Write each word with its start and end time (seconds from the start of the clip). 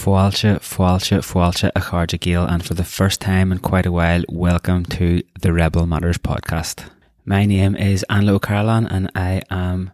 Fáilte, 0.00 0.58
fáilte, 0.60 1.20
fáilte 1.20 1.70
a 1.74 1.80
Charge 1.80 2.16
Gale, 2.16 2.46
and 2.46 2.64
for 2.64 2.72
the 2.72 2.84
first 2.84 3.20
time 3.20 3.52
in 3.52 3.58
quite 3.58 3.84
a 3.84 3.92
while, 3.92 4.24
welcome 4.30 4.82
to 4.82 5.22
the 5.42 5.52
Rebel 5.52 5.86
Matters 5.86 6.16
podcast. 6.16 6.86
My 7.26 7.44
name 7.44 7.76
is 7.76 8.02
Anlo 8.08 8.40
Carolan, 8.40 8.86
and 8.86 9.10
I 9.14 9.42
am 9.50 9.90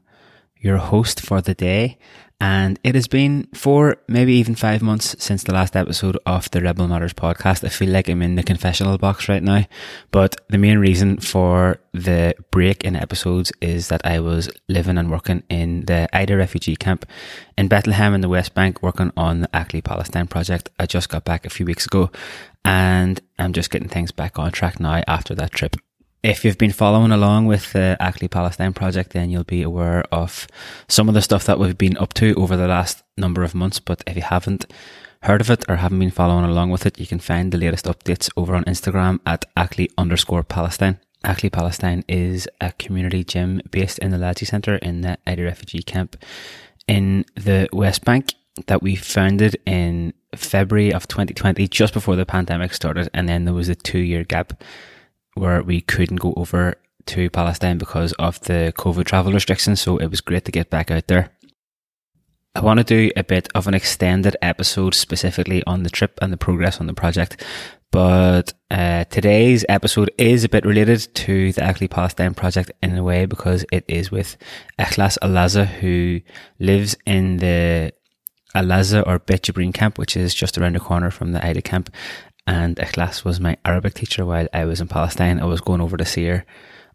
your 0.61 0.77
host 0.77 1.21
for 1.21 1.43
the 1.43 1.55
day. 1.55 1.99
And 2.39 2.79
it 2.85 2.95
has 2.95 3.09
been 3.09 3.49
four, 3.55 3.97
maybe 4.09 4.35
even 4.35 4.55
five 4.55 4.83
months 4.83 5.17
since 5.19 5.43
the 5.43 5.55
last 5.55 5.75
episode 5.75 6.19
of 6.27 6.51
the 6.51 6.61
Rebel 6.61 6.87
Matters 6.87 7.15
podcast. 7.15 7.65
I 7.65 7.71
feel 7.71 7.89
like 7.89 8.11
I'm 8.11 8.21
in 8.21 8.35
the 8.35 8.43
confessional 8.43 8.99
box 8.99 9.27
right 9.27 9.43
now. 9.43 9.65
But 10.11 10.37
the 10.51 10.59
main 10.59 10.79
reason 10.79 11.17
for 11.17 11.81
the 11.93 12.35
break 12.51 12.85
in 12.85 12.95
episodes 12.95 13.53
is 13.63 13.89
that 13.89 14.05
I 14.05 14.21
was 14.21 14.51
living 14.69 14.99
and 14.99 15.11
working 15.11 15.45
in 15.49 15.87
the 15.87 16.09
Aida 16.13 16.37
refugee 16.37 16.77
camp 16.77 17.07
in 17.57 17.69
Bethlehem 17.69 18.13
in 18.13 18.21
the 18.21 18.29
West 18.29 18.53
Bank, 18.53 18.83
working 18.83 19.13
on 19.17 19.41
the 19.41 19.49
Aclaí 19.49 19.83
Palestine 19.83 20.27
project. 20.27 20.69
I 20.79 20.85
just 20.85 21.09
got 21.09 21.25
back 21.25 21.47
a 21.47 21.51
few 21.51 21.65
weeks 21.65 21.87
ago 21.87 22.11
and 22.67 23.19
I'm 23.39 23.55
just 23.55 23.71
getting 23.71 23.89
things 23.89 24.13
back 24.13 24.39
on 24.39 24.53
track 24.53 24.79
now 24.79 25.03
after 25.07 25.35
that 25.37 25.53
trip. 25.53 25.77
If 26.27 26.45
you've 26.45 26.59
been 26.59 26.73
following 26.73 27.13
along 27.13 27.47
with 27.47 27.73
the 27.73 27.97
Aclaí 28.01 28.29
Palestine 28.29 28.73
project, 28.73 29.13
then 29.13 29.31
you'll 29.31 29.45
be 29.45 29.63
aware 29.63 30.03
of 30.11 30.49
some 30.89 31.09
of 31.09 31.15
the 31.15 31.23
stuff 31.23 31.45
that 31.45 31.61
we've 31.61 31.79
been 31.79 31.97
up 31.99 32.15
to 32.15 32.35
over 32.35 32.57
the 32.57 32.67
last 32.67 33.05
number 33.17 33.45
of 33.45 33.55
months. 33.55 33.79
But 33.79 34.03
if 34.09 34.17
you 34.17 34.23
haven't 34.23 34.67
heard 35.23 35.41
of 35.41 35.51
it 35.51 35.65
or 35.69 35.77
haven't 35.77 36.01
been 36.01 36.11
following 36.11 36.45
along 36.45 36.71
with 36.71 36.85
it, 36.85 36.99
you 36.99 37.07
can 37.07 37.21
find 37.21 37.53
the 37.53 37.59
latest 37.59 37.85
updates 37.85 38.29
over 38.37 38.57
on 38.57 38.65
Instagram 38.65 39.21
at 39.25 39.45
Aclaí 39.57 39.87
underscore 39.97 40.43
Palestine. 40.43 40.99
Aclaí 41.23 41.53
Palestine 41.53 42.03
is 42.09 42.49
a 42.61 42.73
community 42.73 43.23
gym 43.23 43.63
based 43.71 44.01
in 44.01 44.11
the 44.11 44.19
Lajee 44.19 44.49
Centre 44.49 44.79
in 44.79 45.03
the 45.03 45.19
Aida 45.29 45.45
refugee 45.45 45.85
camp 45.85 46.17
in 46.89 47.25
the 47.37 47.69
West 47.73 48.05
Bank 48.05 48.35
that 48.67 48.83
we 48.83 48.97
founded 48.97 49.57
in 49.65 50.13
February 50.35 50.93
of 50.93 51.07
2020, 51.07 51.69
just 51.69 51.95
before 51.95 52.17
the 52.17 52.27
pandemic 52.27 52.75
started. 52.75 53.09
And 53.15 53.29
then 53.29 53.45
there 53.45 53.55
was 53.55 53.69
a 53.69 53.77
two 53.77 54.01
year 54.01 54.25
gap 54.25 54.61
where 55.37 55.63
we 55.63 55.81
couldn't 55.81 56.17
go 56.17 56.35
over 56.37 56.75
to 57.07 57.31
Palestine 57.31 57.79
because 57.79 58.13
of 58.15 58.41
the 58.41 58.73
COVID 58.77 59.05
travel 59.05 59.33
restrictions. 59.33 59.81
So 59.81 59.99
it 59.99 60.09
was 60.09 60.21
great 60.21 60.45
to 60.47 60.53
get 60.53 60.71
back 60.71 60.91
out 60.91 61.07
there. 61.07 61.31
I 62.55 62.61
want 62.61 62.79
to 62.79 62.85
do 62.85 63.11
a 63.17 63.23
bit 63.23 63.49
of 63.55 63.69
an 63.69 63.75
extended 63.75 64.35
episode 64.41 64.95
specifically 64.95 65.63
on 65.67 65.83
the 65.83 65.91
trip 65.91 66.19
and 66.23 66.33
the 66.33 66.39
progress 66.39 66.81
on 66.81 66.87
the 66.87 66.95
project. 66.95 67.45
But 67.93 68.55
uh, 68.71 69.05
today's 69.05 69.65
episode 69.69 70.11
is 70.17 70.43
a 70.43 70.49
bit 70.49 70.65
related 70.65 71.15
to 71.17 71.53
the 71.53 71.61
Aclaí 71.61 71.89
Palestine 71.89 72.35
project 72.35 72.73
in 72.83 72.97
a 72.97 73.03
way 73.03 73.27
because 73.27 73.65
it 73.71 73.85
is 73.89 74.11
with 74.11 74.39
Ikhlas 74.79 75.19
Al 75.21 75.31
Azza, 75.31 75.67
who 75.67 76.21
lives 76.59 76.97
in 77.05 77.37
the 77.37 77.93
Al 78.55 78.65
Azza 78.65 79.07
or 79.07 79.19
Bet 79.19 79.49
camp, 79.75 79.99
which 79.99 80.17
is 80.17 80.35
just 80.35 80.57
around 80.57 80.75
the 80.75 80.81
corner 80.81 81.11
from 81.11 81.33
the 81.33 81.47
Aida 81.47 81.61
camp 81.61 81.91
and 82.47 82.77
Ikhlas 82.77 83.25
was 83.25 83.41
my 83.41 83.57
Arabic 83.65 83.95
teacher 83.95 84.25
while 84.25 84.49
I 84.53 84.65
was 84.65 84.81
in 84.81 84.89
Palestine. 84.89 85.41
I 85.41 85.45
was 85.45 85.61
going 85.61 85.81
over 85.81 85.97
to 85.97 86.05
see 86.05 86.27
her 86.27 86.45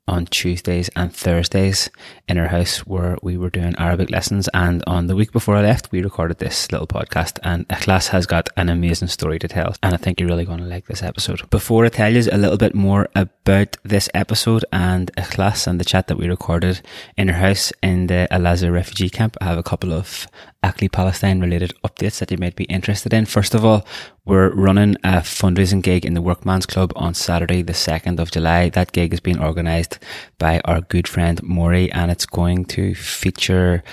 on 0.07 0.25
Tuesdays 0.25 0.89
and 0.95 1.13
Thursdays 1.13 1.89
in 2.27 2.37
her 2.37 2.47
house 2.47 2.79
where 2.79 3.17
we 3.21 3.37
were 3.37 3.49
doing 3.49 3.75
Arabic 3.77 4.09
lessons. 4.09 4.49
And 4.53 4.83
on 4.87 5.07
the 5.07 5.15
week 5.15 5.31
before 5.31 5.55
I 5.55 5.61
left, 5.61 5.91
we 5.91 6.03
recorded 6.03 6.39
this 6.39 6.71
little 6.71 6.87
podcast. 6.87 7.39
And 7.43 7.67
Ikhlas 7.69 8.09
has 8.09 8.25
got 8.25 8.49
an 8.57 8.69
amazing 8.69 9.07
story 9.07 9.39
to 9.39 9.47
tell. 9.47 9.75
And 9.83 9.93
I 9.93 9.97
think 9.97 10.19
you're 10.19 10.29
really 10.29 10.45
going 10.45 10.59
to 10.59 10.65
like 10.65 10.87
this 10.87 11.03
episode. 11.03 11.49
Before 11.49 11.85
I 11.85 11.89
tell 11.89 12.11
you 12.11 12.29
a 12.31 12.37
little 12.37 12.57
bit 12.57 12.75
more 12.75 13.09
about 13.15 13.77
this 13.83 14.09
episode 14.13 14.65
and 14.71 15.13
Ikhlas 15.15 15.67
and 15.67 15.79
the 15.79 15.85
chat 15.85 16.07
that 16.07 16.17
we 16.17 16.27
recorded 16.27 16.81
in 17.15 17.27
her 17.27 17.47
house 17.47 17.71
in 17.81 18.07
the 18.07 18.27
Al 18.33 18.41
Azza 18.41 18.71
refugee 18.71 19.09
camp, 19.09 19.37
I 19.39 19.45
have 19.45 19.57
a 19.57 19.63
couple 19.63 19.93
of 19.93 20.27
Aclaí 20.63 20.91
Palestine 20.91 21.41
related 21.41 21.73
updates 21.83 22.19
that 22.19 22.29
you 22.29 22.37
might 22.37 22.55
be 22.55 22.65
interested 22.65 23.13
in. 23.13 23.25
First 23.25 23.55
of 23.55 23.65
all, 23.65 23.85
we're 24.25 24.53
running 24.53 24.95
a 25.03 25.17
fundraising 25.21 25.81
gig 25.81 26.05
in 26.05 26.13
the 26.13 26.21
Workman's 26.21 26.67
Club 26.67 26.93
on 26.95 27.15
Saturday, 27.15 27.63
the 27.63 27.73
2nd 27.73 28.19
of 28.19 28.29
July. 28.29 28.69
That 28.69 28.91
gig 28.91 29.11
is 29.11 29.19
being 29.19 29.41
organised 29.41 29.97
by 30.37 30.59
our 30.65 30.81
good 30.81 31.07
friend 31.07 31.41
Maury 31.41 31.91
and 31.91 32.11
it's 32.11 32.27
going 32.27 32.65
to 32.65 32.93
feature 32.93 33.83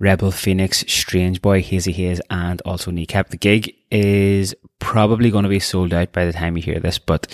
Rebel 0.00 0.32
Phoenix, 0.32 0.80
Strange 0.88 1.40
Boy, 1.40 1.62
Hazy 1.62 1.92
Haze, 1.92 2.20
and 2.28 2.60
also 2.64 2.90
Kneecap. 2.90 3.28
The 3.28 3.36
gig 3.36 3.72
is 3.92 4.54
probably 4.80 5.30
going 5.30 5.44
to 5.44 5.48
be 5.48 5.60
sold 5.60 5.94
out 5.94 6.12
by 6.12 6.24
the 6.24 6.32
time 6.32 6.56
you 6.56 6.62
hear 6.62 6.80
this, 6.80 6.98
but 6.98 7.28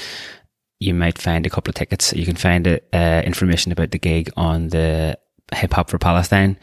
you 0.80 0.92
might 0.92 1.16
find 1.16 1.46
a 1.46 1.50
couple 1.50 1.70
of 1.70 1.76
tickets. 1.76 2.12
You 2.12 2.26
can 2.26 2.36
find 2.36 2.66
uh, 2.92 3.22
information 3.24 3.72
about 3.72 3.92
the 3.92 3.98
gig 3.98 4.30
on 4.36 4.68
the 4.68 5.18
Hip 5.54 5.72
Hop 5.72 5.88
for 5.88 5.98
Palestine 5.98 6.58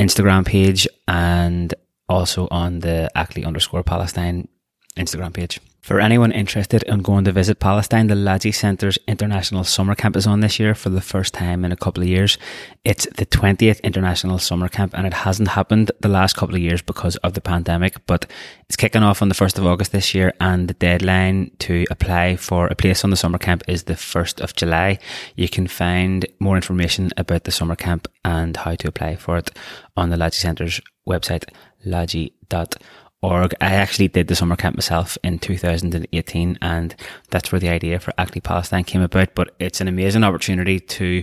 Instagram 0.00 0.46
page 0.46 0.88
and 1.06 1.74
also 2.08 2.48
on 2.50 2.80
the 2.80 3.10
Aclaí 3.14 3.46
underscore 3.46 3.82
Palestine 3.82 4.48
Instagram 4.96 5.32
page. 5.32 5.60
For 5.82 5.98
anyone 5.98 6.30
interested 6.30 6.82
in 6.82 7.00
going 7.00 7.24
to 7.24 7.32
visit 7.32 7.58
Palestine, 7.58 8.08
the 8.08 8.14
Lajee 8.14 8.54
Centre's 8.54 8.98
International 9.08 9.64
Summer 9.64 9.94
Camp 9.94 10.14
is 10.14 10.26
on 10.26 10.40
this 10.40 10.60
year 10.60 10.74
for 10.74 10.90
the 10.90 11.00
first 11.00 11.32
time 11.32 11.64
in 11.64 11.72
a 11.72 11.76
couple 11.76 12.02
of 12.02 12.08
years. 12.08 12.36
It's 12.84 13.06
the 13.16 13.24
20th 13.24 13.82
International 13.82 14.38
Summer 14.38 14.68
Camp 14.68 14.92
and 14.94 15.06
it 15.06 15.14
hasn't 15.14 15.48
happened 15.48 15.90
the 16.00 16.08
last 16.08 16.36
couple 16.36 16.54
of 16.54 16.60
years 16.60 16.82
because 16.82 17.16
of 17.16 17.32
the 17.32 17.40
pandemic, 17.40 17.96
but 18.06 18.30
it's 18.68 18.76
kicking 18.76 19.02
off 19.02 19.22
on 19.22 19.30
the 19.30 19.34
1st 19.34 19.56
of 19.56 19.66
August 19.66 19.92
this 19.92 20.14
year 20.14 20.34
and 20.38 20.68
the 20.68 20.74
deadline 20.74 21.50
to 21.60 21.86
apply 21.90 22.36
for 22.36 22.66
a 22.66 22.76
place 22.76 23.02
on 23.02 23.08
the 23.08 23.16
summer 23.16 23.38
camp 23.38 23.62
is 23.66 23.84
the 23.84 23.94
1st 23.94 24.42
of 24.42 24.54
July. 24.54 24.98
You 25.34 25.48
can 25.48 25.66
find 25.66 26.26
more 26.40 26.56
information 26.56 27.10
about 27.16 27.44
the 27.44 27.52
summer 27.52 27.74
camp 27.74 28.06
and 28.22 28.54
how 28.54 28.74
to 28.74 28.88
apply 28.88 29.16
for 29.16 29.38
it 29.38 29.50
on 29.96 30.10
the 30.10 30.16
Lajee 30.16 30.34
Centre's 30.34 30.78
website, 31.08 31.44
lajee.org 31.86 32.76
org. 33.22 33.54
I 33.60 33.74
actually 33.74 34.08
did 34.08 34.28
the 34.28 34.36
summer 34.36 34.56
camp 34.56 34.76
myself 34.76 35.18
in 35.22 35.38
2018 35.38 36.58
and 36.62 36.94
that's 37.30 37.52
where 37.52 37.60
the 37.60 37.68
idea 37.68 38.00
for 38.00 38.12
Aclaí 38.12 38.42
Palestine 38.42 38.84
came 38.84 39.02
about. 39.02 39.34
But 39.34 39.54
it's 39.58 39.80
an 39.80 39.88
amazing 39.88 40.24
opportunity 40.24 40.80
to 40.80 41.22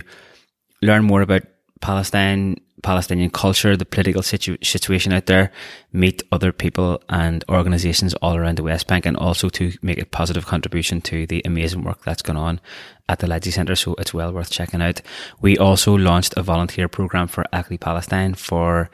learn 0.80 1.04
more 1.04 1.22
about 1.22 1.42
Palestine, 1.80 2.56
Palestinian 2.82 3.30
culture, 3.30 3.76
the 3.76 3.84
political 3.84 4.22
situ- 4.22 4.58
situation 4.62 5.12
out 5.12 5.26
there, 5.26 5.50
meet 5.92 6.22
other 6.30 6.52
people 6.52 7.02
and 7.08 7.44
organizations 7.48 8.14
all 8.14 8.36
around 8.36 8.58
the 8.58 8.62
West 8.62 8.86
Bank 8.86 9.06
and 9.06 9.16
also 9.16 9.48
to 9.48 9.72
make 9.82 10.00
a 10.00 10.06
positive 10.06 10.46
contribution 10.46 11.00
to 11.02 11.26
the 11.26 11.42
amazing 11.44 11.82
work 11.82 12.02
that's 12.04 12.22
going 12.22 12.36
on 12.36 12.60
at 13.08 13.18
the 13.18 13.26
Lajee 13.26 13.52
Centre. 13.52 13.76
So 13.76 13.94
it's 13.94 14.14
well 14.14 14.32
worth 14.32 14.50
checking 14.50 14.82
out. 14.82 15.02
We 15.40 15.58
also 15.58 15.94
launched 15.94 16.34
a 16.36 16.42
volunteer 16.42 16.88
program 16.88 17.26
for 17.26 17.44
Aclaí 17.52 17.80
Palestine 17.80 18.34
for 18.34 18.90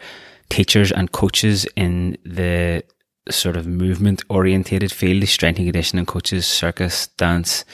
teachers 0.50 0.92
and 0.92 1.10
coaches 1.12 1.66
in 1.76 2.16
the 2.25 2.84
sort 3.30 3.56
of 3.56 3.66
movement 3.66 4.22
orientated 4.28 4.92
field, 4.92 5.26
strength 5.28 5.58
and 5.58 5.66
conditioning 5.66 6.06
coaches, 6.06 6.46
circus, 6.46 7.06
dance, 7.08 7.64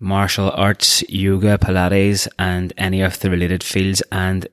martial 0.00 0.50
arts, 0.50 1.02
yoga, 1.08 1.58
Pilates, 1.58 2.28
and 2.38 2.72
any 2.76 3.00
of 3.00 3.18
the 3.20 3.30
related 3.30 3.62
fields. 3.62 4.02
And 4.12 4.48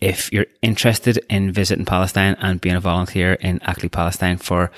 if 0.00 0.32
you're 0.32 0.46
interested 0.62 1.18
in 1.30 1.52
visiting 1.52 1.84
Palestine 1.84 2.36
and 2.40 2.60
being 2.60 2.74
a 2.74 2.80
volunteer 2.80 3.34
in 3.34 3.58
Aclaí 3.60 3.90
Palestine 3.90 4.36
for 4.36 4.70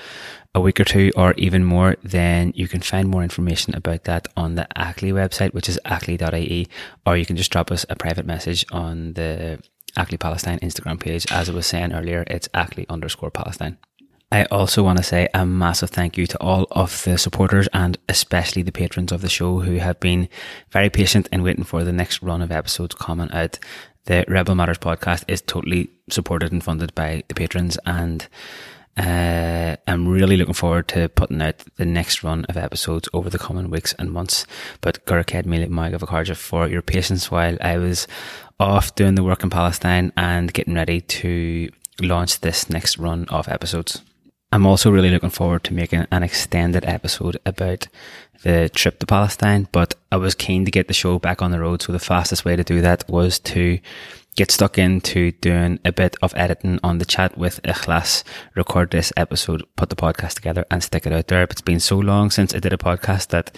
a 0.55 0.61
week 0.61 0.79
or 0.79 0.85
two 0.85 1.11
or 1.15 1.33
even 1.33 1.63
more, 1.63 1.95
then 2.03 2.51
you 2.55 2.67
can 2.67 2.81
find 2.81 3.09
more 3.09 3.23
information 3.23 3.75
about 3.75 4.05
that 4.05 4.27
on 4.35 4.55
the 4.55 4.67
Aclaí 4.75 5.13
website, 5.13 5.53
which 5.53 5.69
is 5.69 5.79
aclai.ie, 5.85 6.67
or 7.05 7.17
you 7.17 7.25
can 7.25 7.35
just 7.35 7.51
drop 7.51 7.71
us 7.71 7.85
a 7.89 7.95
private 7.95 8.25
message 8.25 8.65
on 8.71 9.13
the 9.13 9.61
Aclaí 9.95 10.19
Palestine 10.19 10.59
Instagram 10.59 10.99
page. 10.99 11.25
As 11.31 11.49
I 11.49 11.53
was 11.53 11.67
saying 11.67 11.93
earlier, 11.93 12.23
it's 12.27 12.47
Aclaí 12.49 12.85
underscore 12.89 13.31
Palestine. 13.31 13.77
I 14.29 14.43
also 14.45 14.83
want 14.83 14.97
to 14.97 15.03
say 15.05 15.29
a 15.33 15.45
massive 15.45 15.89
thank 15.89 16.17
you 16.17 16.27
to 16.27 16.37
all 16.41 16.67
of 16.71 17.01
the 17.05 17.17
supporters 17.17 17.69
and 17.71 17.97
especially 18.09 18.61
the 18.61 18.73
patrons 18.73 19.13
of 19.13 19.21
the 19.21 19.29
show 19.29 19.59
who 19.59 19.77
have 19.77 20.01
been 20.01 20.27
very 20.69 20.89
patient 20.89 21.29
in 21.31 21.43
waiting 21.43 21.63
for 21.63 21.85
the 21.85 21.93
next 21.93 22.21
run 22.21 22.41
of 22.41 22.51
episodes 22.51 22.93
coming 22.95 23.31
out. 23.31 23.57
The 24.03 24.25
Rebel 24.27 24.55
Matters 24.55 24.79
podcast 24.79 25.23
is 25.29 25.41
totally 25.41 25.91
supported 26.09 26.51
and 26.51 26.61
funded 26.61 26.93
by 26.93 27.23
the 27.29 27.35
patrons 27.35 27.77
and 27.85 28.27
uh, 28.97 29.77
I'm 29.87 30.09
really 30.09 30.35
looking 30.35 30.55
forward 30.55 30.89
to 30.89 31.07
putting 31.07 31.41
out 31.41 31.63
the 31.77 31.85
next 31.85 32.21
run 32.21 32.43
of 32.45 32.57
episodes 32.57 33.07
over 33.13 33.29
the 33.29 33.39
coming 33.39 33.69
weeks 33.69 33.93
and 33.93 34.11
months. 34.11 34.45
But 34.81 35.05
Gurkhed 35.05 35.45
Mili 35.45 35.69
Magavarkarja 35.69 36.35
for 36.35 36.67
your 36.67 36.81
patience 36.81 37.31
while 37.31 37.57
I 37.61 37.77
was 37.77 38.07
off 38.59 38.93
doing 38.95 39.15
the 39.15 39.23
work 39.23 39.43
in 39.43 39.49
Palestine 39.49 40.11
and 40.17 40.51
getting 40.51 40.73
ready 40.73 40.99
to 40.99 41.69
launch 42.01 42.41
this 42.41 42.69
next 42.69 42.97
run 42.97 43.25
of 43.29 43.47
episodes. 43.47 44.01
I'm 44.57 44.65
also 44.65 44.89
really 44.89 45.11
looking 45.11 45.29
forward 45.29 45.63
to 45.65 45.73
making 45.75 46.07
an 46.09 46.23
extended 46.23 46.83
episode 46.83 47.37
about 47.45 47.87
the 48.41 48.69
trip 48.69 48.97
to 48.97 49.05
Palestine, 49.05 49.67
but 49.71 49.93
I 50.11 50.17
was 50.17 50.33
keen 50.33 50.65
to 50.65 50.71
get 50.71 50.87
the 50.87 50.95
show 50.95 51.19
back 51.19 51.43
on 51.43 51.51
the 51.51 51.59
road. 51.59 51.83
So 51.83 51.91
the 51.91 51.99
fastest 51.99 52.43
way 52.43 52.55
to 52.55 52.63
do 52.63 52.81
that 52.81 53.07
was 53.07 53.37
to 53.53 53.77
get 54.35 54.49
stuck 54.49 54.79
into 54.79 55.31
doing 55.33 55.79
a 55.85 55.91
bit 55.91 56.17
of 56.23 56.33
editing 56.35 56.79
on 56.81 56.97
the 56.97 57.05
chat 57.05 57.37
with 57.37 57.61
Ikhlas, 57.61 58.23
record 58.55 58.89
this 58.89 59.13
episode, 59.15 59.63
put 59.75 59.91
the 59.91 59.95
podcast 59.95 60.33
together 60.33 60.65
and 60.71 60.83
stick 60.83 61.05
it 61.05 61.13
out 61.13 61.27
there. 61.27 61.43
It's 61.43 61.61
been 61.61 61.79
so 61.79 61.99
long 61.99 62.31
since 62.31 62.55
I 62.55 62.57
did 62.57 62.73
a 62.73 62.77
podcast 62.77 63.27
that 63.27 63.55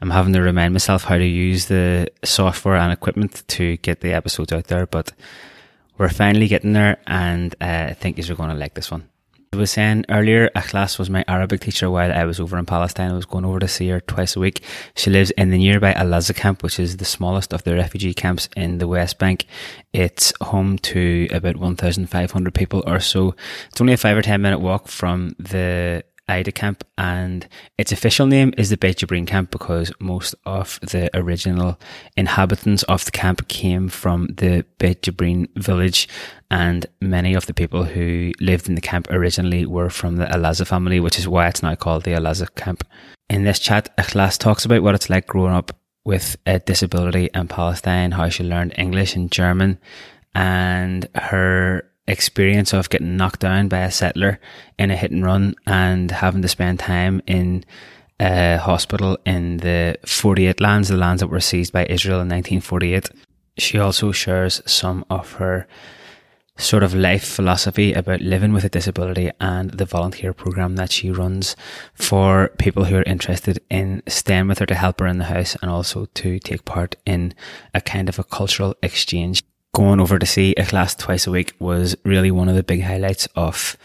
I'm 0.00 0.10
having 0.10 0.32
to 0.32 0.42
remind 0.42 0.74
myself 0.74 1.04
how 1.04 1.16
to 1.16 1.24
use 1.24 1.66
the 1.66 2.08
software 2.24 2.74
and 2.74 2.92
equipment 2.92 3.44
to 3.46 3.76
get 3.76 4.00
the 4.00 4.14
episodes 4.14 4.52
out 4.52 4.64
there, 4.64 4.86
but 4.86 5.12
we're 5.96 6.08
finally 6.08 6.48
getting 6.48 6.72
there 6.72 6.96
and 7.06 7.54
uh, 7.60 7.86
I 7.90 7.94
think 7.94 8.18
you're 8.18 8.36
going 8.36 8.50
to 8.50 8.56
like 8.56 8.74
this 8.74 8.90
one. 8.90 9.10
Was 9.52 9.72
saying 9.72 10.04
earlier, 10.08 10.48
Ikhlas 10.54 10.96
was 10.96 11.10
my 11.10 11.24
Arabic 11.26 11.62
teacher 11.62 11.90
while 11.90 12.12
I 12.12 12.24
was 12.24 12.38
over 12.38 12.56
in 12.56 12.66
Palestine. 12.66 13.10
I 13.10 13.14
was 13.14 13.26
going 13.26 13.44
over 13.44 13.58
to 13.58 13.66
see 13.66 13.88
her 13.88 13.98
twice 13.98 14.36
a 14.36 14.40
week. 14.40 14.62
She 14.94 15.10
lives 15.10 15.32
in 15.32 15.50
the 15.50 15.58
nearby 15.58 15.92
Al 15.92 16.06
Azza 16.06 16.36
camp, 16.36 16.62
which 16.62 16.78
is 16.78 16.98
the 16.98 17.04
smallest 17.04 17.52
of 17.52 17.64
the 17.64 17.74
refugee 17.74 18.14
camps 18.14 18.48
in 18.56 18.78
the 18.78 18.86
West 18.86 19.18
Bank. 19.18 19.46
It's 19.92 20.32
home 20.40 20.78
to 20.78 21.26
about 21.32 21.56
1,500 21.56 22.54
people 22.54 22.84
or 22.86 23.00
so. 23.00 23.34
It's 23.72 23.80
only 23.80 23.94
a 23.94 23.96
five 23.96 24.16
or 24.16 24.22
10 24.22 24.40
minute 24.40 24.60
walk 24.60 24.86
from 24.86 25.34
the 25.40 26.04
Aida 26.30 26.52
camp, 26.52 26.84
and 26.96 27.46
its 27.76 27.92
official 27.92 28.26
name 28.26 28.54
is 28.56 28.70
the 28.70 28.76
Beit 28.76 28.98
Jibrin 28.98 29.26
camp 29.26 29.50
because 29.50 29.92
most 30.00 30.34
of 30.46 30.78
the 30.80 31.10
original 31.14 31.78
inhabitants 32.16 32.82
of 32.84 33.04
the 33.04 33.10
camp 33.10 33.48
came 33.48 33.88
from 33.88 34.28
the 34.28 34.64
Beit 34.78 35.02
Jibrin 35.02 35.48
village, 35.56 36.08
and 36.50 36.86
many 37.00 37.34
of 37.34 37.46
the 37.46 37.54
people 37.54 37.84
who 37.84 38.32
lived 38.40 38.68
in 38.68 38.76
the 38.76 38.80
camp 38.80 39.08
originally 39.10 39.66
were 39.66 39.90
from 39.90 40.16
the 40.16 40.28
Al 40.30 40.42
Azza 40.42 40.66
family, 40.66 41.00
which 41.00 41.18
is 41.18 41.28
why 41.28 41.48
it's 41.48 41.62
now 41.62 41.74
called 41.74 42.04
the 42.04 42.14
Al 42.14 42.22
Azza 42.22 42.54
camp. 42.54 42.84
In 43.28 43.44
this 43.44 43.58
chat, 43.58 43.94
Ikhlas 43.96 44.38
talks 44.38 44.64
about 44.64 44.82
what 44.82 44.94
it's 44.94 45.10
like 45.10 45.26
growing 45.26 45.52
up 45.52 45.76
with 46.04 46.36
a 46.46 46.58
disability 46.60 47.28
in 47.34 47.48
Palestine, 47.48 48.12
how 48.12 48.28
she 48.28 48.44
learned 48.44 48.74
English 48.78 49.16
and 49.16 49.30
German, 49.30 49.78
and 50.34 51.08
her 51.14 51.89
experience 52.10 52.72
of 52.72 52.90
getting 52.90 53.16
knocked 53.16 53.40
down 53.40 53.68
by 53.68 53.80
a 53.80 53.90
settler 53.90 54.38
in 54.78 54.90
a 54.90 54.96
hit 54.96 55.10
and 55.10 55.24
run 55.24 55.54
and 55.66 56.10
having 56.10 56.42
to 56.42 56.48
spend 56.48 56.78
time 56.78 57.22
in 57.26 57.64
a 58.18 58.58
hospital 58.58 59.18
in 59.24 59.58
the 59.58 59.96
48 60.04 60.60
lands, 60.60 60.88
the 60.88 60.96
lands 60.96 61.20
that 61.20 61.28
were 61.28 61.40
seized 61.40 61.72
by 61.72 61.86
Israel 61.86 62.20
in 62.20 62.28
1948. 62.28 63.10
She 63.58 63.78
also 63.78 64.12
shares 64.12 64.60
some 64.66 65.04
of 65.08 65.34
her 65.34 65.66
sort 66.56 66.82
of 66.82 66.94
life 66.94 67.24
philosophy 67.24 67.94
about 67.94 68.20
living 68.20 68.52
with 68.52 68.64
a 68.64 68.68
disability 68.68 69.30
and 69.40 69.70
the 69.70 69.86
volunteer 69.86 70.34
program 70.34 70.76
that 70.76 70.92
she 70.92 71.10
runs 71.10 71.56
for 71.94 72.50
people 72.58 72.84
who 72.84 72.96
are 72.96 73.02
interested 73.04 73.58
in 73.70 74.02
staying 74.06 74.46
with 74.46 74.58
her 74.58 74.66
to 74.66 74.74
help 74.74 75.00
her 75.00 75.06
in 75.06 75.16
the 75.16 75.24
house 75.24 75.56
and 75.62 75.70
also 75.70 76.04
to 76.12 76.38
take 76.38 76.66
part 76.66 76.96
in 77.06 77.32
a 77.72 77.80
kind 77.80 78.10
of 78.10 78.18
a 78.18 78.24
cultural 78.24 78.74
exchange 78.82 79.42
going 79.74 80.00
over 80.00 80.18
to 80.18 80.26
see 80.26 80.54
Ikhlas 80.56 80.96
twice 80.98 81.26
a 81.26 81.30
week 81.30 81.54
was 81.58 81.96
really 82.04 82.30
one 82.30 82.48
of 82.48 82.56
the 82.56 82.62
big 82.62 82.82
highlights 82.82 83.26
of 83.36 83.76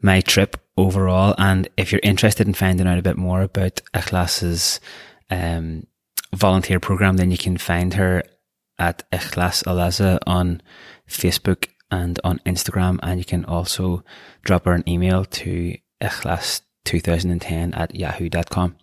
my 0.00 0.20
trip 0.20 0.56
overall. 0.76 1.34
And 1.38 1.68
if 1.76 1.92
you're 1.92 2.00
interested 2.02 2.46
in 2.46 2.54
finding 2.54 2.86
out 2.86 2.98
a 2.98 3.02
bit 3.02 3.16
more 3.16 3.42
about 3.42 3.80
Ikhlas's 3.94 4.80
um, 5.30 5.86
volunteer 6.34 6.80
program, 6.80 7.16
then 7.16 7.30
you 7.30 7.38
can 7.38 7.56
find 7.56 7.94
her 7.94 8.22
at 8.78 9.08
Ikhlas 9.10 9.66
Al 9.66 9.76
Azza 9.76 10.18
on 10.26 10.62
Facebook 11.08 11.68
and 11.90 12.20
on 12.24 12.38
Instagram. 12.46 12.98
And 13.02 13.18
you 13.18 13.24
can 13.24 13.44
also 13.44 14.04
drop 14.42 14.64
her 14.66 14.72
an 14.72 14.88
email 14.88 15.24
to 15.24 15.76
ikhlas2010 16.02 17.76
at 17.76 17.94
yahoo.com. 17.94 18.76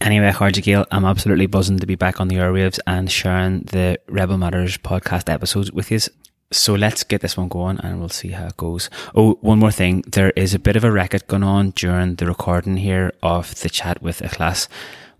Anyway, 0.00 0.30
Kharja 0.30 0.62
Gael, 0.62 0.86
I'm 0.90 1.04
absolutely 1.04 1.44
buzzing 1.44 1.78
to 1.78 1.86
be 1.86 1.94
back 1.94 2.20
on 2.20 2.28
the 2.28 2.36
airwaves 2.36 2.78
and 2.86 3.10
sharing 3.10 3.60
the 3.64 4.00
Rebel 4.08 4.38
Matters 4.38 4.78
podcast 4.78 5.30
episodes 5.30 5.70
with 5.72 5.90
you. 5.90 5.98
So 6.50 6.74
let's 6.74 7.04
get 7.04 7.20
this 7.20 7.36
one 7.36 7.48
going 7.48 7.78
and 7.80 8.00
we'll 8.00 8.08
see 8.08 8.30
how 8.30 8.46
it 8.46 8.56
goes. 8.56 8.88
Oh, 9.14 9.34
one 9.42 9.58
more 9.58 9.70
thing. 9.70 10.02
There 10.06 10.30
is 10.30 10.54
a 10.54 10.58
bit 10.58 10.74
of 10.74 10.84
a 10.84 10.90
racket 10.90 11.28
going 11.28 11.42
on 11.42 11.70
during 11.70 12.14
the 12.14 12.24
recording 12.24 12.78
here 12.78 13.12
of 13.22 13.54
the 13.60 13.68
chat 13.68 14.00
with 14.00 14.20
Ikhlas. 14.20 14.68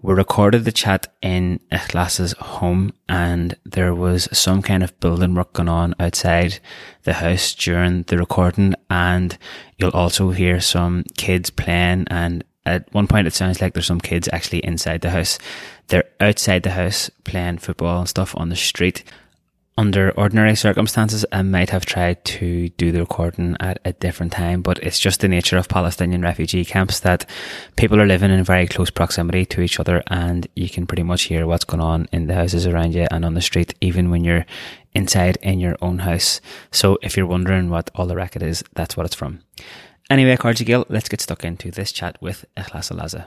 We 0.00 0.14
recorded 0.14 0.64
the 0.64 0.72
chat 0.72 1.08
in 1.20 1.60
Ikhlas's 1.70 2.32
home 2.32 2.94
and 3.06 3.54
there 3.64 3.94
was 3.94 4.30
some 4.32 4.62
kind 4.62 4.82
of 4.82 4.98
building 4.98 5.34
work 5.34 5.52
going 5.52 5.68
on 5.68 5.94
outside 6.00 6.58
the 7.02 7.12
house 7.12 7.54
during 7.54 8.04
the 8.04 8.16
recording 8.16 8.74
and 8.88 9.36
you'll 9.76 9.90
also 9.90 10.30
hear 10.30 10.58
some 10.58 11.04
kids 11.18 11.50
playing 11.50 12.06
and 12.08 12.44
at 12.66 12.92
one 12.92 13.06
point 13.06 13.26
it 13.26 13.34
sounds 13.34 13.60
like 13.60 13.74
there's 13.74 13.86
some 13.86 14.00
kids 14.00 14.28
actually 14.32 14.64
inside 14.64 15.00
the 15.00 15.10
house. 15.10 15.38
They're 15.88 16.04
outside 16.20 16.62
the 16.62 16.70
house 16.70 17.10
playing 17.24 17.58
football 17.58 18.00
and 18.00 18.08
stuff 18.08 18.34
on 18.36 18.48
the 18.48 18.56
street. 18.56 19.04
Under 19.78 20.10
ordinary 20.10 20.56
circumstances, 20.56 21.24
I 21.32 21.40
might 21.40 21.70
have 21.70 21.86
tried 21.86 22.22
to 22.26 22.68
do 22.70 22.92
the 22.92 23.00
recording 23.00 23.56
at 23.60 23.78
a 23.86 23.94
different 23.94 24.32
time, 24.32 24.60
but 24.60 24.78
it's 24.80 24.98
just 24.98 25.20
the 25.20 25.28
nature 25.28 25.56
of 25.56 25.70
Palestinian 25.70 26.20
refugee 26.20 26.66
camps 26.66 27.00
that 27.00 27.24
people 27.76 27.98
are 27.98 28.06
living 28.06 28.30
in 28.30 28.44
very 28.44 28.66
close 28.66 28.90
proximity 28.90 29.46
to 29.46 29.62
each 29.62 29.80
other 29.80 30.02
and 30.08 30.46
you 30.54 30.68
can 30.68 30.86
pretty 30.86 31.04
much 31.04 31.22
hear 31.22 31.46
what's 31.46 31.64
going 31.64 31.80
on 31.80 32.08
in 32.12 32.26
the 32.26 32.34
houses 32.34 32.66
around 32.66 32.94
you 32.94 33.06
and 33.10 33.24
on 33.24 33.32
the 33.32 33.40
street, 33.40 33.72
even 33.80 34.10
when 34.10 34.22
you're 34.22 34.44
inside 34.94 35.38
in 35.40 35.60
your 35.60 35.76
own 35.80 36.00
house. 36.00 36.42
So 36.70 36.98
if 37.00 37.16
you're 37.16 37.24
wondering 37.24 37.70
what 37.70 37.90
all 37.94 38.06
the 38.06 38.16
racket 38.16 38.42
is, 38.42 38.62
that's 38.74 38.98
what 38.98 39.06
it's 39.06 39.14
from. 39.14 39.40
Anyway, 40.10 40.36
Kharja 40.36 40.66
Gael, 40.66 40.84
let's 40.88 41.08
get 41.08 41.20
stuck 41.20 41.44
into 41.44 41.70
this 41.70 41.92
chat 41.92 42.20
with 42.20 42.44
Ikhlas 42.56 42.90
Al 42.90 42.98
Azza. 42.98 43.26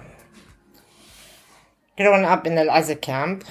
Growing 1.98 2.26
up 2.26 2.48
in 2.48 2.58
Al 2.58 2.68
Azza 2.68 2.96
camp. 3.02 3.44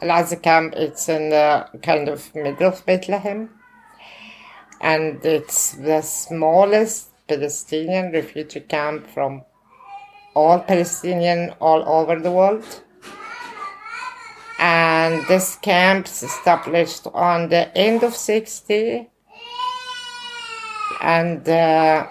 Al 0.00 0.36
camp, 0.36 0.74
it's 0.76 1.08
in 1.08 1.30
the 1.30 1.68
kind 1.82 2.08
of 2.08 2.32
middle 2.34 2.68
of 2.68 2.86
Bethlehem. 2.86 3.50
And 4.80 5.24
it's 5.24 5.72
the 5.72 6.02
smallest 6.02 7.08
Palestinian 7.26 8.12
refugee 8.12 8.60
camp 8.60 9.06
from 9.06 9.42
all 10.34 10.60
Palestinian 10.60 11.50
all 11.60 11.82
over 11.88 12.20
the 12.20 12.30
world. 12.30 12.82
And 14.60 15.26
this 15.26 15.56
camp 15.56 16.06
is 16.06 16.22
established 16.22 17.08
on 17.12 17.48
the 17.48 17.76
end 17.76 18.02
of 18.04 18.14
60 18.14 19.10
and 21.00 21.48
uh, 21.48 22.06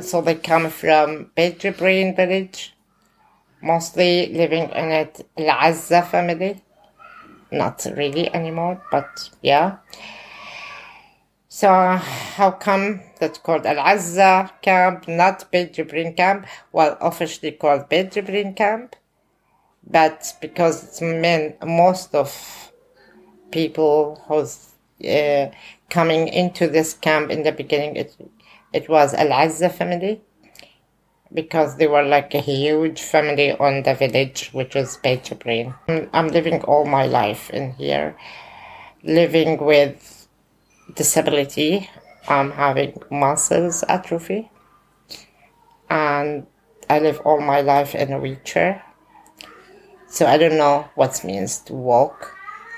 so 0.00 0.20
they 0.20 0.34
come 0.34 0.70
from 0.70 1.30
Beit 1.34 1.58
Jibrin 1.60 2.14
village, 2.14 2.74
mostly 3.62 4.32
living 4.32 4.70
in 4.70 4.90
it 4.90 5.26
Al 5.36 5.72
Azza 5.72 6.06
family. 6.06 6.62
Not 7.50 7.86
really 7.96 8.32
anymore, 8.34 8.82
but 8.90 9.30
yeah. 9.42 9.78
So 11.48 11.68
how 11.68 12.52
come 12.52 13.00
that's 13.18 13.38
called 13.38 13.66
Al 13.66 13.76
Azza 13.76 14.50
camp, 14.62 15.08
not 15.08 15.50
Beit 15.50 15.74
Jibrin 15.74 16.16
camp? 16.16 16.46
Well, 16.72 16.96
officially 17.00 17.52
called 17.52 17.88
Beit 17.88 18.12
Jibrin 18.12 18.54
camp, 18.54 18.94
but 19.84 20.36
because 20.40 20.84
it's 20.84 21.00
meant 21.00 21.56
most 21.66 22.14
of 22.14 22.72
people 23.50 24.22
who's 24.28 24.68
uh, 25.04 25.50
coming 25.90 26.28
into 26.28 26.68
this 26.68 26.92
camp 26.92 27.30
in 27.30 27.42
the 27.42 27.52
beginning, 27.52 27.96
it 27.96 28.14
it 28.78 28.88
was 28.88 29.12
Al 29.14 29.30
Azza 29.42 29.70
family 29.72 30.20
because 31.32 31.76
they 31.76 31.88
were 31.88 32.04
like 32.04 32.32
a 32.34 32.40
huge 32.40 33.00
family 33.00 33.50
on 33.52 33.82
the 33.82 33.94
village, 33.94 34.50
which 34.52 34.74
was 34.74 34.96
Beit 34.98 35.24
Jibrin. 35.24 35.74
I'm 36.12 36.28
living 36.28 36.62
all 36.62 36.84
my 36.86 37.06
life 37.06 37.50
in 37.50 37.72
here, 37.72 38.16
living 39.02 39.58
with 39.58 40.28
disability. 40.94 41.90
I'm 42.28 42.52
having 42.52 42.92
muscles 43.10 43.84
atrophy, 43.88 44.50
and 45.90 46.46
I 46.88 47.00
live 47.00 47.20
all 47.24 47.40
my 47.40 47.60
life 47.60 47.94
in 47.94 48.12
a 48.12 48.18
wheelchair. 48.20 48.84
So 50.08 50.26
I 50.26 50.38
don't 50.38 50.56
know 50.56 50.88
what 50.94 51.24
means 51.24 51.58
to 51.66 51.74
walk, 51.74 52.32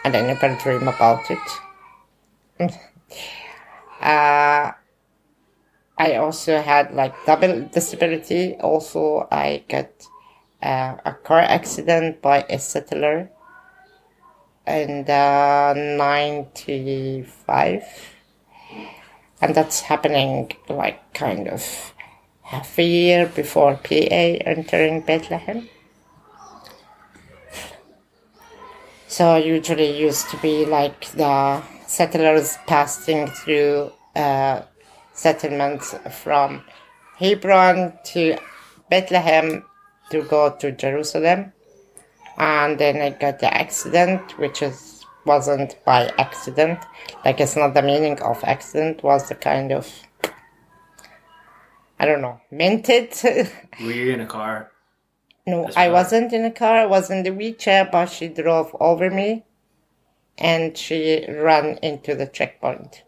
and 0.05 0.17
I 0.17 0.23
never 0.23 0.57
dream 0.63 0.89
about 0.89 1.25
it. 1.31 1.47
uh, 4.01 4.73
I 6.01 6.17
also 6.17 6.61
had 6.63 6.95
like 6.95 7.15
double 7.27 7.69
disability. 7.69 8.55
Also, 8.55 9.29
I 9.31 9.65
got 9.69 9.91
uh, 10.63 10.97
a 11.05 11.13
car 11.13 11.41
accident 11.41 12.23
by 12.23 12.47
a 12.49 12.59
settler 12.59 13.31
in 14.67 15.05
uh, 15.07 15.75
95. 15.77 17.85
And 19.43 19.55
that's 19.55 19.83
happening 19.83 20.53
like 20.71 21.13
kind 21.13 21.49
of 21.49 21.93
half 22.45 22.79
a 22.79 22.83
year 22.83 23.27
before 23.27 23.75
PA 23.75 24.25
entering 24.49 25.03
Bethlehem. 25.03 25.69
So 29.07 29.37
usually 29.37 30.01
used 30.01 30.31
to 30.31 30.39
be 30.39 30.65
like 30.65 31.13
the 31.13 31.63
settlers 31.87 32.57
passing 32.67 33.27
through 33.27 33.93
uh, 34.17 34.63
settlements 35.21 35.95
from 36.23 36.65
Hebron 37.19 37.93
to 38.13 38.39
Bethlehem 38.89 39.65
to 40.11 40.23
go 40.23 40.57
to 40.57 40.73
Jerusalem, 40.73 41.53
and 42.39 42.79
then 42.79 43.03
I 43.03 43.11
got 43.11 43.39
the 43.39 43.53
accident, 43.53 44.39
which 44.39 44.63
is 44.63 45.05
wasn't 45.27 45.77
by 45.85 46.11
accident. 46.19 46.79
Like 47.25 47.41
it's 47.41 47.57
not 47.57 47.75
the 47.75 47.83
meaning 47.83 48.21
of 48.23 48.43
accident. 48.45 49.03
Was 49.03 49.29
the 49.29 49.35
kind 49.35 49.73
of 49.73 49.87
I 51.99 52.07
don't 52.07 52.23
know 52.23 52.41
minted. 52.51 53.13
Were 53.81 53.93
you 53.93 54.13
in 54.13 54.21
a 54.21 54.27
car? 54.27 54.71
no, 55.47 55.69
I 55.77 55.89
wasn't 55.89 56.33
in 56.33 56.45
a 56.45 56.51
car. 56.51 56.79
I 56.79 56.87
was 56.87 57.11
in 57.11 57.23
the 57.25 57.31
wheelchair, 57.31 57.89
but 57.91 58.07
she 58.07 58.29
drove 58.29 58.75
over 58.81 59.11
me, 59.11 59.45
and 60.39 60.77
she 60.77 61.27
ran 61.29 61.79
into 61.83 62.15
the 62.15 62.27
checkpoint. 62.27 63.03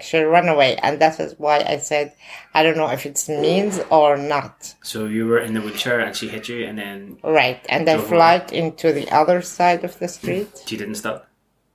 She 0.00 0.18
ran 0.18 0.48
away, 0.48 0.76
and 0.76 1.00
that 1.00 1.18
is 1.20 1.34
why 1.38 1.64
I 1.66 1.78
said 1.78 2.14
I 2.54 2.62
don't 2.62 2.76
know 2.76 2.88
if 2.88 3.04
it's 3.04 3.28
means 3.28 3.80
or 3.90 4.16
not. 4.16 4.74
So 4.82 5.06
you 5.06 5.26
were 5.26 5.40
in 5.40 5.54
the 5.54 5.60
wheelchair 5.60 6.00
and 6.00 6.14
she 6.16 6.28
hit 6.28 6.48
you, 6.48 6.64
and 6.64 6.78
then 6.78 7.18
Right, 7.24 7.60
and 7.68 7.88
I 7.88 7.98
flight 7.98 8.52
into 8.52 8.92
the 8.92 9.10
other 9.10 9.42
side 9.42 9.84
of 9.84 9.98
the 9.98 10.08
street. 10.08 10.62
she 10.66 10.76
didn't 10.76 10.94
stop. 10.96 11.28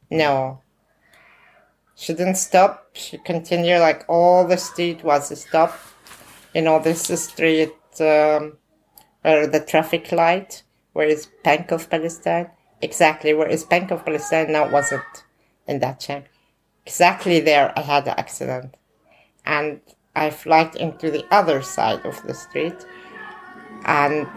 No. 0.09 0.61
She 1.95 2.13
didn't 2.13 2.35
stop. 2.35 2.89
She 2.93 3.17
continued 3.17 3.79
like 3.79 4.05
all 4.07 4.47
the 4.47 4.57
street 4.57 5.03
was 5.03 5.31
a 5.31 5.35
stop. 5.35 5.77
You 6.53 6.61
know, 6.61 6.79
this 6.79 7.03
street 7.23 7.73
um, 7.99 8.57
where 9.21 9.47
the 9.47 9.63
traffic 9.67 10.11
light, 10.11 10.63
where 10.93 11.07
is 11.07 11.27
Bank 11.43 11.71
of 11.71 11.89
Palestine. 11.89 12.51
Exactly 12.81 13.33
where 13.33 13.49
is 13.49 13.63
Bank 13.63 13.91
of 13.91 14.05
Palestine 14.05 14.51
now 14.51 14.69
wasn't 14.69 15.03
in 15.67 15.79
that 15.79 15.99
time. 15.99 16.25
Exactly 16.87 17.41
there 17.41 17.73
I 17.75 17.81
had 17.81 18.05
the 18.05 18.17
accident. 18.17 18.77
And 19.45 19.81
I 20.15 20.29
flight 20.29 20.73
into 20.75 21.11
the 21.11 21.25
other 21.29 21.61
side 21.61 22.05
of 22.05 22.15
the 22.25 22.33
street. 22.33 22.79
And 23.83 24.27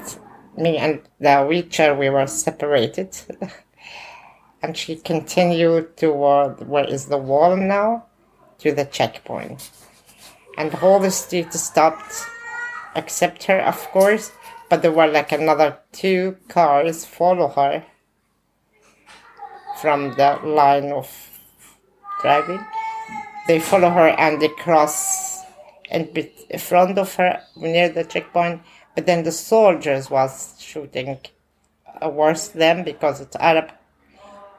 me 0.57 0.77
and 0.77 1.01
the 1.21 1.47
wheelchair 1.49 1.95
we 1.95 2.11
were 2.11 2.27
separated. 2.27 3.17
and 4.63 4.77
she 4.77 4.97
continued 4.97 5.97
toward 5.97 6.69
where 6.69 6.85
is 6.85 7.07
the 7.07 7.17
wall 7.17 7.57
now 7.57 8.07
to 8.59 8.73
the 8.73 8.85
checkpoint 8.85 9.71
and 10.59 10.75
all 10.77 10.99
the 11.01 11.11
street 11.11 11.53
stopped 11.53 12.13
except 12.95 13.45
her 13.45 13.61
of 13.61 13.79
course 13.91 14.33
but 14.69 14.83
there 14.83 14.93
were 14.93 15.07
like 15.07 15.33
another 15.33 15.79
two 15.93 16.37
cars 16.49 17.07
follow 17.07 17.49
her 17.49 17.85
from 19.81 20.11
the 20.17 20.39
line 20.45 20.93
of 20.93 21.09
driving 22.21 22.65
they 23.47 23.59
follow 23.59 23.91
her 23.91 24.09
and 24.09 24.41
they 24.41 24.49
cross 24.49 25.43
in 25.91 26.09
front 26.59 26.99
of 26.99 27.15
her 27.15 27.41
near 27.57 27.89
the 27.89 28.05
checkpoint 28.05 28.61
but 28.95 29.07
then 29.07 29.25
the 29.25 29.33
soldiers 29.33 30.11
was 30.11 30.55
shooting 30.59 31.19
uh, 31.87 32.01
towards 32.01 32.49
them 32.51 32.85
because 32.85 33.21
it's 33.21 33.37
arab 33.37 33.71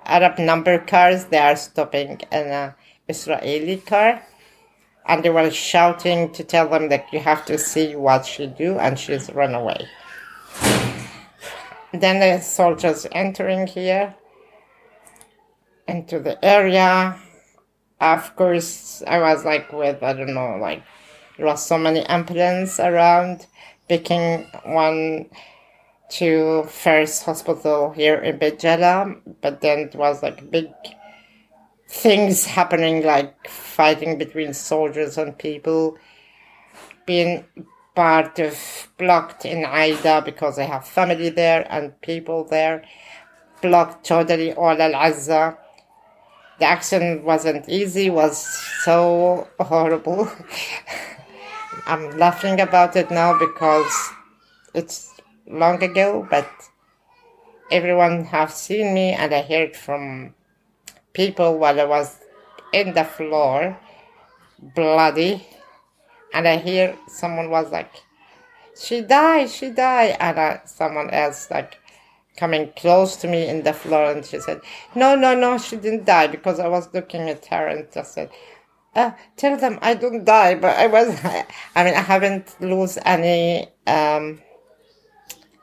Arab 0.06 0.40
number 0.40 0.80
cars, 0.80 1.26
they 1.26 1.38
are 1.38 1.56
stopping 1.56 2.20
an 2.32 2.48
a 2.52 2.76
Israeli 3.08 3.78
car. 3.78 4.22
And 5.06 5.24
they 5.24 5.30
were 5.30 5.50
shouting 5.50 6.32
to 6.34 6.44
tell 6.44 6.70
them 6.70 6.90
that 6.90 7.12
you 7.12 7.20
have 7.20 7.46
to 7.46 7.58
see 7.58 7.96
what 7.96 8.26
she 8.26 8.48
do, 8.48 8.78
and 8.78 9.00
she's 9.00 9.32
run 9.32 9.56
away. 9.56 9.88
Then 11.92 12.20
the 12.20 12.42
soldiers 12.42 13.08
entering 13.12 13.68
here 13.68 14.16
into 15.88 16.20
the 16.20 16.44
area. 16.46 17.20
Of 18.02 18.36
course, 18.36 19.04
I 19.08 19.20
was 19.20 19.46
like 19.46 19.72
with, 19.72 20.02
I 20.02 20.14
don't 20.14 20.34
know, 20.34 20.58
like, 20.60 20.84
there 21.38 21.46
was 21.46 21.64
so 21.64 21.78
many 21.78 22.02
ambulance 22.08 22.80
around, 22.80 23.46
picking 23.88 24.48
one 24.64 25.30
to 26.10 26.64
first 26.64 27.24
hospital 27.24 27.92
here 27.92 28.16
in 28.16 28.40
Beit 28.40 28.60
Jala, 28.60 29.16
but 29.42 29.62
then 29.62 29.80
it 29.80 29.96
was 29.96 30.24
like 30.24 30.50
big 30.50 30.68
things 31.88 32.46
happening, 32.46 33.04
like 33.06 33.48
fighting 33.48 34.18
between 34.18 34.54
soldiers 34.54 35.18
and 35.20 35.38
people, 35.38 35.98
being 37.06 37.46
part 37.94 38.40
of 38.40 38.90
blocked 38.98 39.46
in 39.46 39.64
Aida 39.64 40.24
because 40.26 40.58
I 40.58 40.64
have 40.64 40.88
family 40.88 41.30
there 41.30 41.68
and 41.70 42.00
people 42.02 42.46
there, 42.46 42.84
blocked 43.62 44.08
totally 44.08 44.54
all 44.54 44.82
Al 44.82 44.94
Azza. 44.94 45.58
The 46.62 46.68
action 46.68 47.24
wasn't 47.24 47.68
easy, 47.68 48.12
was 48.12 48.38
so 48.86 49.48
horrible. 49.60 50.32
I'm 51.88 52.20
laughing 52.20 52.60
about 52.60 52.96
it 52.96 53.10
now 53.10 53.36
because 53.36 53.92
it's 54.76 55.10
long 55.48 55.82
ago, 55.82 56.28
but 56.30 56.48
everyone 57.72 58.26
have 58.26 58.52
seen 58.54 58.94
me 58.94 59.10
and 59.10 59.34
I 59.34 59.42
heard 59.42 59.76
from 59.76 60.36
people 61.14 61.58
while 61.58 61.82
I 61.82 61.86
was 61.86 62.20
in 62.72 62.94
the 62.94 63.06
floor, 63.06 63.76
bloody, 64.62 65.44
and 66.32 66.48
I 66.48 66.58
hear 66.58 66.96
someone 67.08 67.50
was 67.50 67.72
like, 67.72 68.04
"She 68.78 69.02
died, 69.02 69.50
she 69.50 69.72
died," 69.72 70.16
and 70.20 70.40
I, 70.40 70.62
someone 70.66 71.10
else 71.10 71.50
like 71.50 71.81
coming 72.42 72.66
close 72.84 73.12
to 73.22 73.28
me 73.34 73.42
in 73.54 73.62
the 73.68 73.74
floor, 73.84 74.06
and 74.12 74.26
she 74.30 74.40
said, 74.46 74.60
"No, 75.02 75.08
no, 75.24 75.30
no, 75.46 75.50
she 75.66 75.76
didn't 75.84 76.06
die," 76.06 76.28
because 76.36 76.58
I 76.60 76.68
was 76.78 76.86
looking 76.98 77.30
at 77.30 77.46
her 77.54 77.68
and 77.74 77.82
just 77.98 78.14
said. 78.16 78.30
Uh, 78.94 79.12
tell 79.42 79.56
them 79.64 79.76
I 79.82 79.94
don't 79.94 80.26
die, 80.26 80.56
but 80.64 80.74
I 80.84 80.88
was, 80.88 81.08
I 81.78 81.84
mean, 81.86 81.96
I 82.02 82.04
haven't 82.14 82.48
lose 82.60 82.98
any, 83.16 83.70
um, 83.88 84.42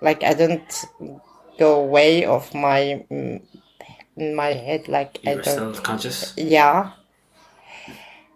like 0.00 0.23
I 0.30 0.32
don't 0.32 0.70
go 1.58 1.70
away 1.87 2.25
of 2.25 2.54
my 2.54 3.04
mm, 3.11 3.42
in 4.16 4.35
my 4.35 4.52
head 4.66 4.88
like 4.88 5.18
You 5.23 5.32
I 5.32 5.35
don't 5.35 5.44
still 5.44 5.75
conscious. 5.88 6.32
yeah 6.37 6.92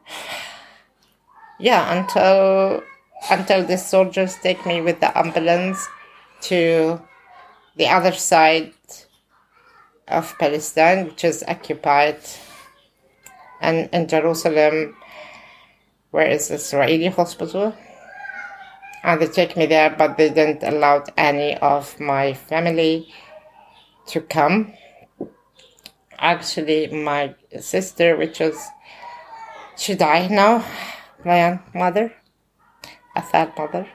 yeah 1.68 1.82
until 1.96 2.82
until 3.30 3.64
the 3.64 3.78
soldiers 3.78 4.36
take 4.42 4.66
me 4.66 4.80
with 4.80 4.98
the 5.00 5.10
ambulance 5.16 5.88
to 6.48 7.00
the 7.76 7.88
other 7.88 8.12
side 8.12 8.72
of 10.08 10.36
Palestine 10.38 11.06
which 11.06 11.24
is 11.24 11.44
occupied 11.48 12.18
and 13.60 13.88
in 13.92 14.08
Jerusalem 14.08 14.96
where 16.10 16.28
is 16.28 16.50
Israeli 16.50 17.06
hospital 17.06 17.74
and 19.02 19.20
they 19.20 19.26
take 19.26 19.56
me 19.56 19.66
there, 19.66 19.90
but 19.90 20.16
they 20.16 20.28
didn't 20.28 20.62
allow 20.62 21.04
any 21.16 21.56
of 21.58 21.98
my 21.98 22.34
family 22.34 23.12
to 24.06 24.20
come. 24.20 24.74
Actually, 26.18 26.86
my 26.88 27.34
sister, 27.58 28.16
which 28.16 28.38
was, 28.38 28.64
she 29.76 29.94
died 29.94 30.30
now, 30.30 30.64
my 31.24 31.58
mother, 31.74 32.12
a 33.16 33.22
sad 33.22 33.52
mother. 33.58 33.88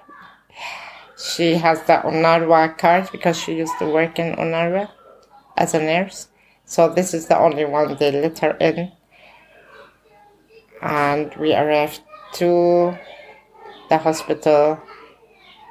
She 1.18 1.56
has 1.56 1.82
the 1.84 2.02
UNRWA 2.04 2.78
card 2.78 3.10
because 3.12 3.38
she 3.38 3.56
used 3.56 3.78
to 3.80 3.90
work 3.90 4.20
in 4.20 4.36
UNRWA 4.36 4.90
as 5.58 5.74
a 5.74 5.80
nurse. 5.80 6.28
So 6.66 6.90
this 6.90 7.14
is 7.14 7.28
the 7.28 7.38
only 7.38 7.66
one 7.66 7.96
they 7.98 8.12
let 8.12 8.40
her 8.40 8.52
in. 8.60 8.92
And 10.82 11.34
we 11.36 11.56
arrived 11.56 12.02
to 12.34 12.98
the 13.90 13.98
hospital 13.98 14.80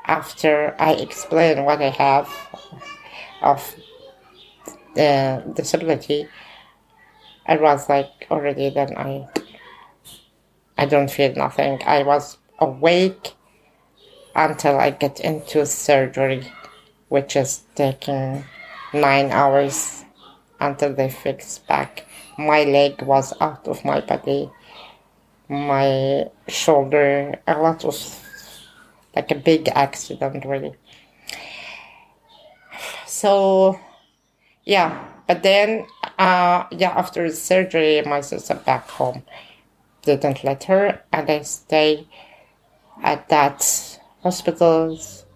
after 0.07 0.75
I 0.79 0.95
explain 0.95 1.65
what 1.65 1.83
I 1.83 1.91
have 1.91 2.29
of 3.43 3.77
the 4.95 5.45
disability, 5.55 6.27
I 7.47 7.57
was 7.57 7.89
like 7.89 8.27
already 8.31 8.71
then 8.71 8.97
I 8.97 9.29
I 10.79 10.87
don't 10.87 11.11
feel 11.11 11.35
nothing. 11.35 11.81
I 11.87 12.03
was 12.03 12.39
awake 12.59 13.36
until 14.37 14.79
I 14.79 14.91
get 14.91 15.19
into 15.19 15.67
surgery, 15.67 16.53
which 17.09 17.35
is 17.35 17.65
taking 17.75 18.45
nine 18.93 19.31
hours 19.31 20.05
until 20.61 20.95
they 20.95 21.11
fix 21.11 21.59
back. 21.59 22.07
My 22.39 22.65
leg 22.65 23.03
was 23.03 23.33
out 23.41 23.67
of 23.67 23.85
my 23.85 24.01
body. 24.01 24.51
My 25.49 26.27
shoulder, 26.49 27.41
a 27.47 27.59
lot 27.59 27.85
of 27.85 27.97
like 29.17 29.31
a 29.31 29.35
big 29.35 29.69
accident 29.69 30.45
really 30.45 30.75
so 33.07 33.81
yeah 34.65 35.09
but 35.27 35.43
then 35.43 35.87
uh 36.19 36.65
yeah 36.71 36.91
after 36.91 37.29
surgery 37.31 38.03
my 38.03 38.21
sister 38.21 38.55
back 38.55 38.87
home 38.91 39.23
didn't 40.03 40.45
let 40.45 40.65
her 40.65 41.01
and 41.13 41.31
i 41.31 41.41
stay 41.41 42.07
at 43.03 43.29
that 43.31 43.96
hospitals 44.23 45.27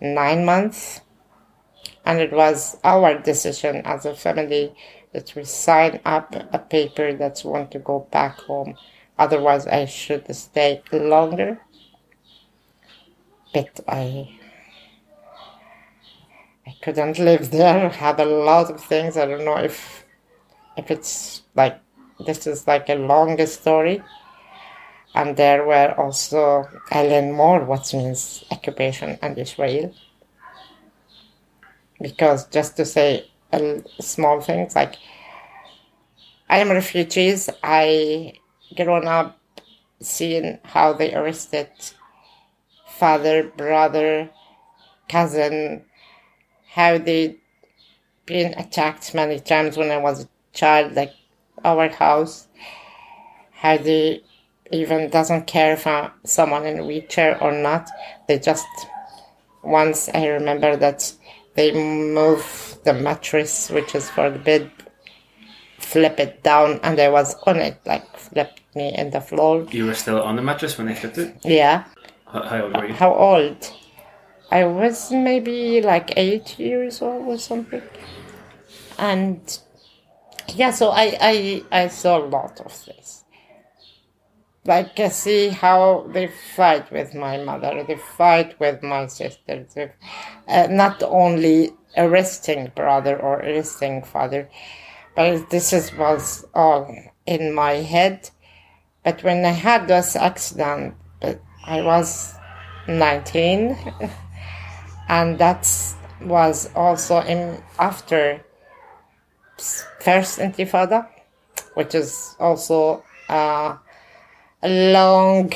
nine 0.00 0.44
months. 0.44 1.00
And 2.04 2.20
it 2.20 2.32
was 2.32 2.76
our 2.84 3.18
decision 3.18 3.76
as 3.84 4.04
a 4.04 4.14
family 4.14 4.74
that 5.12 5.34
we 5.34 5.44
sign 5.44 6.00
up 6.04 6.34
a 6.52 6.58
paper 6.58 7.14
that 7.14 7.42
want 7.44 7.70
to 7.70 7.78
go 7.78 8.06
back 8.10 8.40
home. 8.40 8.76
Otherwise, 9.18 9.66
I 9.66 9.86
should 9.86 10.34
stay 10.34 10.82
longer. 10.92 11.60
But 13.54 13.80
I, 13.86 14.36
I 16.66 16.74
couldn't 16.82 17.18
live 17.18 17.50
there. 17.52 17.88
Had 17.88 18.18
a 18.20 18.24
lot 18.24 18.70
of 18.70 18.82
things. 18.82 19.16
I 19.16 19.26
don't 19.26 19.44
know 19.44 19.56
if, 19.56 20.04
if 20.76 20.90
it's 20.90 21.42
like 21.54 21.80
this 22.26 22.46
is 22.46 22.66
like 22.66 22.88
a 22.88 22.96
longer 22.96 23.46
story. 23.46 24.02
And 25.14 25.36
there 25.36 25.64
were 25.64 25.94
also 25.96 26.68
learned 26.92 27.34
more 27.34 27.64
what 27.64 27.92
means 27.94 28.44
occupation 28.50 29.18
and 29.22 29.38
Israel. 29.38 29.94
Because 32.00 32.46
just 32.48 32.76
to 32.76 32.84
say 32.84 33.30
a 33.52 33.82
small 34.00 34.40
things 34.40 34.74
like 34.74 34.96
I 36.48 36.58
am 36.58 36.70
refugees. 36.70 37.48
I 37.62 38.34
grown 38.76 39.06
up 39.06 39.38
seeing 40.00 40.58
how 40.64 40.92
they 40.92 41.14
arrested 41.14 41.68
father, 42.86 43.44
brother, 43.56 44.30
cousin, 45.08 45.84
how 46.68 46.98
they 46.98 47.36
been 48.26 48.54
attacked 48.54 49.14
many 49.14 49.40
times 49.40 49.76
when 49.76 49.90
I 49.90 49.96
was 49.96 50.24
a 50.24 50.28
child, 50.52 50.94
like 50.94 51.12
our 51.64 51.88
house, 51.88 52.46
how 53.52 53.76
they 53.78 54.22
even 54.74 55.08
doesn't 55.08 55.46
care 55.46 55.72
if 55.72 55.86
I'm 55.86 56.10
someone 56.24 56.66
in 56.66 56.80
a 56.80 56.84
wheelchair 56.84 57.42
or 57.42 57.52
not. 57.52 57.88
They 58.26 58.38
just 58.38 58.66
once 59.62 60.08
I 60.12 60.26
remember 60.26 60.76
that 60.76 61.12
they 61.54 61.72
move 61.72 62.78
the 62.84 62.92
mattress, 62.92 63.70
which 63.70 63.94
is 63.94 64.10
for 64.10 64.28
the 64.30 64.38
bed, 64.38 64.70
flip 65.78 66.18
it 66.18 66.42
down, 66.42 66.80
and 66.82 66.98
I 67.00 67.08
was 67.08 67.34
on 67.46 67.58
it, 67.58 67.80
like 67.86 68.04
flipped 68.16 68.60
me 68.74 68.92
in 68.96 69.10
the 69.10 69.20
floor. 69.20 69.66
You 69.70 69.86
were 69.86 69.94
still 69.94 70.20
on 70.22 70.36
the 70.36 70.42
mattress 70.42 70.76
when 70.76 70.88
they 70.88 70.94
flipped 70.94 71.18
it? 71.18 71.36
Yeah. 71.44 71.84
How, 72.26 72.42
how 72.42 72.62
old 72.64 72.76
were 72.76 72.86
you? 72.86 72.94
How 72.94 73.14
old? 73.14 73.72
I 74.50 74.64
was 74.64 75.10
maybe 75.10 75.80
like 75.80 76.12
eight 76.16 76.58
years 76.58 77.00
old 77.00 77.26
or 77.26 77.38
something. 77.38 77.82
And 78.98 79.58
yeah, 80.54 80.70
so 80.70 80.90
I, 80.90 81.16
I, 81.20 81.62
I 81.72 81.88
saw 81.88 82.18
a 82.18 82.26
lot 82.26 82.60
of 82.60 82.84
this. 82.84 83.23
Like, 84.66 84.98
I 84.98 85.08
see 85.08 85.48
how 85.48 86.06
they 86.08 86.28
fight 86.28 86.90
with 86.90 87.14
my 87.14 87.36
mother, 87.36 87.84
they 87.86 87.96
fight 87.96 88.58
with 88.58 88.82
my 88.82 89.06
sister. 89.06 89.94
Uh, 90.48 90.68
not 90.70 91.02
only 91.02 91.72
arresting 91.96 92.72
brother 92.74 93.20
or 93.20 93.40
arresting 93.40 94.02
father, 94.02 94.48
but 95.14 95.50
this 95.50 95.72
is, 95.72 95.94
was 95.96 96.46
all 96.54 96.94
in 97.26 97.54
my 97.54 97.74
head. 97.74 98.30
But 99.04 99.22
when 99.22 99.44
I 99.44 99.50
had 99.50 99.86
this 99.86 100.16
accident, 100.16 100.94
but 101.20 101.40
I 101.66 101.82
was 101.82 102.34
19, 102.88 103.76
and 105.08 105.38
that 105.38 105.68
was 106.22 106.70
also 106.74 107.20
in 107.20 107.62
after 107.78 108.42
first 110.00 110.38
intifada, 110.38 111.06
which 111.74 111.94
is 111.94 112.34
also 112.40 113.04
uh, 113.28 113.76
a 114.64 114.92
long 114.92 115.52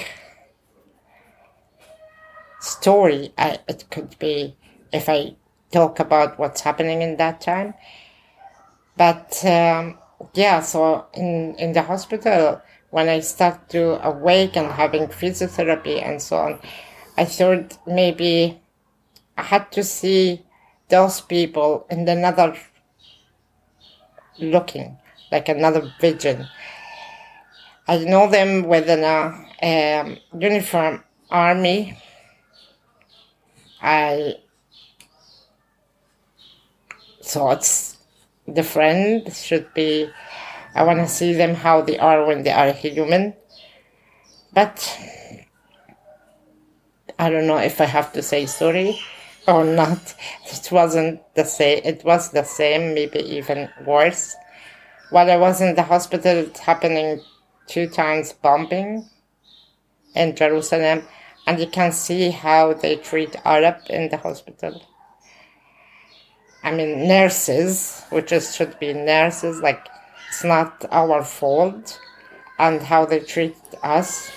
story. 2.60 3.32
I, 3.38 3.58
it 3.66 3.86
could 3.90 4.18
be 4.18 4.56
if 4.92 5.08
I 5.08 5.36
talk 5.72 5.98
about 5.98 6.38
what's 6.38 6.60
happening 6.60 7.02
in 7.02 7.16
that 7.16 7.40
time. 7.40 7.74
But 8.96 9.44
um, 9.44 9.98
yeah, 10.35 10.61
so 10.61 11.06
in 11.14 11.54
in 11.59 11.72
the 11.72 11.83
hospital 11.83 12.61
when 12.90 13.09
I 13.09 13.20
start 13.20 13.68
to 13.70 14.04
awake 14.06 14.56
and 14.56 14.72
having 14.72 15.09
physiotherapy 15.09 16.02
and 16.02 16.20
so 16.20 16.37
on, 16.37 16.61
I 17.16 17.24
thought 17.24 17.78
maybe 17.87 18.61
I 19.37 19.42
had 19.42 19.70
to 19.72 19.85
see 19.85 20.44
those 20.88 21.20
people 21.20 21.87
in 21.90 22.09
another 22.09 22.56
looking, 24.38 24.98
like 25.30 25.48
another 25.48 25.92
vision. 26.00 26.48
I 27.88 27.96
know 28.05 28.29
them 28.29 28.64
with 28.64 28.87
a 28.90 29.35
um, 29.62 30.18
uniform 30.38 31.03
army. 31.31 31.96
I 33.81 34.35
thought 37.24 37.96
the 38.46 38.62
friend 38.62 39.33
should 39.33 39.72
be. 39.72 40.11
I 40.74 40.83
want 40.83 40.98
to 40.98 41.09
see 41.09 41.33
them 41.33 41.55
how 41.55 41.81
they 41.81 41.98
are 41.98 42.27
when 42.27 42.42
they 42.42 42.51
are 42.51 42.72
human, 42.72 43.33
but 44.53 44.98
I 47.18 47.31
don't 47.31 47.46
know 47.46 47.57
if 47.57 47.81
I 47.81 47.87
have 47.87 48.12
to 48.12 48.22
say 48.22 48.44
sorry 48.44 49.01
or 49.46 49.64
not. 49.64 50.14
It 50.53 50.70
wasn't 50.70 51.22
the 51.35 51.44
same. 51.44 51.81
It 51.85 52.05
was 52.05 52.33
the 52.33 52.44
same, 52.44 52.92
maybe 52.92 53.20
even 53.20 53.70
worse. 53.87 54.37
While 55.09 55.31
I 55.31 55.38
was 55.38 55.62
in 55.62 55.74
the 55.74 55.85
hospital, 55.85 56.37
it's 56.37 56.61
happening 56.61 57.22
two 57.68 57.88
times 57.88 58.33
bombing 58.33 59.09
in 60.14 60.35
Jerusalem, 60.35 61.04
and 61.46 61.61
you 61.61 61.66
can 61.66 61.92
see 61.92 62.31
how 62.31 62.74
they 62.74 62.96
treat 62.96 63.37
Arab 63.44 63.76
in 63.88 64.09
the 64.09 64.16
hospital. 64.16 64.83
I 66.62 66.72
mean, 66.72 67.07
nurses, 67.07 68.02
which 68.11 68.33
is, 68.33 68.54
should 68.54 68.78
be 68.81 68.92
nurses, 68.92 69.61
like 69.61 69.87
it's 70.28 70.44
not 70.44 70.85
our 70.90 71.22
fault, 71.22 72.00
and 72.59 72.83
how 72.83 73.07
they 73.07 73.20
treat 73.20 73.57
us. 73.83 74.31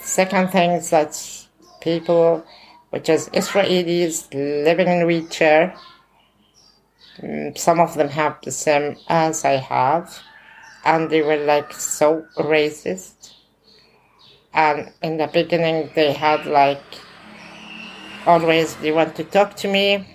Second 0.00 0.50
thing 0.50 0.72
is 0.72 0.90
that 0.90 1.46
people, 1.80 2.44
which 2.90 3.08
is 3.08 3.28
Israelis 3.30 4.32
living 4.32 4.88
in 4.88 5.06
wheelchair, 5.06 5.74
mm, 7.18 7.56
some 7.56 7.80
of 7.80 7.94
them 7.94 8.08
have 8.08 8.38
the 8.42 8.50
same 8.50 8.96
as 9.08 9.44
I 9.44 9.56
have, 9.56 10.18
and 10.86 11.10
they 11.10 11.20
were 11.20 11.36
like 11.36 11.72
so 11.72 12.26
racist. 12.38 13.32
And 14.54 14.92
in 15.02 15.18
the 15.18 15.26
beginning, 15.26 15.90
they 15.94 16.12
had 16.12 16.46
like 16.46 16.86
always 18.24 18.76
they 18.76 18.92
want 18.92 19.16
to 19.16 19.24
talk 19.24 19.56
to 19.56 19.68
me 19.68 20.06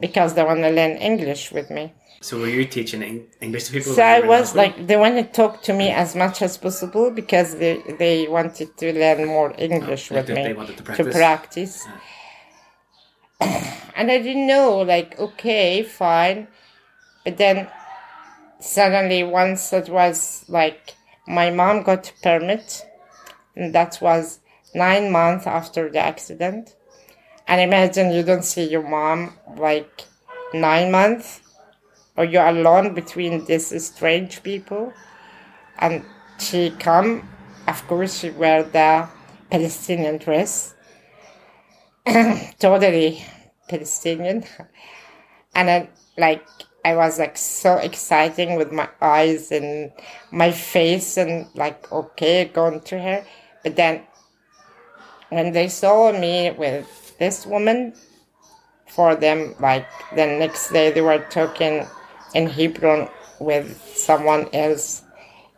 because 0.00 0.34
they 0.34 0.44
want 0.44 0.60
to 0.60 0.70
learn 0.70 0.92
English 1.10 1.52
with 1.52 1.68
me. 1.70 1.92
So 2.20 2.40
were 2.40 2.48
you 2.48 2.64
teaching 2.64 3.02
English 3.40 3.64
to 3.64 3.72
people? 3.72 3.92
So 3.92 4.02
I 4.02 4.12
were 4.12 4.16
in 4.16 4.22
the 4.22 4.28
was 4.28 4.54
like, 4.54 4.86
they 4.86 4.96
want 4.96 5.16
to 5.16 5.24
talk 5.24 5.62
to 5.64 5.74
me 5.74 5.90
as 5.90 6.16
much 6.16 6.40
as 6.40 6.56
possible 6.56 7.10
because 7.10 7.56
they, 7.56 7.82
they 7.98 8.26
wanted 8.28 8.74
to 8.78 8.94
learn 8.98 9.26
more 9.26 9.52
English 9.58 10.10
like 10.10 10.18
with 10.18 10.28
that 10.28 10.34
me 10.36 10.42
they 10.44 10.54
wanted 10.54 10.78
to 10.78 10.84
to 10.84 11.04
practice. 11.04 11.14
practice. 11.16 11.86
and 13.96 14.10
I 14.10 14.18
didn't 14.22 14.46
know, 14.46 14.78
like, 14.78 15.18
okay, 15.18 15.82
fine. 15.82 16.48
But 17.24 17.36
then 17.36 17.68
suddenly, 18.64 19.22
once 19.22 19.72
it 19.72 19.88
was 19.88 20.44
like, 20.48 20.94
my 21.26 21.50
mom 21.50 21.82
got 21.82 22.12
permit, 22.22 22.86
and 23.54 23.74
that 23.74 23.98
was 24.00 24.40
nine 24.74 25.12
months 25.12 25.46
after 25.46 25.90
the 25.90 25.98
accident. 25.98 26.74
And 27.46 27.60
imagine 27.60 28.12
you 28.12 28.22
don't 28.22 28.44
see 28.44 28.68
your 28.68 28.88
mom 28.88 29.34
like 29.56 30.04
nine 30.52 30.90
months, 30.90 31.40
or 32.16 32.24
you're 32.24 32.46
alone 32.46 32.94
between 32.94 33.44
these 33.44 33.84
strange 33.84 34.42
people. 34.42 34.92
And 35.78 36.04
she 36.38 36.70
come, 36.70 37.28
of 37.68 37.86
course, 37.86 38.18
she 38.20 38.30
wear 38.30 38.62
the 38.62 39.08
Palestinian 39.50 40.18
dress, 40.18 40.74
totally 42.58 43.24
Palestinian. 43.68 44.44
And 45.54 45.68
then, 45.68 45.88
like, 46.16 46.46
I 46.84 46.94
was 46.94 47.18
like 47.18 47.36
so 47.36 47.76
exciting 47.76 48.56
with 48.56 48.70
my 48.70 48.88
eyes 49.00 49.50
and 49.50 49.90
my 50.30 50.52
face, 50.52 51.16
and 51.16 51.46
like, 51.54 51.90
okay, 51.90 52.44
going 52.44 52.80
to 52.82 52.98
her. 53.00 53.24
But 53.62 53.76
then, 53.76 54.02
when 55.30 55.52
they 55.52 55.68
saw 55.68 56.12
me 56.12 56.50
with 56.50 57.16
this 57.18 57.46
woman, 57.46 57.94
for 58.86 59.16
them, 59.16 59.54
like, 59.58 59.88
the 60.14 60.26
next 60.26 60.70
day 60.70 60.90
they 60.92 61.00
were 61.00 61.24
talking 61.30 61.86
in 62.34 62.48
Hebrew 62.48 63.08
with 63.40 63.80
someone 63.96 64.48
else 64.52 65.02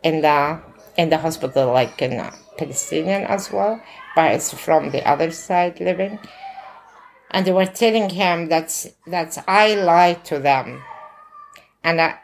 in 0.03 0.21
the 0.21 0.61
in 0.95 1.09
the 1.09 1.17
hospital, 1.17 1.71
like 1.73 2.01
in 2.01 2.19
uh, 2.19 2.31
Palestinian 2.57 3.23
as 3.23 3.51
well, 3.51 3.81
but 4.15 4.31
it's 4.31 4.51
from 4.51 4.91
the 4.91 5.07
other 5.07 5.29
side 5.31 5.79
living. 5.79 6.19
And 7.29 7.45
they 7.45 7.51
were 7.51 7.65
telling 7.65 8.09
him 8.09 8.47
that 8.49 8.69
that 9.05 9.43
I 9.47 9.75
lied 9.75 10.25
to 10.25 10.39
them, 10.39 10.81
and 11.83 12.15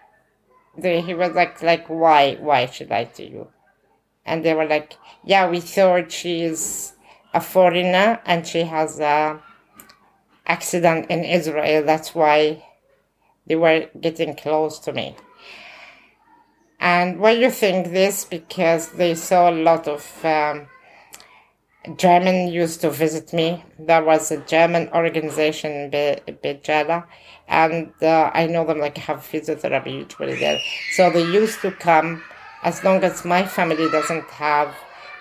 they, 0.77 1.01
he 1.01 1.13
was 1.13 1.33
like 1.33 1.61
like 1.61 1.87
why 1.87 2.35
why 2.35 2.65
should 2.65 2.91
I 2.91 3.05
to 3.05 3.23
you? 3.23 3.47
And 4.25 4.43
they 4.43 4.53
were 4.53 4.65
like, 4.65 4.97
yeah, 5.23 5.49
we 5.49 5.59
thought 5.59 6.11
she's 6.11 6.93
a 7.33 7.41
foreigner 7.41 8.21
and 8.25 8.47
she 8.47 8.61
has 8.63 8.99
a 8.99 9.41
accident 10.45 11.07
in 11.09 11.23
Israel. 11.23 11.83
That's 11.83 12.15
why 12.15 12.63
they 13.45 13.55
were 13.55 13.89
getting 13.99 14.35
close 14.35 14.79
to 14.79 14.93
me. 14.93 15.15
And 16.79 17.19
why 17.19 17.31
you 17.31 17.49
think 17.49 17.91
this? 17.91 18.25
Because 18.25 18.89
they 18.89 19.15
saw 19.15 19.49
a 19.49 19.55
lot 19.55 19.87
of 19.87 20.25
um, 20.25 20.67
German 21.97 22.47
used 22.47 22.81
to 22.81 22.89
visit 22.89 23.33
me. 23.33 23.63
There 23.77 24.03
was 24.03 24.31
a 24.31 24.37
German 24.37 24.89
organization 24.93 25.71
in 25.71 25.89
Be- 25.89 26.31
Beit 26.41 26.63
Jala, 26.63 27.05
and 27.47 27.91
uh, 28.01 28.31
I 28.33 28.47
know 28.47 28.65
them 28.65 28.79
like 28.79 28.97
I 28.97 29.01
have 29.01 29.19
physiotherapy 29.19 29.93
usually 29.93 30.35
there. 30.35 30.59
So 30.93 31.09
they 31.09 31.23
used 31.23 31.61
to 31.61 31.71
come 31.71 32.23
as 32.63 32.83
long 32.83 33.03
as 33.03 33.25
my 33.25 33.45
family 33.45 33.89
doesn't 33.89 34.29
have 34.29 34.73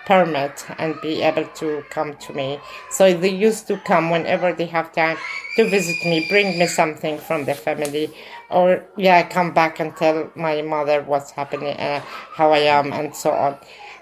permit 0.05 0.65
and 0.77 0.99
be 1.01 1.21
able 1.21 1.45
to 1.45 1.83
come 1.89 2.15
to 2.17 2.33
me. 2.33 2.59
So 2.91 3.13
they 3.13 3.29
used 3.29 3.67
to 3.67 3.77
come 3.79 4.09
whenever 4.09 4.53
they 4.53 4.65
have 4.67 4.91
time 4.93 5.17
to 5.57 5.69
visit 5.69 5.97
me, 6.05 6.27
bring 6.29 6.57
me 6.57 6.67
something 6.67 7.17
from 7.17 7.45
the 7.45 7.53
family, 7.53 8.09
or 8.49 8.85
yeah, 8.97 9.27
come 9.27 9.53
back 9.53 9.79
and 9.79 9.95
tell 9.95 10.31
my 10.35 10.61
mother 10.61 11.01
what's 11.03 11.31
happening, 11.31 11.75
uh, 11.77 11.99
how 12.35 12.51
I 12.51 12.59
am, 12.59 12.93
and 12.93 13.15
so 13.15 13.31
on. 13.31 13.57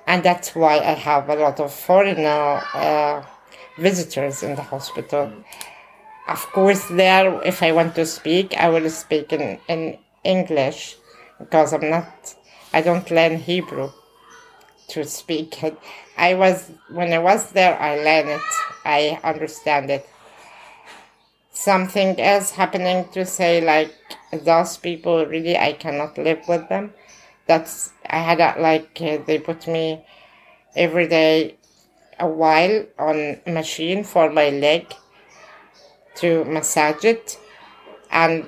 And 0.08 0.24
that's 0.24 0.56
why 0.56 0.80
I 0.80 0.94
have 0.94 1.30
a 1.30 1.36
lot 1.36 1.60
of 1.60 1.74
foreigner 1.74 2.62
uh, 2.74 3.24
visitors 3.78 4.44
in 4.44 4.56
the 4.56 4.64
hospital. 4.64 5.32
Of 6.28 6.46
course, 6.52 6.88
there, 6.90 7.42
if 7.44 7.64
I 7.64 7.72
want 7.72 7.96
to 7.96 8.06
speak, 8.06 8.56
I 8.58 8.70
will 8.70 8.90
speak 8.90 9.34
in, 9.34 9.60
in 9.68 9.98
English 10.24 10.98
because 11.40 11.74
I'm 11.74 11.90
not, 11.90 12.36
I 12.74 12.82
don't 12.82 13.10
learn 13.10 13.38
Hebrew 13.38 13.92
to 14.90 15.06
speak 15.06 15.64
it. 15.64 15.78
I 16.18 16.34
was 16.34 16.70
when 16.90 17.12
I 17.14 17.20
was 17.20 17.52
there, 17.52 17.80
I 17.80 17.96
learned 17.96 18.30
it. 18.30 18.42
I 18.86 19.20
understand 19.24 19.90
it. 19.90 20.08
Something 21.54 22.20
else 22.20 22.52
happening 22.52 23.08
to 23.14 23.26
say 23.26 23.62
like 23.62 23.94
those 24.32 24.78
people 24.78 25.26
really 25.26 25.58
I 25.58 25.74
cannot 25.74 26.18
live 26.18 26.48
with 26.48 26.68
them. 26.70 26.94
That's 27.48 27.92
I 28.10 28.20
had 28.20 28.40
like 28.60 28.98
uh, 29.02 29.18
they 29.26 29.40
put 29.40 29.68
me 29.68 30.06
every 30.76 31.08
day 31.08 31.58
a 32.20 32.28
while 32.28 32.86
on 33.00 33.42
machine 33.48 34.04
for 34.04 34.30
my 34.30 34.50
leg 34.50 34.94
to 36.16 36.44
massage 36.46 37.04
it, 37.04 37.38
and 38.12 38.46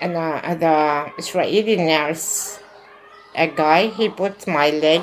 and 0.00 0.16
uh, 0.16 0.54
the 0.54 1.12
Israeli 1.18 1.76
nurse, 1.76 2.58
a 3.34 3.48
guy, 3.48 3.88
he 3.88 4.08
put 4.08 4.46
my 4.46 4.70
leg 4.70 5.02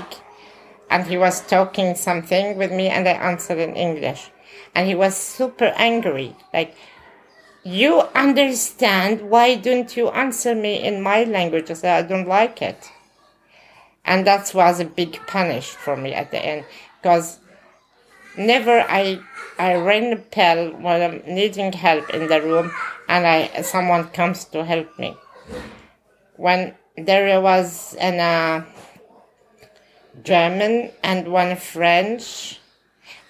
and 0.90 1.06
he 1.06 1.18
was 1.18 1.42
talking 1.42 1.96
something 1.96 2.58
with 2.58 2.72
me 2.72 2.88
and 2.88 3.08
I 3.08 3.12
answered 3.12 3.60
in 3.60 3.76
English. 3.76 4.32
And 4.74 4.88
he 4.88 4.96
was 4.96 5.16
super 5.16 5.74
angry. 5.76 6.36
Like, 6.54 6.76
you 7.64 8.02
understand, 8.16 9.30
why 9.30 9.56
don't 9.56 9.96
you 9.96 10.10
answer 10.10 10.56
me 10.56 10.82
in 10.84 11.02
my 11.02 11.24
language? 11.26 11.70
I 11.70 11.74
said, 11.74 12.06
I 12.06 12.08
don't 12.08 12.28
like 12.28 12.62
it. 12.62 12.92
And 14.08 14.26
that 14.26 14.52
was 14.54 14.80
a 14.80 14.86
big 14.86 15.20
punish 15.28 15.70
for 15.70 15.96
me 15.96 16.14
at 16.14 16.32
the 16.32 16.40
end 16.40 16.66
because 17.02 17.40
never 18.38 18.82
I 18.88 19.20
I 19.60 19.74
ring 19.74 20.10
the 20.12 20.24
bell 20.36 20.72
when 20.72 21.02
I'm 21.02 21.22
needing 21.36 21.74
help 21.74 22.10
in 22.12 22.28
the 22.28 22.42
room 22.42 22.72
and 23.08 23.28
I 23.28 23.62
someone 23.62 24.08
comes 24.10 24.46
to 24.46 24.66
help 24.66 24.98
me. 24.98 25.16
When 26.38 26.74
there 26.96 27.42
was 27.42 27.96
an 28.00 28.20
uh, 28.20 28.66
German 30.24 30.92
and 31.04 31.32
one 31.32 31.56
French 31.56 32.60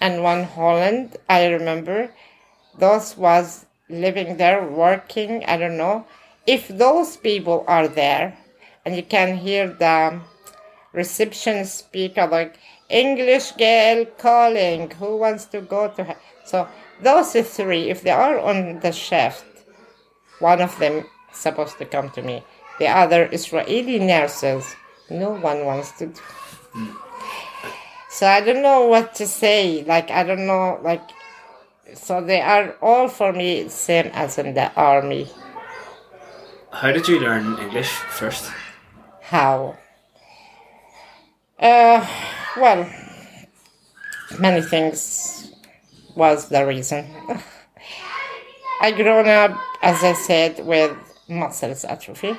and 0.00 0.22
one 0.22 0.44
Holland. 0.44 1.16
I 1.28 1.46
remember 1.46 2.10
those 2.78 3.16
was 3.16 3.66
living 3.88 4.36
there 4.36 4.66
working. 4.66 5.44
I 5.44 5.56
don't 5.56 5.76
know 5.76 6.06
if 6.46 6.68
those 6.68 7.16
people 7.16 7.64
are 7.66 7.88
there 7.88 8.38
and 8.84 8.96
you 8.96 9.02
can 9.02 9.36
hear 9.36 9.68
the 9.68 10.20
reception 10.92 11.64
speaker 11.64 12.26
like 12.26 12.58
English 12.88 13.52
girl 13.52 14.06
calling 14.18 14.90
who 14.92 15.16
wants 15.16 15.44
to 15.46 15.60
go 15.60 15.88
to 15.88 16.04
her. 16.04 16.16
So 16.44 16.68
those 17.02 17.32
three, 17.32 17.90
if 17.90 18.02
they 18.02 18.10
are 18.10 18.38
on 18.38 18.80
the 18.80 18.92
shift, 18.92 19.44
one 20.38 20.60
of 20.60 20.78
them 20.78 21.04
is 21.32 21.38
supposed 21.38 21.78
to 21.78 21.84
come 21.84 22.10
to 22.10 22.22
me. 22.22 22.42
The 22.78 22.88
other 22.88 23.28
Israeli 23.30 23.98
nurses, 23.98 24.74
no 25.10 25.30
one 25.30 25.64
wants 25.64 25.92
to. 25.98 26.06
Do. 26.06 26.20
So 28.10 28.26
I 28.26 28.40
don't 28.40 28.62
know 28.62 28.86
what 28.86 29.14
to 29.16 29.26
say. 29.26 29.84
Like 29.84 30.10
I 30.10 30.24
don't 30.24 30.46
know. 30.46 30.80
Like 30.82 31.02
so 31.94 32.20
they 32.20 32.40
are 32.40 32.76
all 32.80 33.08
for 33.08 33.32
me 33.32 33.68
same 33.68 34.06
as 34.12 34.38
in 34.38 34.54
the 34.54 34.72
army. 34.74 35.28
How 36.70 36.92
did 36.92 37.08
you 37.08 37.18
learn 37.18 37.58
English 37.58 37.90
first? 37.90 38.50
How? 39.22 39.76
Uh, 41.58 42.06
well, 42.56 42.90
many 44.38 44.62
things 44.62 45.52
was 46.14 46.48
the 46.48 46.64
reason. 46.66 47.06
I 48.80 48.92
grown 48.92 49.28
up, 49.28 49.58
as 49.82 50.04
I 50.04 50.12
said, 50.12 50.64
with 50.64 50.96
muscles 51.28 51.84
atrophy 51.84 52.36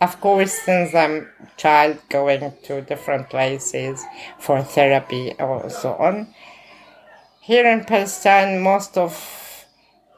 of 0.00 0.18
course, 0.20 0.52
since 0.52 0.94
I'm 0.94 1.28
child 1.56 1.98
going 2.08 2.52
to 2.64 2.80
different 2.80 3.28
places 3.28 4.02
for 4.38 4.62
therapy 4.62 5.34
or 5.38 5.68
so 5.68 5.92
on, 5.94 6.34
here 7.40 7.66
in 7.66 7.84
Palestine, 7.84 8.62
most 8.62 8.96
of 8.96 9.12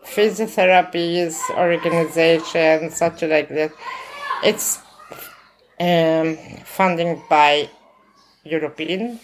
physiotherapies, 0.05 1.37
organizations, 1.57 2.97
such 2.97 3.23
like 3.23 3.49
that, 3.49 3.73
it's 4.45 4.81
um, 5.83 6.37
funding 6.64 7.21
by 7.29 7.68
European. 8.45 9.18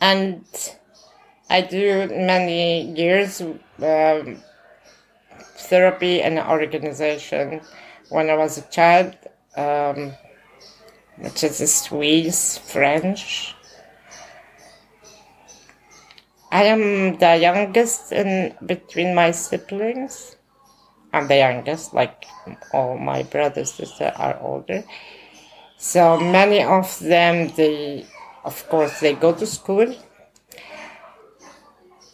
And 0.00 0.44
I 1.48 1.60
do 1.60 2.08
many 2.08 2.92
years 2.92 3.40
um, 3.40 4.42
therapy 5.68 6.20
and 6.20 6.38
organization 6.38 7.60
when 8.08 8.28
I 8.28 8.36
was 8.36 8.58
a 8.58 8.62
child, 8.70 9.14
um, 9.56 10.12
which 11.18 11.44
is 11.44 11.58
Swiss, 11.72 12.58
French. 12.58 13.54
I 16.50 16.64
am 16.64 17.18
the 17.18 17.36
youngest 17.36 18.12
in 18.12 18.54
between 18.66 19.14
my 19.14 19.30
siblings. 19.30 20.36
I'm 21.14 21.28
the 21.28 21.36
youngest, 21.36 21.94
like 21.94 22.26
all 22.72 22.98
my 22.98 23.22
brothers 23.22 23.72
sisters 23.72 24.12
are 24.16 24.36
older. 24.40 24.82
So 25.78 26.18
many 26.18 26.62
of 26.64 26.98
them, 26.98 27.48
they, 27.54 28.04
of 28.44 28.68
course, 28.68 28.98
they 28.98 29.14
go 29.14 29.32
to 29.32 29.46
school. 29.46 29.94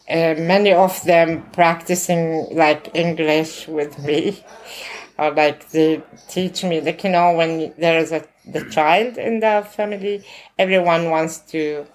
Uh, 0.07 0.35
many 0.37 0.71
of 0.71 1.01
them 1.03 1.49
practicing 1.51 2.47
like 2.55 2.93
English 2.93 3.67
with 3.67 3.97
me 3.99 4.43
or 5.17 5.31
like 5.31 5.69
they 5.69 6.03
teach 6.27 6.63
me 6.63 6.81
like 6.81 7.03
you 7.03 7.09
know 7.09 7.33
when 7.33 7.73
there 7.77 7.97
is 7.97 8.11
a 8.11 8.21
the 8.45 8.65
child 8.69 9.17
in 9.17 9.39
the 9.39 9.65
family 9.77 10.25
everyone 10.59 11.09
wants 11.09 11.37
to 11.37 11.85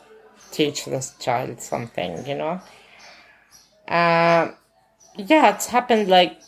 teach 0.50 0.86
this 0.86 1.14
child 1.18 1.60
something 1.60 2.24
you 2.26 2.34
know 2.34 2.58
uh, 3.88 4.50
yeah 5.16 5.54
it's 5.54 5.66
happened 5.66 6.08
like 6.08 6.40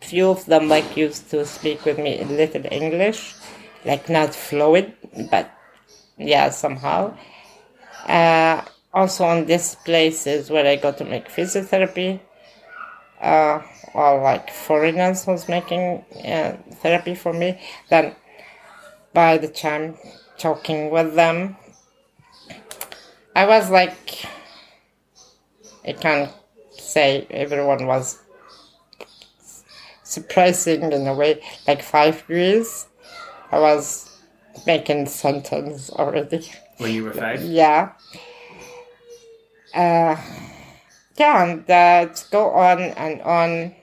few 0.00 0.28
of 0.28 0.44
them 0.46 0.68
like 0.68 0.96
used 0.96 1.30
to 1.30 1.44
speak 1.44 1.84
with 1.84 1.98
me 1.98 2.20
a 2.20 2.24
little 2.24 2.64
english 2.70 3.34
like 3.84 4.08
not 4.08 4.34
fluid 4.34 4.94
but 5.30 5.50
yeah 6.18 6.50
somehow. 6.50 7.14
Uh, 8.06 8.62
also 8.92 9.24
on 9.24 9.46
these 9.46 9.74
places 9.76 10.50
where 10.50 10.66
i 10.66 10.76
go 10.76 10.92
to 10.92 11.04
make 11.04 11.28
physiotherapy 11.28 12.20
uh, 13.24 13.62
or 13.94 14.20
like 14.20 14.50
foreigners 14.50 15.26
was 15.26 15.48
making 15.48 16.04
uh, 16.26 16.56
therapy 16.82 17.14
for 17.14 17.32
me, 17.32 17.58
then 17.88 18.14
by 19.12 19.38
the 19.38 19.48
time 19.48 19.96
talking 20.36 20.90
with 20.90 21.14
them, 21.14 21.56
I 23.34 23.46
was 23.46 23.70
like, 23.70 24.26
I 25.86 25.92
can't 25.92 26.30
say 26.72 27.26
everyone 27.30 27.86
was 27.86 28.20
surprising 30.14 30.92
in 30.92 31.06
a 31.06 31.14
way. 31.14 31.42
Like 31.66 31.82
five 31.82 32.24
years, 32.28 32.86
I 33.50 33.58
was 33.58 34.10
making 34.66 35.06
sentence 35.06 35.90
already. 35.90 36.50
When 36.78 36.94
you 36.94 37.04
were 37.04 37.12
five? 37.12 37.42
Yeah. 37.42 37.92
Uh, 39.74 40.16
yeah, 41.16 41.42
and 41.42 41.70
uh, 41.70 42.06
go 42.30 42.50
on 42.50 42.78
and 42.80 43.20
on 43.22 43.74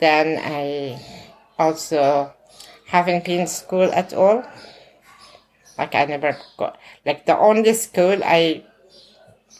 then 0.00 0.38
I 0.42 1.00
also 1.58 2.32
haven't 2.86 3.24
been 3.24 3.46
school 3.46 3.90
at 3.92 4.12
all. 4.12 4.44
Like 5.76 5.94
I 5.94 6.04
never 6.06 6.36
got 6.56 6.78
like 7.06 7.26
the 7.26 7.38
only 7.38 7.72
school 7.74 8.18
I 8.24 8.64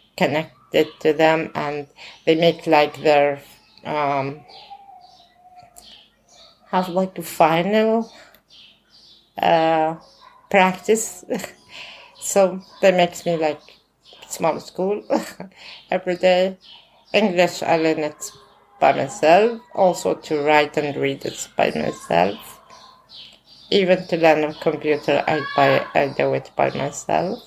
connected 0.71 0.99
to 1.01 1.13
them 1.13 1.51
and 1.55 1.87
they 2.25 2.35
make 2.35 2.67
like 2.67 3.01
their 3.01 3.39
um, 3.85 4.41
have 6.71 6.89
like 6.89 7.17
a 7.17 7.23
final 7.23 8.11
uh, 9.41 9.95
practice 10.49 11.25
so 12.19 12.61
that 12.81 12.95
makes 12.95 13.25
me 13.25 13.37
like 13.37 13.61
small 14.27 14.59
school 14.59 15.03
every 15.91 16.15
day. 16.15 16.57
English 17.13 17.63
I 17.63 17.77
learn 17.77 17.99
it 17.99 18.31
by 18.79 18.93
myself, 18.93 19.61
also 19.73 20.13
to 20.15 20.41
write 20.43 20.77
and 20.77 20.95
read 20.95 21.25
it 21.25 21.49
by 21.57 21.71
myself. 21.71 22.59
Even 23.71 24.05
to 24.07 24.17
learn 24.17 24.43
a 24.43 24.53
computer, 24.53 25.23
I, 25.27 25.41
by, 25.55 25.85
I 25.99 26.07
do 26.09 26.33
it 26.33 26.51
by 26.55 26.69
myself. 26.71 27.39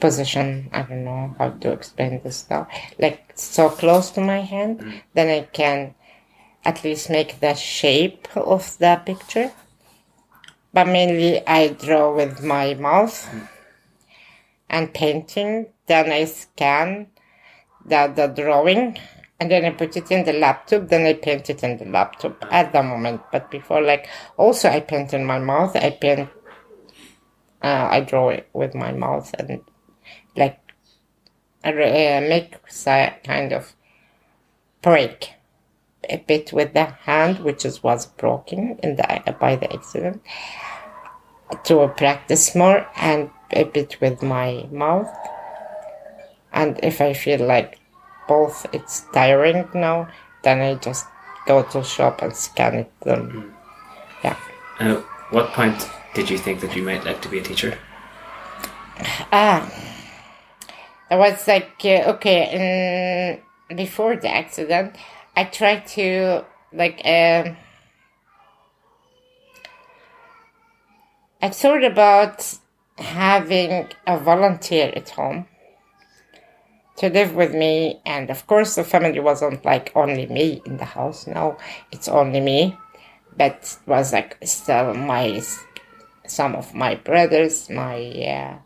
position, 0.00 0.68
I 0.72 0.82
don't 0.82 1.04
know 1.04 1.34
how 1.38 1.50
to 1.50 1.72
explain 1.72 2.20
this 2.22 2.46
now, 2.50 2.68
like 2.98 3.32
so 3.34 3.68
close 3.68 4.10
to 4.12 4.20
my 4.20 4.40
hand, 4.40 4.80
mm. 4.80 5.00
then 5.14 5.28
I 5.28 5.46
can 5.46 5.94
at 6.64 6.82
least 6.82 7.08
make 7.08 7.40
the 7.40 7.54
shape 7.54 8.28
of 8.36 8.76
the 8.78 9.00
picture. 9.06 9.52
But 10.72 10.88
mainly 10.88 11.46
I 11.46 11.68
draw 11.68 12.14
with 12.14 12.42
my 12.42 12.74
mouth 12.74 13.28
mm. 13.30 13.48
And 14.68 14.92
painting, 14.92 15.66
then 15.86 16.10
I 16.10 16.24
scan 16.24 17.08
the, 17.84 18.12
the 18.14 18.26
drawing 18.26 18.98
and 19.38 19.50
then 19.50 19.64
I 19.64 19.70
put 19.70 19.96
it 19.96 20.10
in 20.10 20.24
the 20.24 20.32
laptop, 20.32 20.88
then 20.88 21.06
I 21.06 21.12
paint 21.14 21.50
it 21.50 21.62
in 21.62 21.76
the 21.76 21.84
laptop 21.84 22.44
at 22.50 22.72
the 22.72 22.82
moment. 22.82 23.20
But 23.30 23.50
before, 23.50 23.82
like, 23.82 24.08
also 24.36 24.68
I 24.68 24.80
paint 24.80 25.12
in 25.12 25.24
my 25.24 25.38
mouth, 25.38 25.76
I 25.76 25.90
paint, 25.90 26.30
uh, 27.62 27.88
I 27.90 28.00
draw 28.00 28.30
it 28.30 28.48
with 28.52 28.74
my 28.74 28.92
mouth 28.92 29.34
and 29.38 29.62
like 30.36 30.60
I 31.64 31.70
uh, 31.70 32.20
make 32.20 32.54
kind 33.24 33.52
of 33.52 33.74
break 34.82 35.32
a 36.08 36.18
bit 36.18 36.52
with 36.52 36.74
the 36.74 36.84
hand, 36.84 37.40
which 37.40 37.64
is, 37.64 37.82
was 37.82 38.06
broken 38.06 38.78
in 38.82 38.96
the 38.96 39.36
by 39.40 39.56
the 39.56 39.72
accident, 39.72 40.22
to 41.64 41.88
practice 41.96 42.54
more 42.54 42.86
and 42.96 43.30
a 43.50 43.64
bit 43.64 44.00
with 44.00 44.22
my 44.22 44.66
mouth. 44.70 45.12
And 46.52 46.78
if 46.82 47.00
I 47.00 47.12
feel 47.12 47.46
like 47.46 47.78
both 48.28 48.66
it's 48.72 49.02
tiring 49.12 49.68
now, 49.74 50.08
then 50.42 50.60
I 50.60 50.74
just 50.74 51.06
go 51.46 51.62
to 51.62 51.82
shop 51.82 52.22
and 52.22 52.34
scan 52.34 52.74
it. 52.74 52.92
Then, 53.02 53.52
yeah. 54.24 54.36
and 54.80 54.92
at 54.98 55.04
what 55.30 55.52
point 55.52 55.88
did 56.14 56.30
you 56.30 56.38
think 56.38 56.60
that 56.60 56.74
you 56.74 56.82
might 56.82 57.04
like 57.04 57.20
to 57.22 57.28
be 57.28 57.38
a 57.38 57.42
teacher? 57.42 57.78
Ah, 59.30 59.70
I 61.10 61.16
was 61.16 61.46
like, 61.46 61.72
uh, 61.84 62.14
okay, 62.14 63.42
and 63.68 63.76
before 63.76 64.16
the 64.16 64.28
accident, 64.28 64.96
I 65.36 65.44
tried 65.44 65.86
to 65.88 66.44
like, 66.72 67.00
um, 67.04 67.56
I 71.42 71.50
thought 71.50 71.84
about 71.84 72.58
having 72.98 73.88
a 74.06 74.18
volunteer 74.18 74.92
at 74.94 75.10
home 75.10 75.46
to 76.96 77.10
live 77.10 77.34
with 77.34 77.54
me, 77.54 78.00
and 78.06 78.30
of 78.30 78.46
course, 78.46 78.74
the 78.74 78.84
family 78.84 79.20
wasn't 79.20 79.64
like 79.64 79.92
only 79.94 80.26
me 80.26 80.62
in 80.64 80.78
the 80.78 80.84
house. 80.84 81.26
No, 81.26 81.58
it's 81.92 82.08
only 82.08 82.40
me, 82.40 82.78
but 83.36 83.52
it 83.52 83.78
was 83.86 84.12
like 84.12 84.38
still 84.44 84.94
my 84.94 85.42
some 86.26 86.54
of 86.54 86.74
my 86.74 86.94
brothers, 86.94 87.68
my 87.68 87.98
uh, 88.24 88.58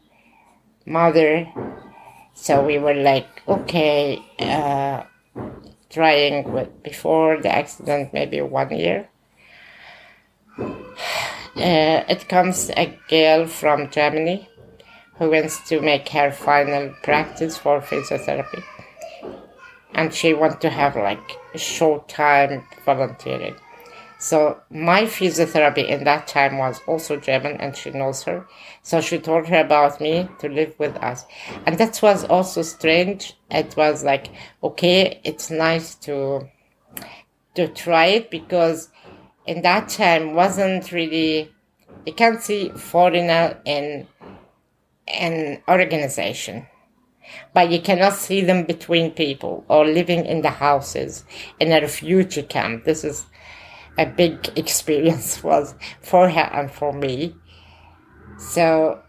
mother. 0.86 1.52
So 2.34 2.64
we 2.64 2.78
were 2.78 2.94
like, 2.94 3.42
okay, 3.48 4.22
uh, 4.38 5.02
trying 5.90 6.52
with 6.52 6.82
before 6.82 7.40
the 7.42 7.54
accident, 7.54 8.12
maybe 8.12 8.40
one 8.40 8.70
year. 8.70 9.08
Uh, 11.56 12.04
it 12.08 12.28
comes 12.28 12.70
a 12.76 12.98
girl 13.08 13.46
from 13.46 13.90
Germany 13.90 14.48
who 15.16 15.30
wants 15.30 15.68
to 15.68 15.80
make 15.80 16.08
her 16.10 16.30
final 16.30 16.94
practice 17.02 17.56
for 17.58 17.80
physiotherapy. 17.80 18.62
And 19.94 20.14
she 20.14 20.32
wants 20.32 20.56
to 20.60 20.70
have 20.70 20.96
like 20.96 21.36
short 21.56 22.08
time 22.08 22.64
volunteering. 22.86 23.56
So 24.20 24.60
my 24.70 25.04
physiotherapy 25.04 25.88
in 25.88 26.04
that 26.04 26.26
time 26.26 26.58
was 26.58 26.80
also 26.86 27.16
German 27.16 27.56
and 27.58 27.74
she 27.74 27.90
knows 27.90 28.22
her. 28.24 28.46
So 28.82 29.00
she 29.00 29.18
told 29.18 29.48
her 29.48 29.60
about 29.60 29.98
me 29.98 30.28
to 30.40 30.48
live 30.48 30.74
with 30.78 30.94
us. 30.98 31.24
And 31.66 31.78
that 31.78 32.00
was 32.02 32.24
also 32.24 32.60
strange. 32.60 33.34
It 33.50 33.74
was 33.78 34.04
like, 34.04 34.28
okay, 34.62 35.20
it's 35.24 35.50
nice 35.50 35.94
to, 36.06 36.48
to 37.54 37.68
try 37.68 38.06
it 38.06 38.30
because 38.30 38.90
in 39.50 39.62
that 39.62 39.88
time 39.88 40.34
wasn't 40.34 40.92
really, 40.92 41.52
you 42.06 42.12
can't 42.12 42.40
see 42.40 42.70
foreigner 42.70 43.60
in 43.64 44.06
an 45.08 45.60
organization 45.68 46.66
but 47.52 47.70
you 47.70 47.80
cannot 47.80 48.14
see 48.14 48.40
them 48.42 48.64
between 48.64 49.10
people 49.10 49.64
or 49.68 49.84
living 49.84 50.24
in 50.26 50.42
the 50.42 50.50
houses 50.50 51.24
in 51.58 51.72
a 51.72 51.80
refugee 51.80 52.42
camp. 52.42 52.84
This 52.84 53.04
is 53.04 53.26
a 53.98 54.06
big 54.06 54.50
experience 54.56 55.42
was 55.48 55.74
for 56.00 56.28
her 56.28 56.48
and 56.52 56.70
for 56.70 56.92
me. 56.92 57.34
So, 58.38 59.02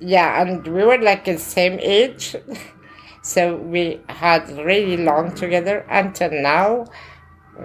yeah, 0.00 0.42
and 0.42 0.66
we 0.66 0.84
were 0.84 0.98
like 0.98 1.24
the 1.24 1.38
same 1.38 1.78
age. 1.80 2.36
so 3.22 3.56
we 3.56 4.00
had 4.08 4.50
really 4.58 4.96
long 4.98 5.34
together 5.34 5.84
until 5.88 6.30
now. 6.30 6.86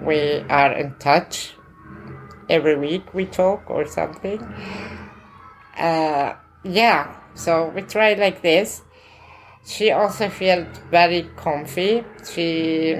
We 0.02 0.40
are 0.48 0.72
in 0.72 0.94
touch. 0.98 1.54
Every 2.48 2.76
week 2.76 3.14
we 3.14 3.26
talk 3.26 3.70
or 3.70 3.86
something. 3.86 4.42
Uh, 5.76 6.34
yeah, 6.64 7.16
so 7.34 7.68
we 7.68 7.82
try 7.82 8.14
like 8.14 8.42
this. 8.42 8.82
She 9.64 9.90
also 9.90 10.28
felt 10.28 10.68
very 10.90 11.30
comfy. 11.36 12.04
She 12.30 12.96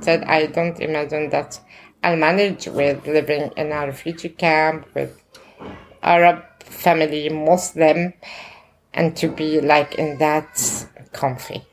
said, 0.00 0.24
I 0.24 0.46
don't 0.46 0.78
imagine 0.80 1.30
that 1.30 1.60
I'll 2.02 2.16
manage 2.16 2.66
with 2.66 3.06
living 3.06 3.50
in 3.56 3.72
a 3.72 3.86
refugee 3.86 4.28
camp 4.28 4.86
with 4.94 5.18
Arab 6.02 6.44
family, 6.60 7.30
Muslim, 7.30 8.12
and 8.92 9.16
to 9.16 9.28
be 9.28 9.60
like 9.60 9.94
in 9.94 10.18
that 10.18 10.86
comfy. 11.12 11.64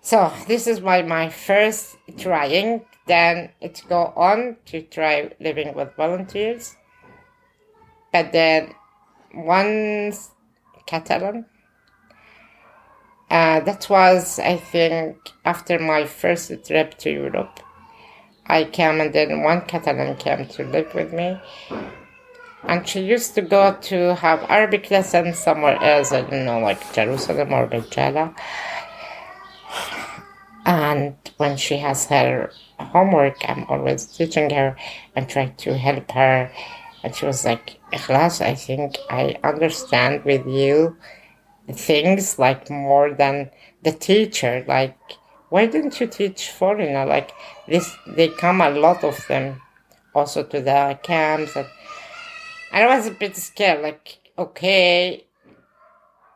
So 0.00 0.32
this 0.46 0.66
is 0.66 0.80
my, 0.80 1.02
my 1.02 1.28
first 1.28 1.96
trying. 2.18 2.84
Then 3.06 3.50
it 3.60 3.82
go 3.88 4.12
on 4.16 4.56
to 4.66 4.82
try 4.82 5.32
living 5.40 5.74
with 5.74 5.94
volunteers. 5.96 6.76
But 8.12 8.32
then 8.32 8.74
once 9.34 10.30
Catalan. 10.86 11.46
Uh, 13.30 13.60
that 13.60 13.88
was, 13.88 14.38
I 14.38 14.56
think, 14.58 15.16
after 15.44 15.78
my 15.78 16.04
first 16.04 16.52
trip 16.66 16.98
to 16.98 17.10
Europe. 17.10 17.60
I 18.46 18.64
came 18.64 19.00
and 19.00 19.12
then 19.12 19.42
one 19.42 19.62
Catalan 19.62 20.16
came 20.16 20.46
to 20.48 20.64
live 20.64 20.94
with 20.94 21.12
me. 21.12 21.40
And 22.64 22.86
she 22.86 23.00
used 23.00 23.34
to 23.36 23.42
go 23.42 23.76
to 23.82 24.14
have 24.16 24.44
Arabic 24.50 24.90
lessons 24.90 25.38
somewhere 25.38 25.82
else, 25.82 26.12
I 26.12 26.20
don't 26.22 26.44
know, 26.44 26.60
like 26.60 26.92
Jerusalem 26.92 27.52
or 27.52 27.66
Beit 27.66 27.90
Jala. 27.90 28.34
And 30.66 31.16
when 31.38 31.56
she 31.56 31.78
has 31.78 32.06
her 32.06 32.52
homework, 32.82 33.36
I'm 33.48 33.64
always 33.68 34.06
teaching 34.06 34.50
her 34.50 34.76
and 35.16 35.28
trying 35.28 35.54
to 35.56 35.76
help 35.76 36.10
her. 36.12 36.52
And 37.02 37.14
she 37.14 37.26
was 37.26 37.44
like, 37.44 37.78
Ikhlas, 37.92 38.40
I 38.40 38.54
think 38.54 38.96
I 39.10 39.38
understand 39.42 40.24
with 40.24 40.46
you 40.46 40.96
things 41.70 42.38
like 42.38 42.70
more 42.70 43.12
than 43.12 43.50
the 43.82 43.92
teacher. 43.92 44.64
Like, 44.66 44.96
why 45.48 45.66
didn't 45.66 46.00
you 46.00 46.06
teach 46.06 46.50
foreigner? 46.50 47.04
Like 47.04 47.32
this, 47.68 47.94
they 48.06 48.28
come 48.28 48.60
a 48.60 48.70
lot 48.70 49.04
of 49.04 49.26
them 49.28 49.60
also 50.14 50.42
to 50.44 50.60
the 50.60 50.98
camps. 51.02 51.56
And 51.56 51.66
I 52.72 52.86
was 52.86 53.06
a 53.06 53.10
bit 53.10 53.36
scared. 53.36 53.82
Like, 53.82 54.18
okay, 54.38 55.26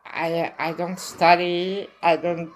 I 0.05 0.53
I 0.59 0.73
don't 0.73 0.99
study. 1.01 1.89
I 2.03 2.17
don't. 2.17 2.53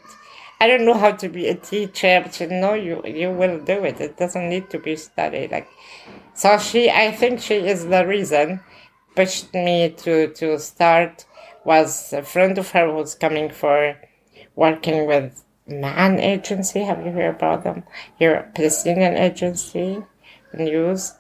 I 0.61 0.67
don't 0.67 0.85
know 0.85 0.95
how 0.95 1.13
to 1.13 1.29
be 1.29 1.49
a 1.49 1.55
teacher, 1.55 2.21
but 2.23 2.39
you 2.39 2.49
know 2.49 2.75
you 2.75 3.03
you 3.05 3.31
will 3.31 3.59
do 3.61 3.85
it. 3.85 4.01
It 4.01 4.17
doesn't 4.19 4.49
need 4.49 4.69
to 4.71 4.79
be 4.79 4.95
studied. 4.97 5.51
Like, 5.51 5.69
so 6.35 6.59
she, 6.59 6.91
I 6.91 7.13
think 7.13 7.41
she 7.41 7.55
is 7.55 7.87
the 7.87 8.07
reason 8.07 8.61
pushed 9.17 9.53
me 9.55 9.91
to 10.05 10.33
to 10.35 10.59
start. 10.59 11.27
Was 11.65 12.13
a 12.15 12.23
friend 12.23 12.57
of 12.57 12.71
her 12.71 12.91
was 12.91 13.15
coming 13.15 13.51
for 13.51 13.97
working 14.57 15.07
with 15.07 15.45
Ma'an 15.69 16.19
Agency. 16.19 16.81
Have 16.81 17.05
you 17.05 17.13
heard 17.13 17.37
about 17.37 17.65
them? 17.65 17.85
Here, 18.19 18.51
Palestinian 18.55 19.17
Agency 19.17 20.03
news, 20.55 21.15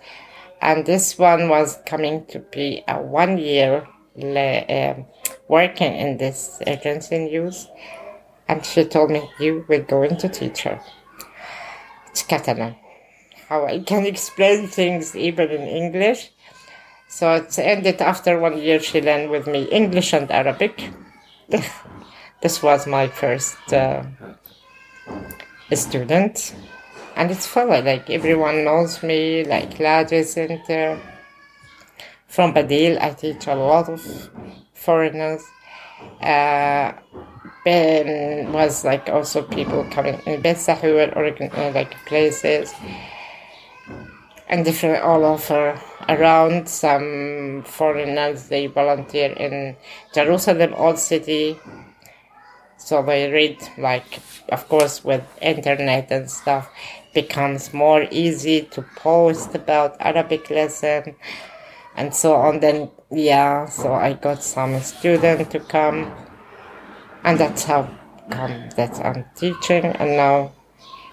and 0.62 0.86
this 0.86 1.18
one 1.18 1.48
was 1.48 1.78
coming 1.84 2.24
to 2.26 2.38
be 2.38 2.82
a 2.88 3.00
one 3.00 3.36
year 3.36 3.86
uh, 4.18 4.94
working 5.48 5.94
in 5.94 6.16
this 6.16 6.60
agency 6.66 7.18
news, 7.18 7.68
and 8.50 8.66
she 8.66 8.84
told 8.84 9.10
me 9.10 9.30
you 9.38 9.64
will 9.68 9.82
go 9.82 10.02
into 10.02 10.28
teacher. 10.28 10.80
It's 12.08 12.24
Catalan. 12.24 12.74
How 13.48 13.64
I 13.64 13.78
can 13.78 14.04
explain 14.06 14.66
things 14.66 15.14
even 15.14 15.50
in 15.50 15.62
English. 15.62 16.32
So 17.08 17.34
it 17.34 17.56
ended 17.58 18.02
after 18.02 18.40
one 18.40 18.58
year. 18.58 18.80
She 18.80 19.00
learned 19.00 19.30
with 19.30 19.46
me 19.46 19.62
English 19.70 20.12
and 20.12 20.28
Arabic. 20.32 20.90
this 22.42 22.60
was 22.60 22.88
my 22.88 23.06
first 23.06 23.72
uh, 23.72 24.02
student 25.72 26.54
and 27.14 27.30
it's 27.30 27.46
fun 27.46 27.68
like 27.68 28.10
everyone 28.10 28.64
knows 28.64 29.02
me 29.02 29.44
like 29.44 29.78
Lajee 29.78 30.24
Center 30.24 30.98
from 32.26 32.54
Badil 32.54 33.00
I 33.00 33.10
teach 33.10 33.46
a 33.46 33.54
lot 33.54 33.88
of 33.88 34.00
foreigners 34.72 35.42
uh, 36.22 36.92
Ben 37.64 38.52
was 38.52 38.84
like 38.84 39.08
also 39.08 39.42
people 39.42 39.84
coming 39.90 40.20
in 40.26 40.40
Beit 40.40 40.56
Sahur 40.56 41.14
or 41.16 41.26
uh, 41.26 41.72
like 41.72 41.92
places. 42.06 42.72
And 44.48 44.64
different 44.64 45.04
all 45.04 45.24
over 45.24 45.80
around. 46.08 46.68
Some 46.68 47.62
foreigners 47.66 48.48
they 48.48 48.66
volunteer 48.66 49.32
in 49.32 49.76
Jerusalem 50.14 50.74
old 50.74 50.98
city. 50.98 51.60
So 52.78 53.02
they 53.02 53.30
read 53.30 53.58
like 53.78 54.20
of 54.48 54.68
course 54.68 55.04
with 55.04 55.22
internet 55.40 56.10
and 56.10 56.30
stuff 56.30 56.68
becomes 57.12 57.74
more 57.74 58.06
easy 58.10 58.62
to 58.62 58.82
post 58.94 59.52
about 59.54 59.96
arabic 60.00 60.48
lesson 60.48 61.16
and 61.96 62.14
so 62.14 62.34
on. 62.34 62.60
Then 62.60 62.90
yeah 63.10 63.66
so 63.66 63.92
i 63.92 64.12
got 64.12 64.40
some 64.40 64.78
student 64.80 65.50
to 65.50 65.58
come 65.58 66.12
and 67.24 67.38
that's 67.38 67.64
how 67.64 67.88
come 68.30 68.68
that 68.76 68.94
i'm 69.04 69.24
teaching 69.34 69.84
and 69.84 70.16
now 70.16 70.52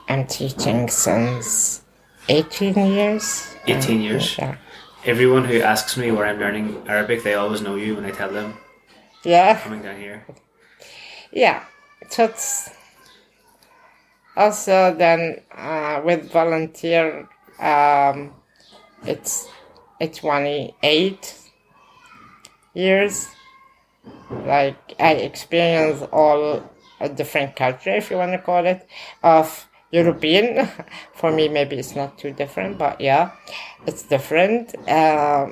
i'm 0.09 0.25
teaching 0.27 0.89
since 0.89 1.81
18 2.29 2.75
years. 2.75 3.55
18 3.67 4.01
years. 4.01 4.37
Yeah 4.37 4.57
everyone 5.05 5.45
who 5.45 5.61
asks 5.61 5.95
me 5.95 6.11
where 6.11 6.25
i'm 6.25 6.37
learning 6.37 6.83
arabic 6.87 7.23
they 7.23 7.35
always 7.35 7.61
know 7.61 7.75
you 7.75 7.95
when 7.95 8.03
i 8.03 8.11
tell 8.11 8.29
them 8.29 8.57
yeah. 9.27 9.59
Coming 9.59 9.81
down 9.81 9.99
here. 9.99 10.25
Yeah. 11.31 11.65
So 12.09 12.25
it's 12.25 12.69
also 14.37 14.95
then 14.95 15.41
uh, 15.51 16.01
with 16.05 16.31
volunteer 16.31 17.27
um, 17.59 18.33
it's 19.03 19.49
it's 19.99 20.19
28 20.19 21.33
years 22.73 23.27
like 24.45 24.93
i 24.99 25.13
experience 25.13 26.01
all 26.11 26.63
a 26.99 27.09
different 27.09 27.55
culture 27.55 27.91
if 27.91 28.09
you 28.09 28.17
want 28.17 28.31
to 28.31 28.37
call 28.39 28.65
it 28.65 28.87
of 29.23 29.67
european 29.91 30.67
for 31.13 31.31
me 31.31 31.47
maybe 31.47 31.77
it's 31.77 31.95
not 31.95 32.17
too 32.17 32.31
different 32.31 32.77
but 32.77 32.99
yeah 32.99 33.31
it's 33.85 34.03
different 34.03 34.75
uh, 34.87 35.47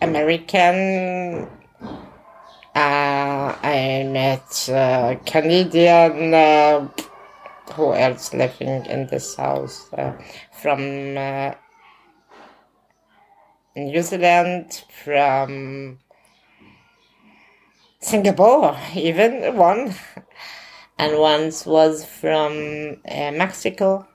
american 0.00 1.48
uh, 2.74 3.56
I 3.62 4.06
met 4.08 4.68
uh, 4.70 5.16
Canadian. 5.26 6.32
Uh, 6.32 6.88
who 7.74 7.94
else 7.94 8.32
living 8.34 8.86
in 8.86 9.06
this 9.08 9.36
house? 9.36 9.92
Uh, 9.92 10.12
from 10.52 11.16
uh, 11.16 11.54
New 13.76 14.02
Zealand, 14.02 14.84
from 15.04 15.98
Singapore, 18.00 18.76
even 18.94 19.56
one, 19.56 19.94
and 20.98 21.18
once 21.18 21.66
was 21.66 22.04
from 22.04 22.96
uh, 23.08 23.30
Mexico. 23.32 24.06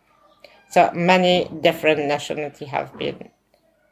So 0.69 0.91
many 0.93 1.47
different 1.61 2.05
nationality 2.07 2.65
have 2.65 2.97
been 2.97 3.29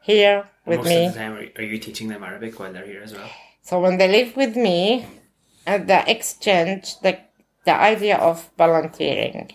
here 0.02 0.48
with 0.66 0.78
Most 0.80 0.88
me. 0.88 1.06
of 1.06 1.14
the 1.14 1.18
time, 1.18 1.32
are- 1.56 1.62
you 1.62 1.78
teaching 1.78 2.08
them 2.08 2.22
Arabic 2.24 2.58
while 2.58 2.72
they're 2.72 2.84
here 2.86 3.02
as 3.02 3.12
well? 3.14 3.30
So 3.62 3.80
when 3.80 3.96
they 3.98 4.08
live 4.08 4.36
with 4.36 4.56
me, 4.56 5.06
and 5.66 5.88
the 5.88 6.08
exchange, 6.10 6.98
the 7.00 7.18
the 7.64 7.72
idea 7.72 8.18
of 8.18 8.50
volunteering, 8.58 9.52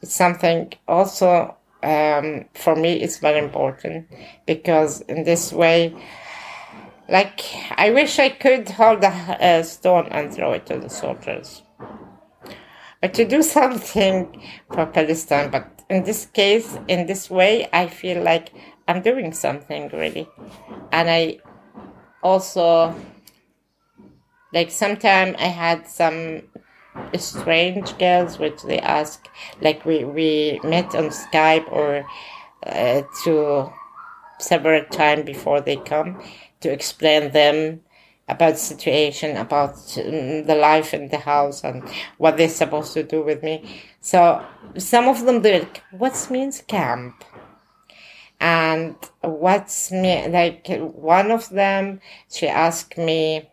is 0.00 0.12
something 0.12 0.72
also 0.88 1.56
um, 1.84 2.46
for 2.54 2.74
me 2.74 2.94
it's 2.94 3.18
very 3.18 3.38
important 3.38 4.08
because 4.46 5.02
in 5.02 5.22
this 5.24 5.52
way, 5.52 5.94
like 7.10 7.40
I 7.76 7.90
wish 7.90 8.18
I 8.18 8.28
could 8.28 8.68
hold 8.70 9.02
a, 9.02 9.36
a 9.40 9.64
stone 9.64 10.08
and 10.10 10.32
throw 10.32 10.52
it 10.52 10.66
to 10.66 10.78
the 10.78 10.88
soldiers, 10.88 11.62
but 13.00 13.12
to 13.14 13.26
do 13.26 13.42
something 13.58 14.42
for 14.72 14.86
Palestine. 14.86 15.50
But 15.50 15.82
in 15.90 16.04
this 16.04 16.26
case, 16.26 16.78
in 16.86 17.06
this 17.06 17.28
way, 17.28 17.68
I 17.72 17.88
feel 17.88 18.22
like 18.22 18.52
I'm 18.86 19.02
doing 19.02 19.32
something 19.32 19.88
really, 19.92 20.28
and 20.92 21.10
I 21.10 21.38
also 22.22 22.94
like 24.52 24.70
sometime 24.70 25.34
I 25.38 25.46
had 25.46 25.86
some 25.88 26.42
strange 27.16 27.96
girls 27.98 28.38
which 28.38 28.62
they 28.62 28.78
ask 28.78 29.28
like 29.60 29.84
we 29.84 30.04
we 30.04 30.60
met 30.62 30.94
on 30.94 31.06
Skype 31.10 31.70
or 31.72 32.06
uh, 32.66 33.02
to 33.24 33.72
several 34.38 34.84
time 34.86 35.24
before 35.24 35.60
they 35.60 35.76
come 35.76 36.20
to 36.60 36.70
explain 36.70 37.30
them 37.32 37.80
about 38.30 38.52
the 38.52 38.58
situation 38.58 39.36
about 39.36 39.74
um, 39.98 40.44
the 40.44 40.54
life 40.54 40.94
in 40.94 41.08
the 41.08 41.18
house 41.18 41.64
and 41.64 41.82
what 42.18 42.36
they're 42.36 42.48
supposed 42.48 42.94
to 42.94 43.02
do 43.02 43.22
with 43.22 43.42
me. 43.42 43.82
So 44.00 44.44
some 44.78 45.08
of 45.08 45.24
them 45.26 45.42
do 45.42 45.52
like 45.52 45.82
what 45.90 46.28
means 46.30 46.62
camp? 46.62 47.24
And 48.38 48.96
what's 49.20 49.90
me 49.90 50.28
like 50.28 50.66
one 50.78 51.30
of 51.30 51.50
them 51.50 52.00
she 52.30 52.48
asked 52.48 52.96
me 52.96 53.50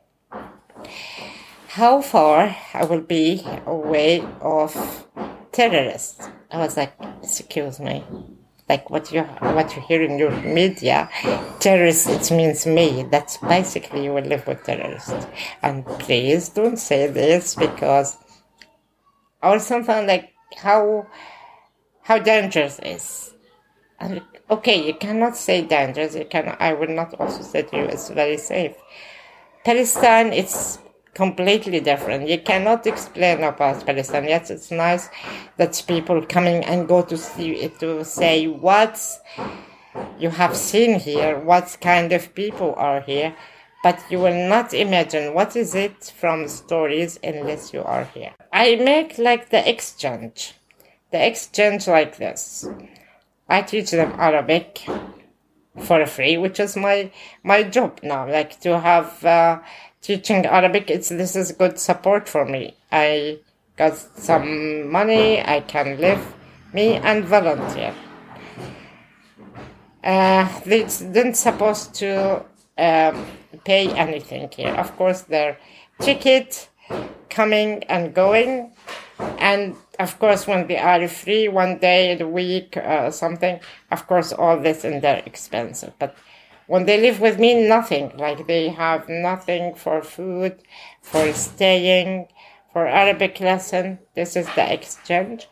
how 1.69 2.01
far 2.01 2.55
I 2.73 2.85
will 2.85 3.01
be 3.01 3.45
away 3.65 4.25
of 4.39 5.05
terrorists. 5.51 6.29
I 6.49 6.59
was 6.59 6.77
like, 6.77 6.93
excuse 7.21 7.79
me, 7.79 8.03
like 8.69 8.89
what 8.89 9.11
you 9.11 9.23
what 9.23 9.75
you 9.75 9.81
hear 9.81 10.01
in 10.01 10.19
your 10.19 10.31
media, 10.41 11.09
terrorists 11.59 12.07
it 12.07 12.35
means 12.35 12.65
me. 12.65 13.03
That's 13.09 13.37
basically 13.37 14.03
you 14.03 14.13
will 14.13 14.25
live 14.25 14.45
with 14.45 14.63
terrorists. 14.63 15.27
And 15.61 15.85
please 15.85 16.49
don't 16.49 16.77
say 16.77 17.07
this 17.07 17.55
because 17.55 18.17
or 19.41 19.59
something 19.59 20.07
like 20.07 20.33
how 20.57 21.07
how 22.01 22.19
dangerous 22.19 22.79
is. 22.79 23.33
And 23.99 24.21
okay, 24.49 24.85
you 24.85 24.93
cannot 24.93 25.37
say 25.37 25.61
dangerous. 25.61 26.15
You 26.15 26.25
can. 26.25 26.55
I 26.59 26.73
will 26.73 26.93
not 26.93 27.13
also 27.19 27.41
say 27.41 27.63
to 27.63 27.77
you 27.77 27.83
it's 27.83 28.09
very 28.09 28.37
safe. 28.37 28.75
Palestine, 29.63 30.33
it's 30.33 30.79
completely 31.17 31.79
different. 31.79 32.29
You 32.29 32.39
cannot 32.39 32.85
explain 32.85 33.43
about 33.43 33.83
Palestine. 33.87 34.25
Yes, 34.25 34.51
it's 34.51 34.69
nice 34.69 35.09
that 35.57 35.83
people 35.87 36.21
coming 36.21 36.63
and 36.63 36.87
go 36.87 37.01
to 37.01 37.17
see 37.17 37.53
it 37.65 37.79
to 37.79 38.05
say 38.05 38.45
what 38.45 38.95
you 40.19 40.29
have 40.29 40.55
seen 40.55 40.99
here, 40.99 41.39
what 41.39 41.75
kind 41.81 42.13
of 42.13 42.35
people 42.35 42.75
are 42.77 43.01
here, 43.01 43.35
but 43.81 43.99
you 44.11 44.19
will 44.19 44.47
not 44.47 44.75
imagine 44.75 45.33
what 45.33 45.55
is 45.55 45.73
it 45.73 46.13
from 46.19 46.47
stories 46.47 47.19
unless 47.23 47.73
you 47.73 47.81
are 47.81 48.05
here. 48.13 48.33
I 48.53 48.75
make 48.75 49.17
like 49.17 49.49
the 49.49 49.67
exchange, 49.67 50.53
the 51.11 51.25
exchange 51.25 51.87
like 51.87 52.17
this. 52.17 52.69
I 53.49 53.63
teach 53.63 53.89
them 53.89 54.13
Arabic 54.19 54.85
for 55.79 56.05
free, 56.05 56.37
which 56.37 56.59
is 56.59 56.75
my 56.75 57.11
my 57.43 57.63
job 57.63 57.99
now. 58.03 58.29
Like 58.29 58.59
to 58.61 58.79
have 58.79 59.25
uh, 59.25 59.59
teaching 60.07 60.45
Arabic, 60.45 60.89
it's 60.89 61.09
this 61.09 61.35
is 61.35 61.51
good 61.51 61.77
support 61.77 62.29
for 62.29 62.45
me. 62.45 62.73
I 62.93 63.39
got 63.75 63.97
some 63.97 64.89
money, 64.89 65.43
I 65.45 65.59
can 65.59 65.99
live 65.99 66.23
me 66.73 66.95
and 66.95 67.25
volunteer. 67.25 67.93
Uh, 70.01 70.47
they 70.65 70.83
didn't 71.15 71.35
supposed 71.35 71.93
to 71.95 72.41
um, 72.77 73.25
pay 73.65 73.89
anything 74.05 74.49
here. 74.55 74.73
Of 74.75 74.95
course, 74.95 75.23
their 75.23 75.57
ticket 75.99 76.69
coming 77.29 77.83
and 77.89 78.13
going, 78.13 78.71
and 79.39 79.75
of 79.99 80.17
course, 80.19 80.47
when 80.47 80.67
they 80.67 80.77
are 80.77 81.05
free 81.09 81.49
one 81.49 81.79
day 81.79 82.17
a 82.17 82.25
week, 82.25 82.77
uh, 82.77 83.11
something, 83.11 83.59
of 83.91 84.07
course, 84.07 84.31
all 84.31 84.57
this 84.57 84.85
in 84.85 85.01
their 85.01 85.21
expensive. 85.25 85.91
But 85.99 86.15
when 86.67 86.85
they 86.85 86.99
live 87.01 87.19
with 87.19 87.39
me, 87.39 87.67
nothing. 87.67 88.15
Like 88.17 88.47
they 88.47 88.69
have 88.69 89.09
nothing 89.09 89.75
for 89.75 90.01
food, 90.01 90.61
for 91.01 91.33
staying, 91.33 92.27
for 92.73 92.87
Arabic 92.87 93.39
lesson. 93.39 93.99
This 94.15 94.35
is 94.35 94.47
the 94.55 94.71
exchange. 94.73 95.47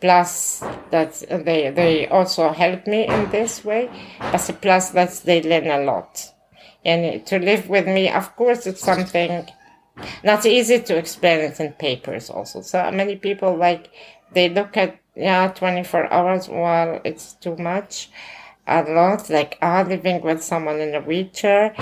Plus 0.00 0.62
that 0.90 1.12
they 1.30 1.70
they 1.70 2.08
also 2.08 2.50
help 2.52 2.86
me 2.86 3.06
in 3.06 3.30
this 3.30 3.64
way. 3.64 3.90
But 4.18 4.58
plus 4.60 4.90
that 4.90 5.12
they 5.24 5.42
learn 5.42 5.68
a 5.68 5.84
lot. 5.84 6.32
And 6.84 7.24
to 7.26 7.38
live 7.38 7.68
with 7.68 7.86
me, 7.86 8.08
of 8.08 8.34
course, 8.36 8.66
it's 8.66 8.80
something 8.80 9.46
not 10.24 10.46
easy 10.46 10.80
to 10.80 10.96
explain 10.96 11.40
it 11.40 11.60
in 11.60 11.72
papers 11.74 12.30
also. 12.30 12.62
So 12.62 12.90
many 12.90 13.16
people 13.16 13.56
like 13.56 13.90
they 14.32 14.48
look 14.48 14.76
at 14.76 14.98
yeah 15.16 15.48
24 15.48 16.12
hours 16.12 16.48
well 16.48 17.00
it's 17.04 17.34
too 17.34 17.56
much 17.56 18.10
a 18.70 18.82
lot 18.82 19.28
like 19.28 19.58
ah 19.60 19.84
living 19.86 20.22
with 20.22 20.42
someone 20.42 20.80
in 20.80 20.94
a 20.94 21.00
wheelchair. 21.00 21.74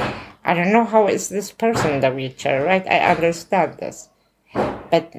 I 0.44 0.54
don't 0.54 0.72
know 0.72 0.84
how 0.84 1.06
is 1.06 1.28
this 1.28 1.52
person 1.52 1.92
in 1.92 2.00
the 2.00 2.10
wheelchair 2.10 2.64
right? 2.64 2.86
I 2.88 3.14
understand 3.14 3.78
this. 3.78 4.08
But 4.90 5.12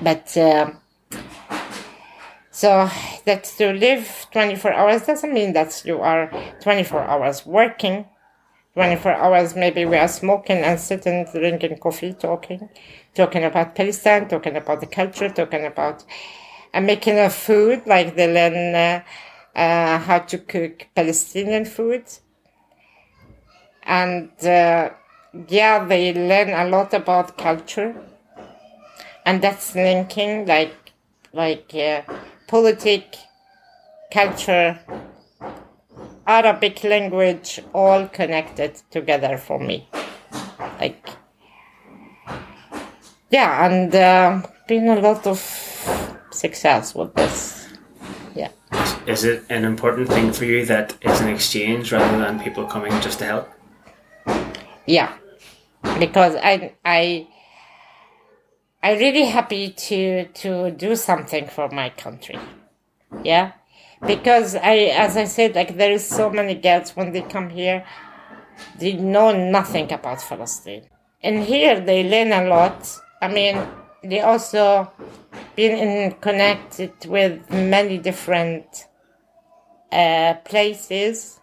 but 0.00 0.36
um, 0.36 0.78
so 2.50 2.88
that 3.24 3.44
to 3.58 3.72
live 3.72 4.26
24 4.32 4.72
hours 4.74 5.06
doesn't 5.06 5.32
mean 5.32 5.54
that 5.54 5.82
you 5.86 6.00
are 6.00 6.30
24 6.60 7.00
hours 7.00 7.46
working. 7.46 8.06
24 8.74 9.12
hours 9.12 9.54
maybe 9.54 9.84
we 9.84 9.96
are 9.96 10.08
smoking 10.08 10.58
and 10.58 10.80
sitting 10.80 11.26
drinking 11.30 11.76
coffee 11.76 12.14
talking 12.14 12.70
talking 13.14 13.44
about 13.44 13.74
palestine 13.74 14.26
talking 14.26 14.56
about 14.56 14.80
the 14.80 14.86
culture 14.86 15.28
talking 15.28 15.66
about 15.66 16.04
and 16.72 16.86
making 16.86 17.18
a 17.18 17.28
food 17.28 17.82
like 17.84 18.16
learn 18.16 18.74
uh, 18.74 19.02
uh, 19.54 19.98
how 19.98 20.18
to 20.18 20.38
cook 20.38 20.86
palestinian 20.94 21.64
food 21.64 22.04
and 23.84 24.30
uh, 24.44 24.90
yeah 25.48 25.84
they 25.84 26.12
learn 26.12 26.50
a 26.50 26.68
lot 26.68 26.94
about 26.94 27.36
culture 27.38 27.94
and 29.24 29.42
that's 29.42 29.74
linking 29.74 30.46
like 30.46 30.92
like 31.32 31.74
uh, 31.74 32.02
politic 32.46 33.16
culture 34.12 34.78
Arabic 36.26 36.84
language 36.84 37.60
all 37.74 38.06
connected 38.06 38.80
together 38.90 39.36
for 39.36 39.58
me. 39.58 39.88
Like, 40.80 41.08
yeah, 43.30 43.66
and 43.66 43.94
uh, 43.94 44.42
been 44.68 44.88
a 44.88 45.00
lot 45.00 45.26
of 45.26 45.38
success 46.30 46.94
with 46.94 47.14
this. 47.14 47.61
Is 49.06 49.24
it 49.24 49.44
an 49.50 49.64
important 49.64 50.08
thing 50.08 50.32
for 50.32 50.44
you 50.44 50.64
that 50.66 50.96
it's 51.00 51.20
an 51.20 51.28
exchange 51.28 51.92
rather 51.92 52.18
than 52.18 52.40
people 52.40 52.66
coming 52.66 52.92
just 53.00 53.18
to 53.18 53.24
help? 53.24 53.48
Yeah, 54.86 55.14
because 55.98 56.36
I 56.36 56.74
I 56.84 57.28
I 58.82 58.92
really 58.92 59.26
happy 59.26 59.70
to 59.70 60.26
to 60.26 60.70
do 60.70 60.96
something 60.96 61.48
for 61.48 61.68
my 61.68 61.90
country. 61.90 62.38
Yeah 63.22 63.52
because 64.06 64.56
I, 64.56 64.76
as 64.94 65.16
I 65.16 65.24
said, 65.24 65.54
like 65.54 65.76
there 65.76 65.92
is 65.92 66.06
so 66.06 66.30
many 66.30 66.54
girls 66.54 66.96
when 66.96 67.12
they 67.12 67.22
come 67.22 67.50
here, 67.50 67.84
they 68.78 68.94
know 68.94 69.32
nothing 69.32 69.92
about 69.92 70.20
Palestine, 70.20 70.88
and 71.22 71.42
here 71.42 71.80
they 71.80 72.08
learn 72.08 72.32
a 72.32 72.48
lot. 72.48 72.88
I 73.20 73.28
mean, 73.28 73.64
they 74.02 74.20
also 74.20 74.90
been 75.54 75.76
in 75.76 76.12
connected 76.20 76.92
with 77.06 77.48
many 77.50 77.98
different 77.98 78.86
uh, 79.92 80.34
places, 80.44 81.40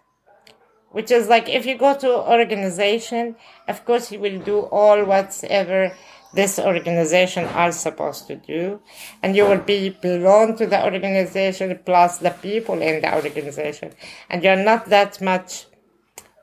which 0.90 1.10
is 1.10 1.28
like 1.28 1.48
if 1.48 1.64
you 1.64 1.78
go 1.78 1.96
to 1.96 2.08
organization, 2.12 3.36
of 3.68 3.84
course 3.84 4.10
you 4.12 4.18
will 4.20 4.40
do 4.40 4.60
all 4.60 5.04
whatever 5.04 5.92
this 6.32 6.58
organization 6.58 7.44
are 7.46 7.72
supposed 7.72 8.26
to 8.28 8.36
do. 8.36 8.80
And 9.22 9.34
you 9.34 9.44
will 9.44 9.58
be 9.58 9.90
belong 9.90 10.56
to 10.58 10.66
the 10.66 10.84
organization 10.84 11.78
plus 11.84 12.18
the 12.18 12.30
people 12.30 12.80
in 12.80 13.00
the 13.00 13.14
organization. 13.14 13.92
And 14.28 14.42
you're 14.44 14.56
not 14.56 14.86
that 14.86 15.20
much 15.20 15.66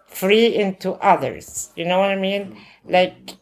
free 0.08 0.56
into 0.56 0.94
others. 0.94 1.72
You 1.76 1.86
know 1.86 2.00
what 2.00 2.10
i 2.10 2.16
mean? 2.16 2.58
Like 2.86 3.38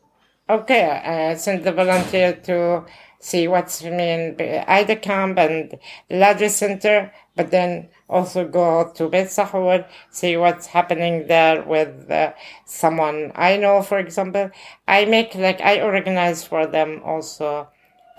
okay 0.50 1.32
uh, 1.34 1.36
send 1.36 1.64
the 1.64 1.72
volunteer 1.72 2.34
to 2.34 2.86
see 3.26 3.48
what's 3.48 3.82
in 3.82 4.36
Aida 4.68 4.96
camp 4.96 5.40
and 5.40 5.80
Lajee 6.12 6.48
Center, 6.48 7.12
but 7.36 7.50
then 7.50 7.90
also 8.08 8.48
go 8.48 8.92
to 8.94 9.10
Beit 9.10 9.30
Sahur, 9.30 9.84
see 10.12 10.38
what's 10.38 10.68
happening 10.68 11.26
there 11.26 11.64
with 11.64 12.12
uh, 12.12 12.34
someone 12.66 13.32
I 13.34 13.58
know, 13.58 13.82
for 13.82 13.98
example. 13.98 14.52
I 14.88 15.06
make 15.06 15.34
like, 15.34 15.60
I 15.60 15.82
organize 15.82 16.44
for 16.44 16.68
them 16.68 17.02
also 17.04 17.68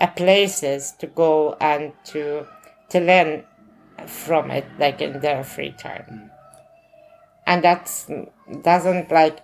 uh, 0.01 0.07
places 0.07 0.91
to 0.99 1.07
go 1.07 1.55
and 1.61 1.93
to, 2.07 2.45
to 2.89 2.99
learn 2.99 3.45
from 4.07 4.51
it, 4.51 4.65
like 4.77 4.99
in 4.99 5.21
their 5.21 5.41
free 5.45 5.71
time. 5.71 6.29
And 7.45 7.63
that's, 7.63 8.11
doesn't 8.61 9.09
like, 9.09 9.39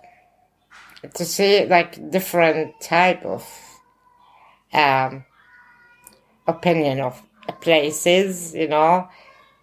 to 1.14 1.24
see 1.24 1.64
like 1.64 2.10
different 2.10 2.78
type 2.82 3.24
of, 3.24 3.48
um, 4.74 5.24
opinion 6.46 7.00
of 7.00 7.22
places, 7.60 8.54
you 8.54 8.68
know. 8.68 9.08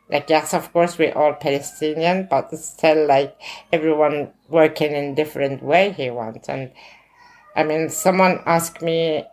Like, 0.09 0.29
yes, 0.29 0.53
of 0.53 0.73
course, 0.73 0.97
we're 0.97 1.13
all 1.13 1.33
Palestinian, 1.33 2.27
but 2.29 2.51
still, 2.57 3.07
like, 3.07 3.39
everyone 3.71 4.31
working 4.49 4.91
in 4.91 5.15
different 5.15 5.63
way 5.63 5.91
he 5.91 6.09
wants. 6.09 6.49
And, 6.49 6.71
I 7.55 7.63
mean, 7.63 7.89
someone 7.89 8.41
asked 8.45 8.81
me 8.81 9.23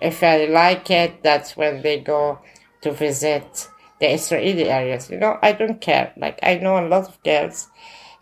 if 0.00 0.22
I 0.22 0.46
like 0.46 0.90
it, 0.90 1.22
that's 1.22 1.56
when 1.56 1.82
they 1.82 2.00
go 2.00 2.38
to 2.80 2.92
visit 2.92 3.68
the 4.00 4.12
Israeli 4.12 4.70
areas. 4.70 5.10
You 5.10 5.18
know, 5.18 5.38
I 5.42 5.52
don't 5.52 5.80
care. 5.80 6.12
Like, 6.16 6.38
I 6.42 6.56
know 6.56 6.78
a 6.78 6.88
lot 6.88 7.08
of 7.08 7.22
girls 7.22 7.68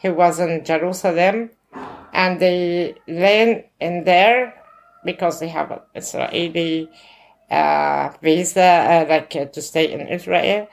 who 0.00 0.12
was 0.12 0.40
in 0.40 0.64
Jerusalem, 0.64 1.50
and 2.12 2.40
they 2.40 2.96
land 3.06 3.64
in 3.80 4.04
there 4.04 4.54
because 5.04 5.40
they 5.40 5.48
have 5.48 5.70
an 5.70 5.80
Israeli 5.94 6.90
visa, 8.22 8.60
uh, 8.62 9.06
like 9.08 9.34
uh, 9.36 9.44
to 9.46 9.60
stay 9.62 9.92
in 9.92 10.08
Israel, 10.08 10.68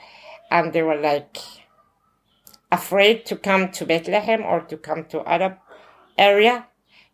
and 0.51 0.73
they 0.73 0.81
were 0.81 0.99
like 0.99 1.37
afraid 2.71 3.25
to 3.25 3.35
come 3.35 3.69
to 3.71 3.85
Bethlehem 3.85 4.43
or 4.43 4.61
to 4.61 4.77
come 4.77 5.05
to 5.05 5.25
Arab 5.27 5.57
area 6.17 6.67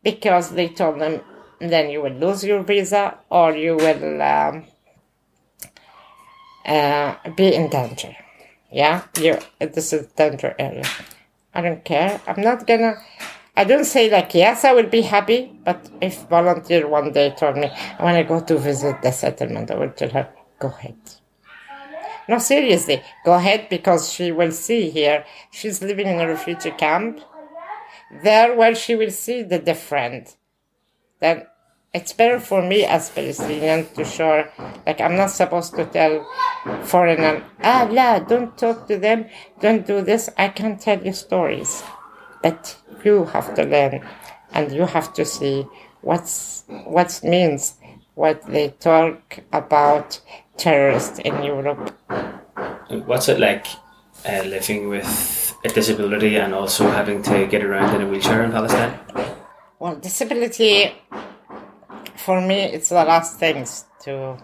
because 0.04 0.52
they 0.52 0.68
told 0.68 1.00
them 1.00 1.22
then 1.60 1.90
you 1.90 2.02
will 2.02 2.14
lose 2.14 2.44
your 2.44 2.64
visa 2.64 3.18
or 3.30 3.56
you 3.56 3.76
will 3.76 4.22
um, 4.22 4.66
uh, 6.66 7.16
be 7.36 7.54
in 7.54 7.70
danger. 7.70 8.16
Yeah, 8.72 9.04
you 9.20 9.38
this 9.60 9.94
is 9.94 10.08
danger 10.08 10.54
area. 10.60 10.86
I 11.54 11.62
don't 11.62 11.84
care. 11.86 12.20
I'm 12.28 12.42
not 12.42 12.68
gonna 12.68 12.98
I 13.58 13.64
don't 13.64 13.86
say 13.86 14.10
like, 14.10 14.34
yes, 14.34 14.66
I 14.66 14.74
will 14.74 14.88
be 14.88 15.02
happy, 15.02 15.58
but 15.64 15.90
if 16.02 16.24
volunteer 16.28 16.88
one 16.88 17.12
day 17.14 17.34
told 17.38 17.56
me, 17.58 17.72
I 17.98 18.04
want 18.04 18.18
to 18.18 18.24
go 18.24 18.42
to 18.42 18.58
visit 18.58 19.02
the 19.02 19.12
settlement, 19.12 19.72
I 19.72 19.76
will 19.76 19.92
tell 19.92 20.10
her, 20.10 20.30
go 20.60 20.68
ahead. 20.68 20.98
No, 22.28 22.40
seriously, 22.40 23.02
go 23.24 23.34
ahead 23.34 23.70
because 23.70 24.12
she 24.12 24.32
will 24.32 24.52
see 24.52 24.90
here. 24.90 25.26
She's 25.52 25.82
living 25.82 26.08
in 26.08 26.20
a 26.20 26.28
refugee 26.28 26.72
camp. 26.72 27.22
There 28.24 28.56
where 28.56 28.76
she 28.76 28.96
will 28.96 29.12
see 29.12 29.44
the 29.44 29.60
different. 29.60 30.36
Then 31.20 31.46
it's 31.94 32.14
better 32.14 32.40
for 32.40 32.62
me 32.62 32.84
as 32.84 33.10
Palestinian 33.10 33.88
to 33.94 34.04
show, 34.04 34.46
like 34.86 35.00
I'm 35.00 35.16
not 35.16 35.32
supposed 35.32 35.76
to 35.76 35.86
tell 35.86 36.28
foreigner, 36.84 37.44
ah, 37.64 37.88
la, 37.90 38.20
don't 38.20 38.58
talk 38.58 38.88
to 38.88 38.98
them, 38.98 39.28
don't 39.62 39.86
do 39.86 40.02
this. 40.02 40.30
I 40.38 40.50
can 40.50 40.78
tell 40.78 41.02
you 41.02 41.14
stories. 41.14 41.84
But 42.44 42.76
you 43.06 43.26
have 43.26 43.54
to 43.56 43.64
learn 43.64 44.06
and 44.54 44.72
you 44.72 44.86
have 44.86 45.14
to 45.14 45.26
see 45.26 45.66
what's 46.02 46.64
what 46.86 47.20
means 47.24 47.76
what 48.16 48.46
they 48.48 48.70
talk 48.80 49.40
about 49.52 50.20
terrorists 50.58 51.20
in 51.20 51.44
Europe. 51.44 51.96
What's 53.06 53.30
it 53.30 53.40
like 53.40 53.68
uh, 54.26 54.44
living 54.44 54.90
with 54.90 55.56
a 55.66 55.70
disability 55.70 56.38
and 56.38 56.54
also 56.54 56.90
having 56.90 57.22
to 57.24 57.46
get 57.48 57.64
around 57.64 57.94
in 57.96 58.02
a 58.02 58.10
wheelchair 58.10 58.44
in 58.44 58.52
Palestine? 58.52 58.98
Well, 59.80 59.96
disability 59.96 60.94
for 62.26 62.42
me 62.42 62.64
it's 62.64 62.90
the 62.90 63.04
last 63.04 63.38
things 63.38 63.86
to 64.02 64.38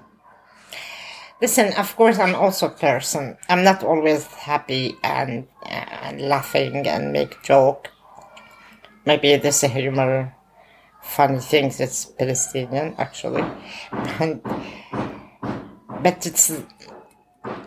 listen 1.42 1.74
of 1.74 1.96
course 1.96 2.20
i'm 2.20 2.36
also 2.36 2.68
a 2.68 2.70
person 2.70 3.36
i'm 3.50 3.64
not 3.64 3.84
always 3.84 4.28
happy 4.28 4.96
and, 5.04 5.48
and 5.66 6.22
laughing 6.22 6.86
and 6.88 7.12
make 7.12 7.42
joke 7.42 7.90
maybe 9.06 9.36
this 9.38 9.64
is 9.64 9.72
humor 9.72 10.34
funny 11.02 11.40
things 11.40 11.80
it's 11.80 12.06
palestinian 12.06 12.96
actually. 12.98 13.44
But 16.04 16.26
it's 16.26 16.52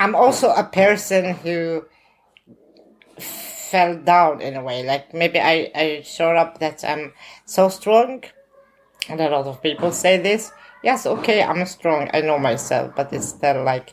i'm 0.00 0.14
also 0.14 0.50
a 0.50 0.64
person 0.64 1.34
who 1.36 1.84
fell 3.18 3.96
down 3.96 4.40
in 4.40 4.54
a 4.56 4.62
way. 4.62 4.82
Like 4.84 5.12
maybe 5.14 5.40
i 5.40 5.70
i 5.74 6.02
showed 6.04 6.36
up 6.36 6.58
that 6.60 6.84
i'm 6.84 7.12
so 7.44 7.68
strong. 7.68 8.24
And 9.08 9.20
a 9.20 9.28
lot 9.28 9.46
of 9.46 9.62
people 9.62 9.92
say 9.92 10.16
this. 10.16 10.52
Yes 10.82 11.06
okay 11.06 11.42
i'm 11.42 11.64
strong. 11.66 12.08
I 12.14 12.20
know 12.20 12.38
myself 12.38 12.94
but 12.96 13.12
it's 13.12 13.28
still 13.28 13.64
like 13.64 13.92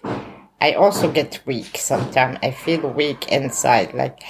i 0.60 0.74
also 0.74 1.12
get 1.12 1.42
weak 1.46 1.78
sometimes. 1.78 2.38
I 2.44 2.52
feel 2.52 2.90
weak 2.90 3.32
inside. 3.32 3.94
Like 3.94 4.22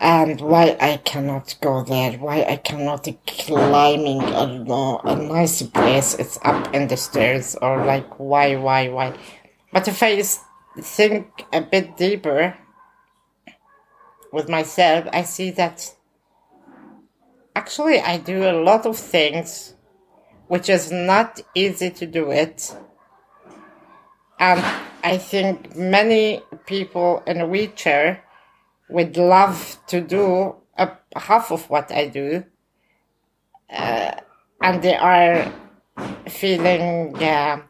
and 0.00 0.40
why 0.40 0.76
I 0.80 0.96
cannot 0.98 1.56
go 1.60 1.84
there, 1.84 2.12
why 2.12 2.44
I 2.44 2.56
cannot 2.56 3.06
climbing 3.26 4.22
a, 4.22 4.98
a 5.04 5.16
nice 5.16 5.62
place, 5.62 6.14
it's 6.14 6.38
up 6.42 6.74
in 6.74 6.88
the 6.88 6.96
stairs, 6.96 7.54
or 7.60 7.84
like 7.84 8.18
why, 8.18 8.56
why, 8.56 8.88
why. 8.88 9.16
But 9.72 9.88
if 9.88 10.02
I 10.02 10.22
think 10.80 11.44
a 11.52 11.60
bit 11.60 11.96
deeper 11.96 12.56
with 14.32 14.48
myself, 14.48 15.06
I 15.12 15.22
see 15.22 15.50
that 15.52 15.94
actually 17.54 18.00
I 18.00 18.18
do 18.18 18.48
a 18.48 18.56
lot 18.62 18.86
of 18.86 18.96
things 18.96 19.74
which 20.48 20.68
is 20.68 20.90
not 20.90 21.40
easy 21.54 21.90
to 21.90 22.06
do 22.06 22.30
it. 22.30 22.74
And 24.38 24.64
I 25.04 25.18
think 25.18 25.76
many 25.76 26.42
people 26.66 27.22
in 27.26 27.40
a 27.40 27.46
wheelchair 27.46 28.24
would 28.90 29.16
love 29.16 29.78
to 29.88 30.00
do 30.00 30.56
a, 30.76 30.90
half 31.16 31.50
of 31.50 31.68
what 31.70 31.90
I 31.92 32.08
do, 32.08 32.44
uh, 33.70 34.12
and 34.62 34.82
they 34.82 34.96
are 34.96 35.52
feeling. 36.28 37.16
Uh, 37.22 37.62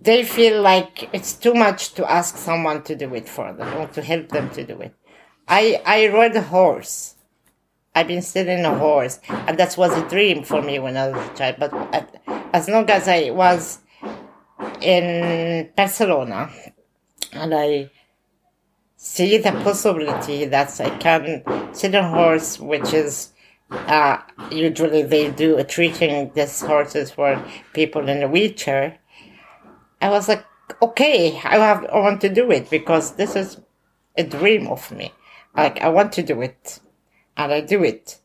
they 0.00 0.22
feel 0.22 0.62
like 0.62 1.08
it's 1.12 1.34
too 1.34 1.54
much 1.54 1.94
to 1.94 2.10
ask 2.10 2.36
someone 2.36 2.82
to 2.84 2.94
do 2.94 3.14
it 3.14 3.28
for 3.28 3.52
them 3.52 3.76
or 3.76 3.88
to 3.88 4.02
help 4.02 4.28
them 4.28 4.48
to 4.50 4.64
do 4.64 4.80
it. 4.80 4.94
I 5.48 5.82
I 5.84 6.08
rode 6.08 6.36
a 6.36 6.42
horse. 6.42 7.14
I've 7.94 8.06
been 8.06 8.22
sitting 8.22 8.64
a 8.64 8.78
horse, 8.78 9.18
and 9.28 9.58
that 9.58 9.76
was 9.76 9.92
a 9.96 10.08
dream 10.08 10.44
for 10.44 10.62
me 10.62 10.78
when 10.78 10.96
I 10.96 11.08
was 11.08 11.30
a 11.30 11.34
child. 11.34 11.56
But 11.58 11.72
as 12.52 12.68
long 12.68 12.88
as 12.90 13.08
I 13.08 13.30
was 13.30 13.80
in 14.80 15.70
Barcelona, 15.76 16.50
and 17.32 17.52
I 17.54 17.90
see 18.98 19.38
the 19.38 19.52
possibility 19.52 20.44
that 20.44 20.80
I 20.80 20.90
can 20.98 21.44
sit 21.72 21.94
on 21.94 22.12
horse, 22.12 22.58
which 22.58 22.92
is 22.92 23.32
uh, 23.70 24.18
usually 24.50 25.02
they 25.02 25.30
do 25.30 25.56
a 25.56 25.62
treating 25.62 26.32
these 26.34 26.60
horses 26.60 27.12
for 27.12 27.42
people 27.72 28.08
in 28.08 28.22
a 28.24 28.28
wheelchair. 28.28 28.98
I 30.02 30.10
was 30.10 30.28
like, 30.28 30.44
okay, 30.82 31.40
I 31.44 31.58
have 31.58 31.84
I 31.86 32.00
want 32.00 32.20
to 32.22 32.28
do 32.28 32.50
it 32.50 32.70
because 32.70 33.12
this 33.12 33.36
is 33.36 33.60
a 34.16 34.24
dream 34.24 34.66
of 34.66 34.90
me. 34.90 35.12
Like 35.56 35.80
I 35.80 35.88
want 35.90 36.12
to 36.14 36.22
do 36.24 36.42
it, 36.42 36.80
and 37.36 37.52
I 37.52 37.60
do 37.60 37.84
it. 37.84 38.18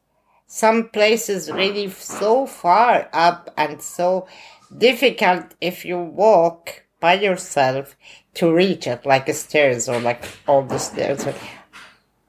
Some 0.48 0.90
places 0.90 1.52
really 1.52 1.90
so 1.92 2.48
far 2.48 3.10
up 3.14 3.54
and 3.58 3.80
so 3.82 4.28
difficult 4.76 5.54
if 5.62 5.86
you 5.86 6.00
walk 6.00 6.84
by 7.00 7.14
yourself 7.14 7.96
to 8.36 8.54
reach 8.54 8.88
it, 8.88 9.06
like 9.06 9.30
stairs 9.34 9.88
or 9.88 10.00
like 10.00 10.24
all 10.48 10.64
the 10.64 10.78
stairs. 10.78 11.26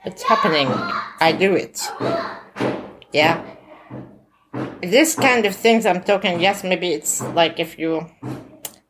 It's 0.05 0.23
happening. 0.23 0.69
I 1.21 1.33
do 1.33 1.55
it. 1.55 1.81
Yeah. 3.13 3.43
This 4.83 5.15
kind 5.15 5.47
of 5.47 5.57
things 5.57 5.87
I'm 5.87 6.03
talking, 6.03 6.41
yes, 6.41 6.63
maybe 6.63 6.93
it's 6.93 7.23
like 7.23 7.59
if 7.59 7.79
you 7.79 8.07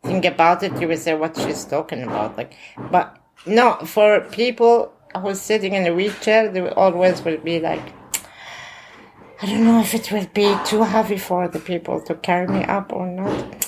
think 0.03 0.25
about 0.25 0.63
it, 0.63 0.81
you 0.81 0.89
will 0.89 0.97
say 0.97 1.15
what 1.15 1.37
she's 1.37 1.65
talking 1.65 2.03
about. 2.03 2.37
Like, 2.37 2.55
but 2.91 3.17
no, 3.47 3.77
for 3.85 4.21
people 4.21 4.93
who's 5.21 5.41
sitting 5.41 5.75
in 5.75 5.87
a 5.87 5.95
wheelchair, 5.95 6.51
they 6.51 6.69
always 6.71 7.23
will 7.23 7.39
be 7.39 7.61
like, 7.61 7.93
I 9.41 9.47
don't 9.47 9.65
know 9.65 9.81
if 9.81 9.95
it 9.95 10.11
will 10.11 10.27
be 10.35 10.57
too 10.65 10.83
heavy 10.83 11.19
for 11.19 11.49
the 11.49 11.61
people 11.61 12.01
to 12.03 12.15
carry 12.15 12.49
me 12.49 12.65
up 12.65 12.93
or 12.93 13.07
not. 13.07 13.64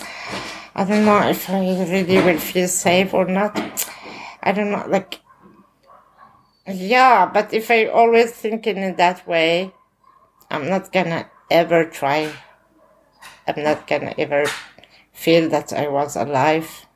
I 0.77 0.85
don't 0.85 1.07
know 1.07 1.27
if 1.27 1.49
I 1.49 1.61
really 1.91 2.23
will 2.23 2.39
feel 2.39 2.69
safe 2.69 3.15
or 3.15 3.25
not. 3.25 3.57
I 4.43 4.53
don't 4.53 4.71
know, 4.71 4.85
like, 4.87 5.21
yeah, 6.69 7.25
but 7.25 7.55
if 7.55 7.71
I 7.71 7.87
always 7.87 8.33
thinking 8.33 8.77
in 8.77 8.97
that 8.97 9.27
way, 9.27 9.73
I'm 10.51 10.69
not 10.69 10.93
gonna 10.93 11.31
ever 11.51 11.87
try 11.87 12.31
I'm 13.47 13.63
not 13.63 13.87
gonna 13.87 14.15
ever 14.19 14.45
feel 15.13 15.49
that 15.51 15.73
I 15.73 15.89
was 15.89 16.17
alive. 16.17 16.87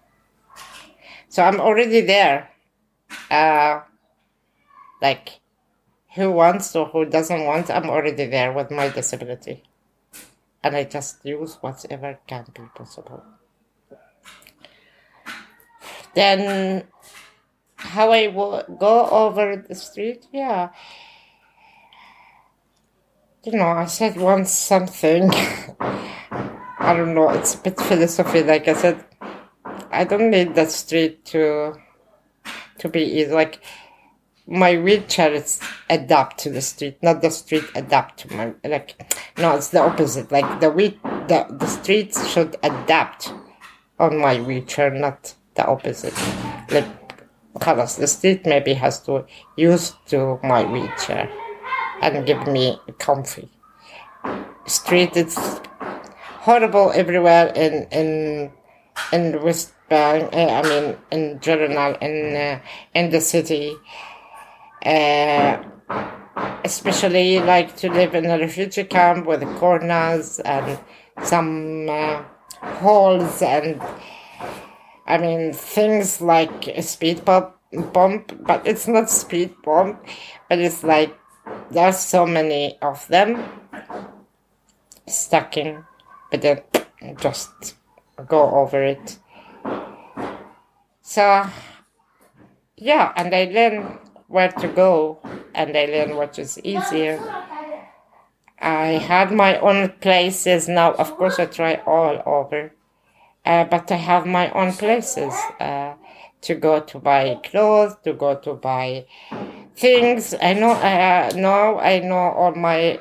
So 1.28 1.42
I'm 1.44 1.60
already 1.60 2.00
there. 2.00 2.50
Uh, 3.30 3.82
like, 5.00 5.40
who 6.16 6.32
wants 6.32 6.74
or 6.74 6.86
who 6.86 7.04
doesn't 7.04 7.44
want, 7.44 7.70
I'm 7.70 7.88
already 7.88 8.26
there 8.26 8.52
with 8.52 8.70
my 8.70 8.88
disability. 8.88 9.62
And 10.62 10.76
I 10.76 10.84
just 10.84 11.24
use 11.24 11.56
whatever 11.60 12.18
can 12.26 12.46
be 12.52 12.62
possible. 12.74 13.22
Then, 16.14 16.84
how 17.76 18.10
I 18.10 18.26
will 18.28 18.64
go 18.78 19.08
over 19.08 19.64
the 19.68 19.74
street, 19.74 20.26
yeah. 20.32 20.70
You 23.44 23.52
know, 23.52 23.68
I 23.68 23.86
said 23.86 24.16
once 24.16 24.52
something. 24.52 25.30
I 26.80 26.94
don't 26.94 27.14
know, 27.14 27.30
it's 27.30 27.54
a 27.54 27.58
bit 27.58 27.80
philosophy. 27.80 28.42
Like 28.42 28.68
I 28.68 28.74
said, 28.74 29.04
I 29.90 30.04
don't 30.04 30.30
need 30.30 30.54
the 30.54 30.66
street 30.66 31.24
to 31.26 31.74
to 32.78 32.88
be 32.88 33.02
easy. 33.02 33.30
Like 33.30 33.60
my 34.46 34.76
wheelchair 34.78 35.32
is 35.32 35.60
adapt 35.88 36.38
to 36.38 36.50
the 36.50 36.62
street, 36.62 36.98
not 37.02 37.22
the 37.22 37.30
street 37.30 37.64
adapt 37.74 38.20
to 38.20 38.34
my 38.34 38.54
like. 38.64 38.96
No, 39.38 39.54
it's 39.56 39.68
the 39.68 39.80
opposite. 39.80 40.32
Like 40.32 40.60
the 40.60 40.70
wheel, 40.70 40.92
the 41.28 41.46
the 41.50 41.66
streets 41.66 42.26
should 42.28 42.56
adapt 42.62 43.32
on 43.98 44.18
my 44.18 44.40
wheelchair, 44.40 44.90
not 44.90 45.34
the 45.60 45.66
opposite. 45.66 46.14
Like, 46.70 46.86
colors. 47.58 47.96
The 47.96 48.06
street 48.06 48.46
maybe 48.46 48.74
has 48.74 49.00
to 49.00 49.24
use 49.56 49.94
to 50.06 50.38
my 50.42 50.64
wheelchair 50.64 51.30
and 52.00 52.26
give 52.26 52.46
me 52.46 52.78
comfy. 52.98 53.48
Street 54.66 55.16
is 55.16 55.36
horrible 56.46 56.92
everywhere 56.94 57.48
in 57.54 57.86
in 57.90 58.52
in 59.12 59.42
West 59.42 59.74
Bank. 59.88 60.32
Uh, 60.32 60.46
I 60.58 60.62
mean, 60.62 60.96
in 61.10 61.40
general, 61.40 61.94
in 62.00 62.36
uh, 62.36 62.60
in 62.94 63.10
the 63.10 63.20
city. 63.20 63.76
Uh, 64.84 65.62
especially 66.64 67.38
like 67.38 67.76
to 67.76 67.90
live 67.90 68.14
in 68.14 68.24
a 68.24 68.38
refugee 68.38 68.84
camp 68.84 69.26
with 69.26 69.42
corners 69.58 70.40
and 70.40 70.78
some 71.22 71.86
uh, 71.90 72.22
holes 72.80 73.42
and 73.42 73.82
I 75.10 75.18
mean 75.18 75.52
things 75.52 76.20
like 76.20 76.68
a 76.68 76.82
speed 76.82 77.24
bump, 77.24 77.56
bump, 77.92 78.32
but 78.46 78.64
it's 78.64 78.86
not 78.86 79.10
speed 79.10 79.54
bump, 79.64 80.06
but 80.48 80.60
it's 80.60 80.84
like 80.84 81.18
there's 81.70 81.98
so 81.98 82.24
many 82.26 82.78
of 82.80 83.06
them 83.08 83.42
stacking, 85.08 85.84
but 86.30 86.42
then 86.42 86.62
just 87.18 87.74
go 88.28 88.50
over 88.54 88.84
it. 88.84 89.18
So 91.02 91.44
yeah, 92.76 93.12
and 93.16 93.34
I 93.34 93.44
learn 93.44 93.98
where 94.28 94.52
to 94.52 94.68
go 94.68 95.18
and 95.54 95.76
I 95.76 95.86
learn 95.86 96.16
what 96.16 96.38
is 96.38 96.58
easier. 96.62 97.18
I 98.60 99.00
had 99.02 99.32
my 99.32 99.58
own 99.58 99.88
places 100.00 100.68
now. 100.68 100.92
Of 100.92 101.16
course, 101.16 101.38
I 101.40 101.46
try 101.46 101.82
all 101.86 102.22
over, 102.26 102.72
uh, 103.44 103.64
but 103.64 103.90
I 103.90 103.96
have 103.96 104.26
my 104.26 104.50
own 104.50 104.72
places 104.72 105.34
uh, 105.60 105.94
to 106.42 106.54
go 106.54 106.80
to 106.80 106.98
buy 106.98 107.38
clothes, 107.42 107.96
to 108.04 108.12
go 108.12 108.36
to 108.36 108.54
buy 108.54 109.06
things. 109.76 110.34
I 110.40 110.54
know. 110.54 110.72
Uh, 110.72 111.32
now 111.34 111.78
I 111.78 112.00
know 112.00 112.16
all 112.16 112.54
my 112.54 113.00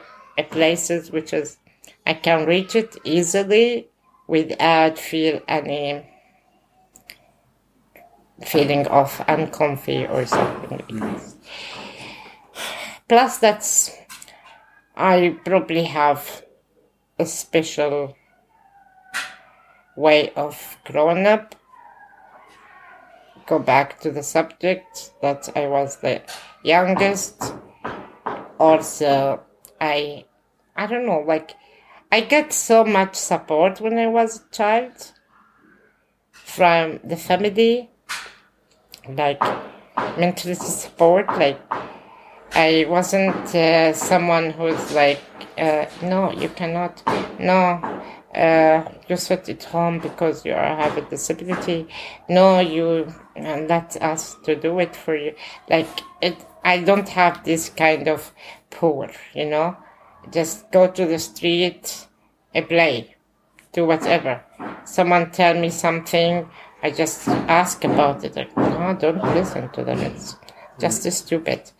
places, 0.49 1.11
which 1.11 1.33
is 1.33 1.57
I 2.05 2.13
can 2.13 2.45
reach 2.45 2.75
it 2.75 2.95
easily 3.03 3.89
without 4.27 4.97
feel 4.97 5.41
any 5.47 6.05
feeling 8.45 8.87
of 8.87 9.21
uncomfy 9.27 10.05
or 10.07 10.25
something. 10.25 11.19
Plus, 13.07 13.37
that's 13.39 13.97
I 14.95 15.37
probably 15.43 15.83
have 15.85 16.43
a 17.17 17.25
special 17.25 18.15
way 20.00 20.32
of 20.36 20.78
growing 20.86 21.28
up. 21.28 21.56
Go 23.45 23.60
back 23.60 24.00
to 24.02 24.12
the 24.12 24.24
subject 24.24 25.12
that 25.22 25.50
I 25.56 25.68
was 25.68 25.97
the 25.97 26.22
youngest. 26.64 27.54
Also, 28.60 29.41
I, 29.82 30.26
I 30.76 30.88
don't 30.88 31.06
know, 31.06 31.24
like, 31.28 31.56
I 32.12 32.22
get 32.22 32.54
so 32.54 32.84
much 32.84 33.16
support 33.16 33.82
when 33.82 33.97
I 33.97 34.08
was 34.08 34.41
a 34.41 34.56
child 34.56 35.12
from 36.32 37.00
the 37.04 37.16
family, 37.16 37.89
like 39.08 39.41
mental 40.18 40.56
support, 40.56 41.28
like 41.28 41.60
I 42.54 42.86
wasn't 42.89 43.56
uh, 43.56 43.93
someone 43.93 44.52
who's 44.52 44.91
like, 44.93 45.22
uh, 45.58 45.86
no, 46.02 46.32
you 46.32 46.50
cannot, 46.50 47.04
no, 47.39 48.02
uh, 48.36 48.84
you 49.07 49.17
sit 49.17 49.49
at 49.49 49.63
home 49.63 49.99
because 49.99 50.45
you 50.45 50.51
have 50.51 50.97
a 50.97 51.01
disability. 51.01 51.88
No, 52.27 52.59
you 52.59 53.11
uh, 53.36 53.61
let 53.67 54.01
us 54.01 54.36
to 54.43 54.55
do 54.55 54.80
it 54.80 54.95
for 54.95 55.15
you. 55.15 55.34
Like 55.69 55.88
it, 56.21 56.45
I 56.63 56.80
don't 56.82 57.09
have 57.09 57.43
this 57.43 57.69
kind 57.69 58.07
of 58.07 58.32
power, 58.69 59.09
you 59.34 59.45
know. 59.45 59.77
Just 60.32 60.71
go 60.71 60.91
to 60.91 61.05
the 61.05 61.17
street, 61.17 62.07
and 62.53 62.67
play, 62.67 63.15
do 63.71 63.86
whatever. 63.86 64.43
Someone 64.86 65.32
tell 65.32 65.53
me 65.53 65.69
something, 65.69 66.49
I 66.82 66.91
just 66.91 67.27
ask 67.27 67.84
about 67.84 68.23
it. 68.23 68.36
Like, 68.36 68.55
no, 68.57 68.97
don't 68.99 69.23
listen 69.36 69.69
to 69.69 69.84
them. 69.84 69.99
It's 69.99 70.36
just 70.80 71.11
stupid 71.11 71.71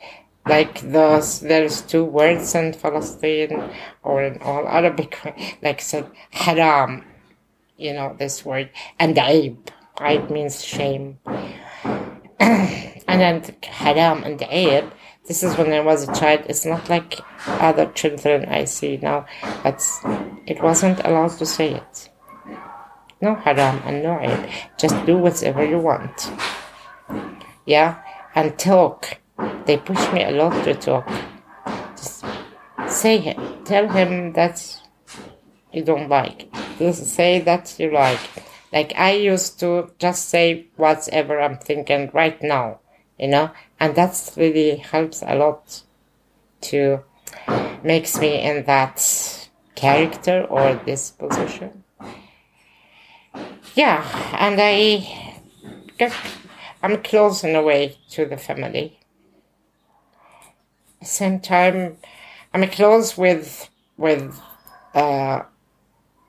like 0.50 0.82
those 0.82 1.40
there's 1.42 1.82
two 1.82 2.04
words 2.04 2.56
in 2.56 2.74
Palestine 2.74 3.72
or 4.04 4.24
in 4.24 4.42
all 4.42 4.68
Arabic 4.68 5.14
like 5.62 5.80
said 5.80 6.10
haram 6.32 7.06
you 7.78 7.94
know 7.94 8.16
this 8.18 8.44
word 8.44 8.70
and 8.98 9.16
aib 9.16 9.70
aib 9.98 10.30
means 10.30 10.64
shame. 10.64 11.20
And 13.10 13.20
then 13.22 13.56
haram 13.64 14.24
and 14.24 14.40
aib 14.40 14.92
this 15.28 15.44
is 15.44 15.58
when 15.58 15.72
I 15.74 15.82
was 15.82 16.08
a 16.08 16.14
child 16.14 16.42
it's 16.48 16.66
not 16.66 16.90
like 16.90 17.20
other 17.48 17.86
children 17.88 18.46
I 18.46 18.66
see 18.66 18.98
now 18.98 19.26
but 19.64 19.82
it 20.46 20.62
wasn't 20.62 21.00
allowed 21.06 21.38
to 21.38 21.46
say 21.46 21.74
it. 21.76 22.10
No 23.22 23.36
haram 23.36 23.82
and 23.86 24.04
no 24.04 24.18
aib 24.18 24.50
just 24.80 25.06
do 25.06 25.18
whatever 25.18 25.66
you 25.66 25.80
want. 25.80 26.32
Yeah? 27.66 28.02
And 28.36 28.58
talk 28.58 29.19
they 29.70 29.78
push 29.78 30.12
me 30.12 30.24
a 30.24 30.32
lot 30.32 30.64
to 30.64 30.74
talk. 30.74 31.08
Just 31.96 32.26
say. 32.88 33.38
Tell 33.66 33.88
him 33.88 34.34
that 34.34 34.58
you 35.72 35.84
don't 35.84 36.10
like. 36.10 36.52
Just 36.80 37.06
say 37.06 37.40
that 37.42 37.76
you 37.78 37.92
like. 37.92 38.20
Like 38.74 38.94
I 38.98 39.12
used 39.12 39.60
to 39.60 39.92
just 40.00 40.28
say 40.30 40.66
whatever 40.76 41.40
I'm 41.40 41.60
thinking 41.60 42.10
right 42.16 42.42
now, 42.42 42.80
you 43.20 43.28
know, 43.28 43.52
and 43.80 43.94
that's 43.94 44.36
really 44.36 44.78
helps 44.78 45.22
a 45.22 45.36
lot 45.36 45.84
to 46.62 47.04
makes 47.84 48.20
me 48.20 48.42
in 48.42 48.64
that 48.64 48.98
character 49.76 50.46
or 50.50 50.82
this 50.84 51.12
position. 51.12 51.84
Yeah, 53.76 54.02
and 54.34 54.60
I 54.60 55.38
I'm 56.82 57.04
close 57.04 57.44
in 57.44 57.56
a 57.56 57.62
way 57.62 58.00
to 58.10 58.26
the 58.26 58.38
family 58.38 58.99
same 61.02 61.40
time, 61.40 61.98
I'm 62.54 62.64
a 62.64 62.68
close 62.68 63.18
with 63.18 63.70
with 63.98 64.40
uh, 64.94 65.44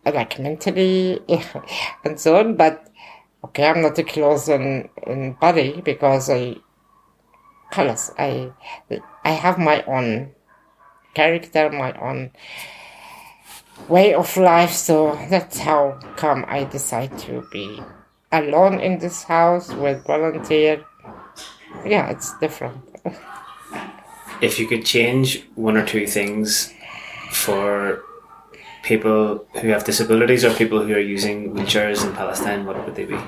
like 0.04 0.38
mentally 0.38 1.20
and 2.04 2.18
so 2.18 2.38
on. 2.38 2.56
But 2.56 2.88
okay, 3.44 3.68
I'm 3.68 3.82
not 3.82 3.98
a 3.98 4.04
close 4.04 4.48
in 4.48 4.88
in 5.06 5.32
body 5.34 5.80
because 5.80 6.30
I, 6.30 6.56
colors. 7.70 8.10
I 8.18 8.52
I 9.24 9.30
have 9.30 9.58
my 9.58 9.82
own 9.84 10.32
character, 11.14 11.70
my 11.70 11.92
own 12.00 12.30
way 13.88 14.14
of 14.14 14.36
life. 14.36 14.72
So 14.72 15.14
that's 15.28 15.58
how 15.58 15.98
come 16.16 16.44
I 16.48 16.64
decide 16.64 17.18
to 17.20 17.46
be 17.50 17.82
alone 18.32 18.80
in 18.80 18.98
this 18.98 19.24
house 19.24 19.72
with 19.72 20.04
volunteer. 20.04 20.84
Yeah, 21.84 22.10
it's 22.10 22.36
different. 22.38 22.89
If 24.41 24.59
you 24.59 24.66
could 24.66 24.84
change 24.84 25.45
one 25.55 25.76
or 25.76 25.84
two 25.84 26.07
things 26.07 26.72
for 27.30 28.03
people 28.82 29.47
who 29.61 29.68
have 29.68 29.84
disabilities 29.84 30.45
or 30.45 30.53
people 30.55 30.82
who 30.84 30.95
are 30.95 31.07
using 31.16 31.53
wheelchairs 31.55 32.05
in 32.05 32.12
Palestine, 32.14 32.64
what 32.64 32.84
would 32.84 32.95
they 32.95 33.05
be? 33.05 33.18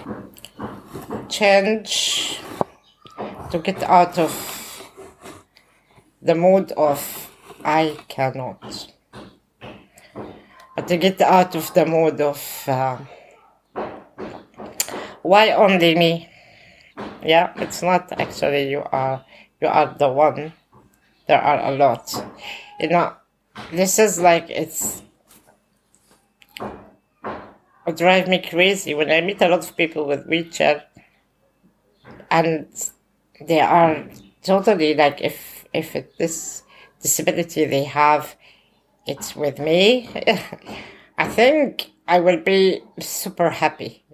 Change 1.29 2.41
to 3.51 3.59
get 3.59 3.83
out 3.83 4.19
of 4.19 4.33
the 6.23 6.35
mood 6.35 6.73
of 6.73 7.31
I 7.65 7.97
cannot. 8.09 8.89
to 10.87 10.97
get 10.97 11.21
out 11.21 11.55
of 11.55 11.73
the 11.75 11.87
mood 11.87 12.21
of 12.21 12.65
uh, 12.67 12.99
why 15.23 15.51
only 15.53 15.95
me. 15.95 16.29
Yeah, 17.23 17.53
it's 17.57 17.83
not 17.83 18.11
actually 18.19 18.71
you 18.71 18.83
are 18.91 19.25
you 19.61 19.69
are 19.69 19.95
the 19.97 20.09
one. 20.09 20.53
There 21.27 21.41
are 21.41 21.73
a 21.73 21.77
lot. 21.77 22.13
You 22.81 22.89
know, 22.89 23.15
this 23.73 23.99
is 23.99 24.21
like 24.21 24.51
it's 24.51 25.03
it 27.87 27.97
drive 27.97 28.29
me 28.29 28.39
crazy. 28.39 28.95
When 28.95 29.11
I 29.11 29.21
meet 29.21 29.41
a 29.43 29.49
lot 29.49 29.69
of 29.69 29.77
people 29.77 30.07
with 30.07 30.27
wheelchair 30.27 30.85
and 32.31 32.67
they 33.41 33.61
are 33.61 34.09
totally 34.43 34.95
like 34.95 35.21
if 35.21 35.65
if 35.73 35.97
it, 35.97 36.17
this 36.19 36.63
disability 37.01 37.65
they 37.65 37.85
have 37.85 38.37
it's 39.07 39.35
with 39.35 39.59
me 39.59 40.09
I 41.19 41.29
think 41.29 41.91
I 42.07 42.21
will 42.21 42.39
be 42.43 42.81
super 42.99 43.51
happy. 43.51 44.05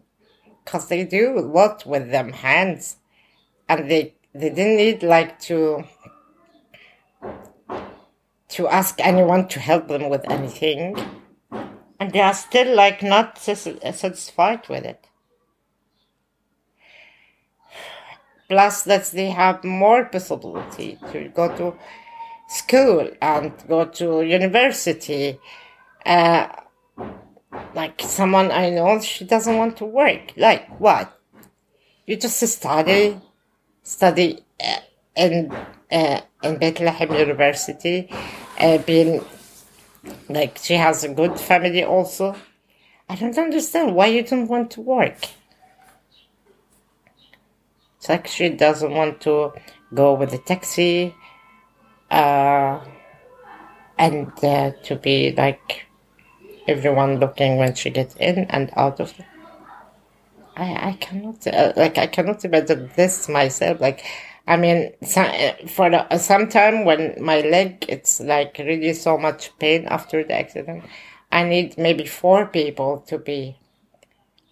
Because 0.65 0.89
they 0.89 1.05
do 1.05 1.39
a 1.39 1.41
lot 1.41 1.87
with 1.87 2.11
them 2.11 2.33
hands. 2.33 2.97
And 3.69 3.91
they 3.91 4.15
they 4.35 4.51
didn't 4.51 4.77
need 4.77 5.03
like 5.03 5.41
to 5.49 5.85
to 8.59 8.67
ask 8.67 8.97
anyone 8.99 9.47
to 9.47 9.61
help 9.61 9.87
them 9.87 10.09
with 10.09 10.29
anything 10.29 10.97
and 12.01 12.13
they 12.13 12.21
are 12.21 12.35
still 12.35 12.75
like 12.75 13.05
not 13.05 13.39
satisfied 13.39 14.69
with 14.69 14.85
it. 14.85 15.07
Plus 18.49 18.83
that 18.83 19.05
they 19.13 19.31
have 19.31 19.63
more 19.63 20.07
possibility 20.07 20.99
to 21.13 21.29
go 21.29 21.55
to 21.57 21.79
school 22.49 23.09
and 23.23 23.53
go 23.69 23.85
to 23.85 24.23
university. 24.23 25.39
Uh, 26.05 26.49
like 27.75 28.01
someone 28.03 28.51
i 28.51 28.71
know 28.71 29.01
she 29.01 29.25
doesn't 29.25 29.57
want 29.57 29.77
to 29.77 29.85
work. 29.85 30.33
Like 30.37 30.69
what? 30.81 31.17
You 32.07 32.17
just 32.17 32.41
study 32.41 33.21
study 33.85 34.41
uh, 34.61 34.81
in 35.15 35.53
uh, 35.91 36.21
in 36.43 36.59
Bethlehem 36.59 37.13
University, 37.13 38.09
uh, 38.59 38.79
being 38.79 39.25
like 40.29 40.59
she 40.59 40.75
has 40.75 41.05
a 41.05 41.09
good 41.09 41.39
family 41.39 41.85
also. 41.85 42.35
I 43.09 43.15
don't 43.17 43.39
understand 43.39 43.95
why 43.95 44.07
you 44.07 44.23
don't 44.23 44.49
want 44.49 44.71
to 44.73 44.81
work. 44.81 45.27
It's 47.97 48.09
like 48.09 48.27
she 48.27 48.49
doesn't 48.51 48.93
want 48.93 49.21
to 49.23 49.53
go 49.95 50.15
with 50.15 50.31
the 50.31 50.39
taxi, 50.39 51.15
uh, 52.11 52.85
and 53.99 54.33
uh, 54.45 54.73
to 54.85 54.97
be 54.97 55.33
like 55.33 55.87
everyone 56.69 57.19
looking 57.19 57.57
when 57.57 57.75
she 57.75 57.91
gets 57.91 58.15
in 58.17 58.45
and 58.51 58.71
out 58.77 59.01
of. 59.01 59.15
I 60.57 60.91
I 60.91 60.93
cannot 61.01 61.47
uh, 61.47 61.73
like 61.77 61.99
I 61.99 62.07
cannot 62.07 62.45
imagine 62.45 62.91
this 62.95 63.29
myself. 63.29 63.81
Like, 63.81 64.05
I 64.49 64.57
mean, 64.57 64.95
for 65.69 65.91
the, 65.91 66.17
some 66.17 66.49
time 66.49 66.87
when 66.87 67.17
my 67.21 67.43
leg 67.43 67.85
it's 67.87 68.19
like 68.19 68.57
really 68.59 68.95
so 68.95 69.19
much 69.19 69.57
pain 69.59 69.85
after 69.85 70.25
the 70.25 70.33
accident, 70.33 70.85
I 71.31 71.45
need 71.45 71.77
maybe 71.77 72.07
four 72.07 72.47
people 72.47 73.01
to 73.09 73.19
be 73.19 73.59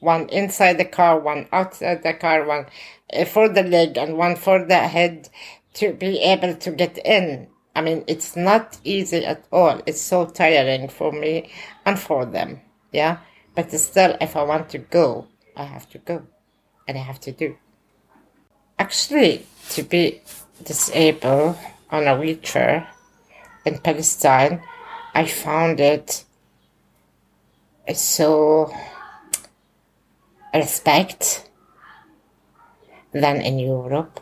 one 0.01 0.29
inside 0.29 0.75
the 0.75 0.85
car, 0.85 1.19
one 1.19 1.49
outside 1.51 2.03
the 2.03 2.13
car, 2.13 2.45
one 2.45 2.67
uh, 3.15 3.25
for 3.25 3.49
the 3.49 3.63
leg 3.63 3.97
and 3.97 4.19
one 4.19 4.37
for 4.37 4.63
the 4.63 4.77
head 4.77 5.31
to 5.75 5.95
be 5.95 6.19
able 6.21 6.55
to 6.57 6.71
get 6.73 6.99
in. 6.99 7.49
I 7.75 7.81
mean, 7.81 8.05
it's 8.07 8.37
not 8.37 8.77
easy 8.85 9.25
at 9.25 9.47
all. 9.51 9.81
It's 9.87 10.03
so 10.03 10.27
tiring 10.27 10.89
for 10.89 11.11
me 11.11 11.51
and 11.87 11.99
for 11.99 12.27
them. 12.27 12.61
Yeah. 12.93 13.21
But 13.55 13.73
still, 13.73 14.15
if 14.21 14.37
I 14.37 14.43
want 14.43 14.69
to 14.71 14.79
go, 14.79 15.29
I 15.57 15.65
have 15.65 15.89
to 15.91 15.99
go 15.99 16.27
and 16.87 16.99
I 16.99 17.01
have 17.01 17.21
to 17.21 17.33
do. 17.33 17.57
Actually, 18.79 19.47
to 19.71 19.83
be 19.83 20.23
disabled 20.65 21.57
on 21.91 22.07
a 22.07 22.19
wheelchair 22.19 22.89
in 23.65 23.79
Palestine, 23.79 24.63
I 25.15 25.27
found 25.27 25.81
it 25.81 26.25
so 27.95 28.73
respect 30.55 31.49
than 33.13 33.41
in 33.41 33.59
Europe. 33.59 34.21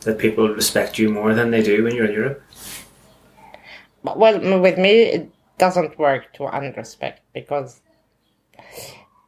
That 0.00 0.18
people 0.18 0.48
respect 0.48 0.98
you 0.98 1.10
more 1.10 1.34
than 1.34 1.50
they 1.50 1.62
do 1.62 1.84
when 1.84 1.94
you're 1.94 2.06
in 2.06 2.12
Europe? 2.12 2.42
Well, 4.02 4.60
with 4.60 4.78
me, 4.78 5.02
it 5.02 5.30
doesn't 5.58 5.98
work 5.98 6.32
to 6.34 6.44
unrespect 6.44 7.20
because 7.32 7.80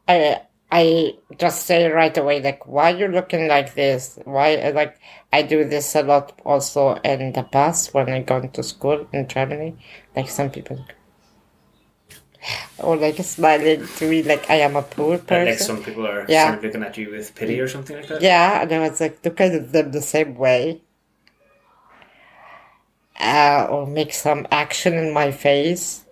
I 0.07 0.41
I 0.71 1.15
just 1.37 1.65
say 1.65 1.89
right 1.89 2.17
away 2.17 2.41
like 2.41 2.65
why 2.65 2.91
you 2.91 3.07
looking 3.07 3.47
like 3.47 3.73
this? 3.73 4.17
Why 4.23 4.71
like 4.73 4.97
I 5.33 5.41
do 5.41 5.67
this 5.67 5.95
a 5.95 6.03
lot 6.03 6.39
also 6.45 6.95
in 7.03 7.33
the 7.33 7.43
past 7.43 7.93
when 7.93 8.09
I 8.09 8.21
go 8.21 8.41
to 8.41 8.63
school 8.63 9.07
in 9.11 9.27
Germany. 9.27 9.75
Like 10.15 10.29
some 10.29 10.49
people 10.49 10.85
or 12.79 12.95
like 12.95 13.17
smiling 13.17 13.85
to 13.85 14.09
me 14.09 14.23
like 14.23 14.49
I 14.49 14.55
am 14.55 14.75
a 14.75 14.81
poor 14.81 15.17
person. 15.17 15.45
Like 15.45 15.59
some 15.59 15.83
people 15.83 16.07
are 16.07 16.25
yeah. 16.27 16.47
sort 16.47 16.57
of 16.57 16.63
looking 16.63 16.83
at 16.83 16.97
you 16.97 17.11
with 17.11 17.35
pity 17.35 17.59
or 17.59 17.67
something 17.67 17.95
like 17.95 18.07
that. 18.07 18.21
Yeah, 18.21 18.61
and 18.61 18.71
I 18.71 18.79
was 18.89 18.99
like 18.99 19.23
looking 19.23 19.53
at 19.53 19.71
them 19.71 19.91
the 19.91 20.01
same 20.01 20.35
way. 20.35 20.81
Uh, 23.19 23.67
or 23.69 23.85
make 23.85 24.13
some 24.13 24.47
action 24.51 24.93
in 24.93 25.13
my 25.13 25.31
face. 25.31 26.05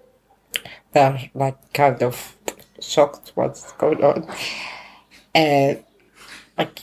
They're 0.92 1.32
like 1.34 1.74
kind 1.74 2.04
of 2.04 2.36
shocked 2.82 3.32
what's 3.36 3.72
going 3.74 4.04
on. 4.04 4.28
Uh, 5.36 5.76
like 6.58 6.80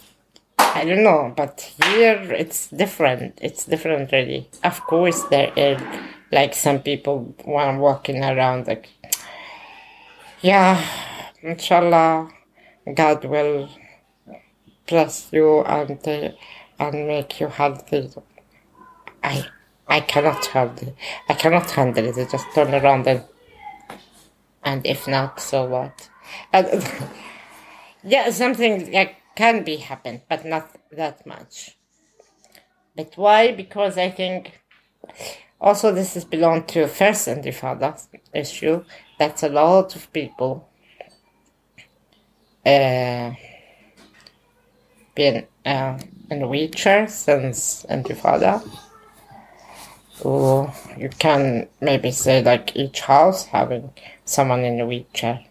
I 0.59 0.85
don't 0.85 1.03
know, 1.03 1.33
but 1.37 1.61
here 1.85 2.23
it's 2.33 2.69
different. 2.69 3.39
It's 3.43 3.65
different 3.65 4.13
really. 4.13 4.49
Of 4.63 4.83
course 4.83 5.23
there 5.25 5.53
are 5.57 6.11
like 6.33 6.55
some 6.55 6.81
people 6.81 7.35
when 7.45 7.79
walking 7.79 8.23
around 8.23 8.67
like 8.67 8.89
yeah, 10.43 10.85
inshallah, 11.43 12.31
God 12.95 13.25
will 13.25 13.69
bless 14.87 15.29
you 15.33 15.63
and 15.63 15.99
uh, 16.07 16.31
and 16.79 17.09
make 17.09 17.41
you 17.41 17.49
healthy. 17.49 18.11
I 19.25 19.47
I 19.89 20.01
cannot 20.01 20.45
handle. 20.47 20.95
I 21.29 21.35
cannot 21.35 21.71
handle 21.71 22.05
it. 22.05 22.19
I 22.19 22.25
just 22.31 22.47
turn 22.55 22.75
around 22.75 23.07
and 23.07 23.25
and 24.67 24.87
if 24.87 25.09
not, 25.09 25.41
so 25.41 25.65
what? 25.65 26.11
And, 26.53 26.87
yeah, 28.05 28.29
something 28.31 28.91
that 28.91 29.13
can 29.37 29.65
be 29.65 29.77
happen, 29.77 30.23
but 30.29 30.45
not 30.45 30.71
that 30.93 31.27
much. 31.27 31.79
But 32.95 33.15
why? 33.17 33.53
Because 33.53 33.97
I 33.97 34.11
think 34.11 34.61
also 35.61 35.93
this 35.93 36.17
is 36.17 36.25
belong 36.25 36.65
to 36.67 36.87
first 36.87 37.29
intifada 37.29 37.99
issue 38.35 38.85
that's 39.19 39.43
a 39.43 39.49
lot 39.49 39.97
of 39.97 40.13
people 40.13 40.69
uh, 42.67 43.33
been 45.15 45.47
uh, 45.65 45.99
in 46.31 46.49
wheelchair 46.49 47.09
since 47.09 47.87
Intifada. 47.89 48.63
Or 50.23 50.73
you 50.97 51.11
can 51.11 51.69
maybe 51.81 52.11
say 52.11 52.43
like 52.43 52.75
each 52.77 53.01
house 53.01 53.47
having 53.47 53.91
someone 54.25 54.65
in 54.65 54.81
a 54.81 54.87
wheelchair. 54.87 55.45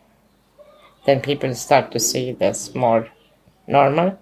Then 1.06 1.22
people 1.22 1.54
start 1.54 1.92
to 1.92 2.00
see 2.00 2.32
this 2.32 2.74
more 2.74 3.08
normal. 3.68 4.20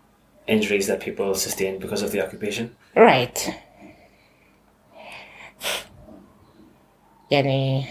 Injuries 0.47 0.87
that 0.87 0.99
people 0.99 1.33
sustain 1.35 1.79
because 1.79 2.01
of 2.01 2.11
the 2.11 2.21
occupation? 2.21 2.75
Right. 2.95 3.49
Yani 7.31 7.87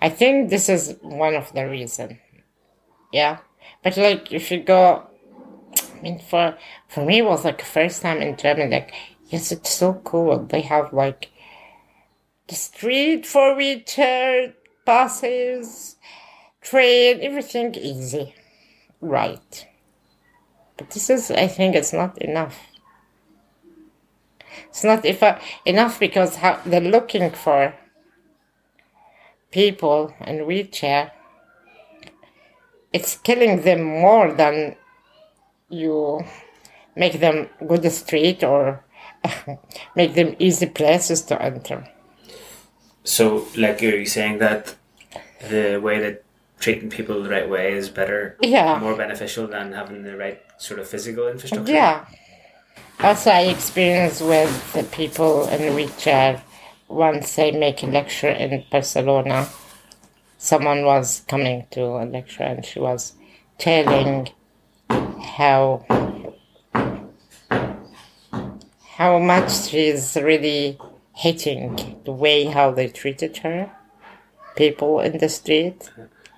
I 0.00 0.08
think 0.08 0.50
this 0.50 0.68
is 0.68 0.96
one 1.02 1.34
of 1.34 1.52
the 1.52 1.68
reason. 1.68 2.18
Yeah, 3.12 3.38
but 3.82 3.96
like 3.96 4.32
if 4.32 4.50
you 4.50 4.62
go, 4.62 5.06
I 5.96 6.00
mean, 6.00 6.18
for 6.18 6.56
for 6.88 7.04
me 7.04 7.18
it 7.18 7.24
was 7.24 7.44
like 7.44 7.62
first 7.62 8.02
time 8.02 8.22
in 8.22 8.36
Germany. 8.36 8.70
Like, 8.70 8.92
yes, 9.30 9.52
it's 9.52 9.70
so 9.70 9.94
cool. 10.04 10.38
They 10.40 10.60
have 10.62 10.92
like 10.92 11.30
the 12.48 12.54
street 12.56 13.24
for 13.24 13.54
wheelchair 13.56 14.54
buses, 14.84 15.96
train, 16.60 17.20
everything 17.22 17.74
easy, 17.76 18.34
right? 19.00 19.66
But 20.76 20.90
this 20.90 21.08
is, 21.10 21.30
I 21.30 21.46
think, 21.46 21.74
it's 21.74 21.92
not 21.92 22.18
enough. 22.20 22.58
It's 24.68 24.84
not 24.84 25.04
if 25.04 25.22
uh, 25.22 25.38
enough 25.64 26.00
because 26.00 26.36
how 26.36 26.60
they're 26.66 26.80
looking 26.80 27.30
for 27.30 27.74
people 29.50 30.14
in 30.26 30.46
wheelchair, 30.46 31.12
it's 32.92 33.16
killing 33.16 33.62
them 33.62 33.84
more 33.84 34.32
than 34.32 34.76
you 35.68 36.24
make 36.96 37.20
them 37.20 37.48
go 37.66 37.76
the 37.76 37.90
street 37.90 38.42
or 38.42 38.84
make 39.96 40.14
them 40.14 40.34
easy 40.38 40.66
places 40.66 41.22
to 41.22 41.40
enter. 41.40 41.88
So, 43.04 43.46
like, 43.56 43.82
are 43.82 43.86
you 43.96 44.06
saying 44.06 44.38
that 44.38 44.74
the 45.48 45.78
way 45.78 45.98
that 46.00 46.22
treating 46.58 46.90
people 46.90 47.22
the 47.22 47.30
right 47.30 47.48
way 47.48 47.72
is 47.72 47.88
better, 47.88 48.36
Yeah. 48.40 48.78
more 48.78 48.94
beneficial 48.94 49.46
than 49.46 49.72
having 49.72 50.02
the 50.02 50.16
right 50.16 50.40
sort 50.58 50.78
of 50.78 50.86
physical 50.86 51.26
infrastructure. 51.26 51.72
Yeah. 51.72 52.04
Also, 53.00 53.30
I 53.30 53.42
experienced 53.44 54.20
with 54.20 54.72
the 54.74 54.82
people 54.84 55.48
in 55.48 55.74
wheelchair 55.74 56.42
once 56.88 57.38
I 57.38 57.52
make 57.52 57.82
a 57.82 57.86
lecture 57.86 58.28
in 58.28 58.62
Barcelona. 58.70 59.48
Someone 60.36 60.84
was 60.84 61.22
coming 61.26 61.66
to 61.70 61.82
a 61.82 62.04
lecture 62.04 62.42
and 62.42 62.64
she 62.64 62.78
was 62.78 63.14
telling 63.58 64.28
how 64.90 65.84
how 69.00 69.18
much 69.18 69.50
she's 69.70 70.14
really 70.20 70.78
hating 71.14 71.98
the 72.04 72.12
way 72.12 72.44
how 72.44 72.70
they 72.70 72.86
treated 72.86 73.38
her, 73.38 73.70
people 74.56 75.00
in 75.00 75.16
the 75.16 75.28
street 75.30 75.90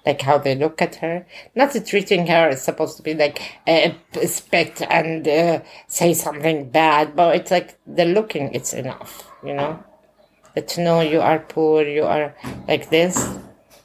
like 0.07 0.21
how 0.23 0.39
they 0.39 0.55
look 0.55 0.81
at 0.81 0.95
her. 0.97 1.27
Not 1.57 1.75
treating 1.85 2.29
her 2.29 2.51
is 2.51 2.63
supposed 2.63 2.97
to 2.99 3.03
be 3.03 3.15
like 3.15 3.43
uh, 3.67 3.91
respect 4.15 4.81
and 4.83 5.27
uh, 5.27 5.61
say 5.89 6.15
something 6.15 6.71
bad, 6.71 7.17
but 7.17 7.35
it's 7.35 7.51
like 7.51 7.79
the 7.85 8.05
looking. 8.05 8.55
It's 8.55 8.73
enough, 8.73 9.29
you 9.45 9.55
know. 9.55 9.83
To 10.55 10.81
know 10.85 11.01
you 11.01 11.21
are 11.21 11.41
poor, 11.41 11.83
you 11.83 12.05
are 12.05 12.33
like 12.69 12.91
this. 12.91 13.17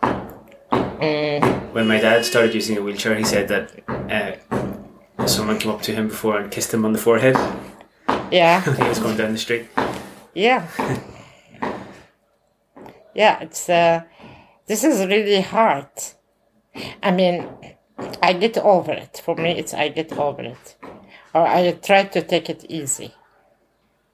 Mm, 0.02 1.74
When 1.74 1.88
my 1.88 2.00
dad 2.00 2.26
started 2.26 2.54
using 2.54 2.78
a 2.78 2.82
wheelchair, 2.82 3.16
he 3.16 3.24
said 3.24 3.48
that 3.48 3.66
uh, 3.90 5.26
someone 5.26 5.58
came 5.58 5.72
up 5.72 5.82
to 5.84 5.94
him 5.94 6.10
before 6.10 6.38
and 6.38 6.52
kissed 6.52 6.72
him 6.72 6.86
on 6.86 6.94
the 6.94 7.00
forehead. 7.00 7.36
Yeah, 8.32 8.62
he 8.62 8.84
was 8.88 9.00
going 9.00 9.18
down 9.18 9.32
the 9.34 9.38
street. 9.38 9.68
yeah, 10.34 10.68
yeah. 13.14 13.40
It's 13.40 13.70
uh, 13.70 14.04
this 14.68 14.84
is 14.84 15.06
really 15.06 15.42
hard. 15.42 15.90
I 17.02 17.12
mean, 17.12 17.48
I 18.22 18.34
get 18.34 18.58
over 18.58 18.92
it. 18.92 19.22
For 19.24 19.36
me, 19.36 19.52
it's 19.52 19.74
I 19.74 19.90
get 19.90 20.12
over 20.14 20.42
it, 20.42 20.76
or 21.34 21.48
I 21.48 21.72
try 21.72 22.04
to 22.04 22.22
take 22.22 22.50
it 22.50 22.66
easy. 22.70 23.14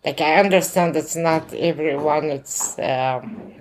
Like 0.05 0.19
I 0.21 0.35
understand 0.35 0.95
it's 0.95 1.15
not 1.15 1.53
everyone. 1.53 2.25
It's 2.25 2.77
um, 2.79 3.53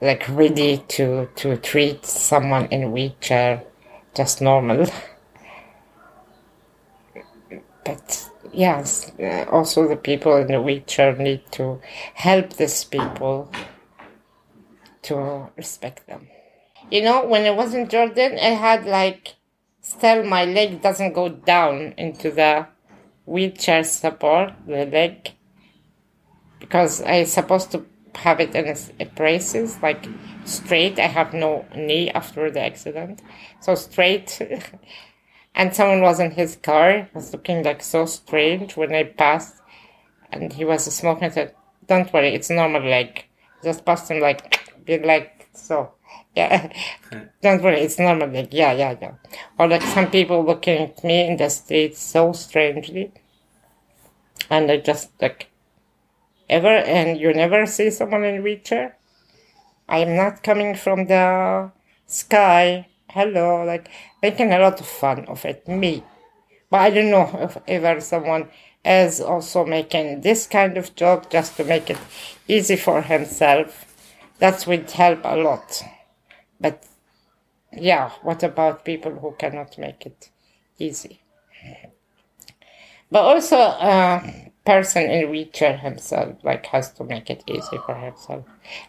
like 0.00 0.28
ready 0.28 0.78
to 0.88 1.28
to 1.36 1.56
treat 1.56 2.04
someone 2.04 2.66
in 2.66 2.92
wheelchair 2.92 3.64
just 4.14 4.40
normal. 4.40 4.86
but 7.84 8.30
yes, 8.56 9.12
uh, 9.20 9.44
also 9.50 9.86
the 9.86 9.96
people 9.96 10.36
in 10.36 10.48
the 10.48 10.60
wheelchair 10.60 11.14
need 11.16 11.42
to 11.52 11.80
help 12.14 12.54
these 12.54 12.84
people 12.84 13.50
to 15.02 15.50
respect 15.56 16.06
them. 16.06 16.28
You 16.90 17.02
know, 17.02 17.24
when 17.26 17.44
I 17.44 17.50
was 17.50 17.74
in 17.74 17.88
Jordan, 17.88 18.38
I 18.38 18.50
had 18.50 18.86
like 18.86 19.34
still 19.80 20.24
my 20.24 20.44
leg 20.44 20.82
doesn't 20.82 21.12
go 21.12 21.28
down 21.28 21.94
into 21.96 22.30
the 22.30 22.66
wheelchair 23.26 23.84
support, 23.84 24.52
the 24.66 24.86
leg, 24.86 25.32
because 26.58 27.02
I 27.02 27.24
supposed 27.24 27.70
to 27.72 27.84
have 28.14 28.40
it 28.40 28.54
in 28.54 28.74
braces, 29.14 29.78
like 29.82 30.06
straight. 30.44 30.98
I 30.98 31.06
have 31.06 31.34
no 31.34 31.66
knee 31.74 32.10
after 32.10 32.50
the 32.50 32.60
accident, 32.60 33.20
so 33.60 33.74
straight. 33.74 34.40
and 35.56 35.74
someone 35.74 36.02
was 36.02 36.20
in 36.20 36.30
his 36.32 36.56
car, 36.56 37.08
was 37.14 37.32
looking 37.32 37.64
like 37.64 37.82
so 37.82 38.06
strange 38.06 38.76
when 38.76 38.94
I 38.94 39.04
passed, 39.04 39.56
and 40.30 40.52
he 40.52 40.64
was 40.64 40.84
smoking. 40.84 41.24
I 41.24 41.30
said, 41.30 41.54
"Don't 41.88 42.12
worry, 42.12 42.34
it's 42.34 42.50
normal 42.50 42.84
Like 42.88 43.28
Just 43.64 43.84
passed 43.84 44.10
him 44.10 44.20
like, 44.20 44.72
be 44.84 44.98
like 44.98 45.48
so." 45.54 45.92
Yeah, 46.36 46.70
don't 47.42 47.62
worry, 47.62 47.80
it's 47.80 47.98
normal 47.98 48.28
Like 48.28 48.52
Yeah, 48.52 48.72
yeah, 48.72 48.94
yeah. 49.00 49.14
Or 49.58 49.66
like 49.66 49.82
some 49.82 50.10
people 50.10 50.44
looking 50.44 50.78
at 50.78 51.02
me 51.02 51.26
in 51.26 51.38
the 51.38 51.48
street 51.48 51.96
so 51.96 52.32
strangely, 52.32 53.12
and 54.50 54.70
I 54.70 54.76
just 54.76 55.10
like, 55.20 55.48
ever 56.48 56.68
and 56.68 57.18
you 57.18 57.32
never 57.32 57.66
see 57.66 57.90
someone 57.90 58.24
in 58.24 58.42
wheelchair. 58.42 58.96
I 59.88 59.98
am 59.98 60.16
not 60.16 60.42
coming 60.42 60.74
from 60.74 61.06
the 61.06 61.70
sky. 62.06 62.88
Hello, 63.16 63.64
like 63.64 63.88
making 64.22 64.52
a 64.52 64.58
lot 64.58 64.78
of 64.78 64.86
fun 64.86 65.24
of 65.24 65.42
it. 65.46 65.66
Me, 65.66 66.04
but 66.68 66.80
I 66.80 66.90
don't 66.90 67.10
know 67.10 67.30
if 67.40 67.56
ever 67.66 67.98
someone 67.98 68.50
is 68.84 69.22
also 69.22 69.64
making 69.64 70.20
this 70.20 70.46
kind 70.46 70.76
of 70.76 70.94
job 70.94 71.30
just 71.30 71.56
to 71.56 71.64
make 71.64 71.88
it 71.88 71.96
easy 72.46 72.76
for 72.76 73.00
himself. 73.00 73.86
That 74.38 74.66
would 74.66 74.90
help 74.90 75.20
a 75.24 75.34
lot. 75.34 75.82
But 76.60 76.84
yeah, 77.72 78.10
what 78.20 78.42
about 78.42 78.84
people 78.84 79.12
who 79.12 79.34
cannot 79.38 79.78
make 79.78 80.04
it 80.04 80.28
easy? 80.78 81.22
But 83.10 83.22
also, 83.22 83.56
a 83.56 84.50
person 84.66 85.10
in 85.10 85.30
wheelchair 85.30 85.78
himself 85.78 86.36
like 86.42 86.66
has 86.66 86.92
to 86.92 87.04
make 87.04 87.30
it 87.30 87.42
easy 87.46 87.78
for 87.86 87.94
himself. 87.94 88.44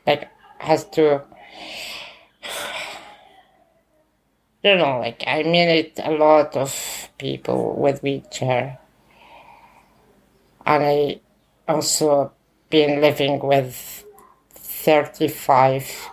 Like 0.06 0.28
has 0.58 0.84
to. 0.90 1.24
You 4.68 4.76
know, 4.76 5.00
like 5.00 5.24
I 5.26 5.44
mean 5.44 5.70
it. 5.70 5.98
A 6.04 6.12
lot 6.12 6.58
of 6.58 6.76
people 7.18 7.74
with 7.80 8.04
wheelchair, 8.04 8.80
and 10.66 10.84
I 10.84 11.22
also 11.70 12.34
been 12.70 13.00
living 13.00 13.40
with 13.40 14.04
thirty-five 14.52 16.10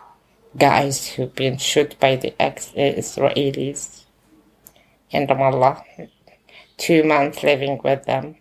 guys 0.57 1.09
who've 1.09 1.35
been 1.35 1.59
shot 1.59 1.99
by 1.99 2.15
the 2.15 2.33
ex 2.41 2.71
Israelis 2.77 4.05
in 5.11 5.27
Ramallah. 5.27 5.83
Two 6.77 7.03
months 7.03 7.43
living 7.43 7.81
with 7.83 8.05
them. 8.05 8.37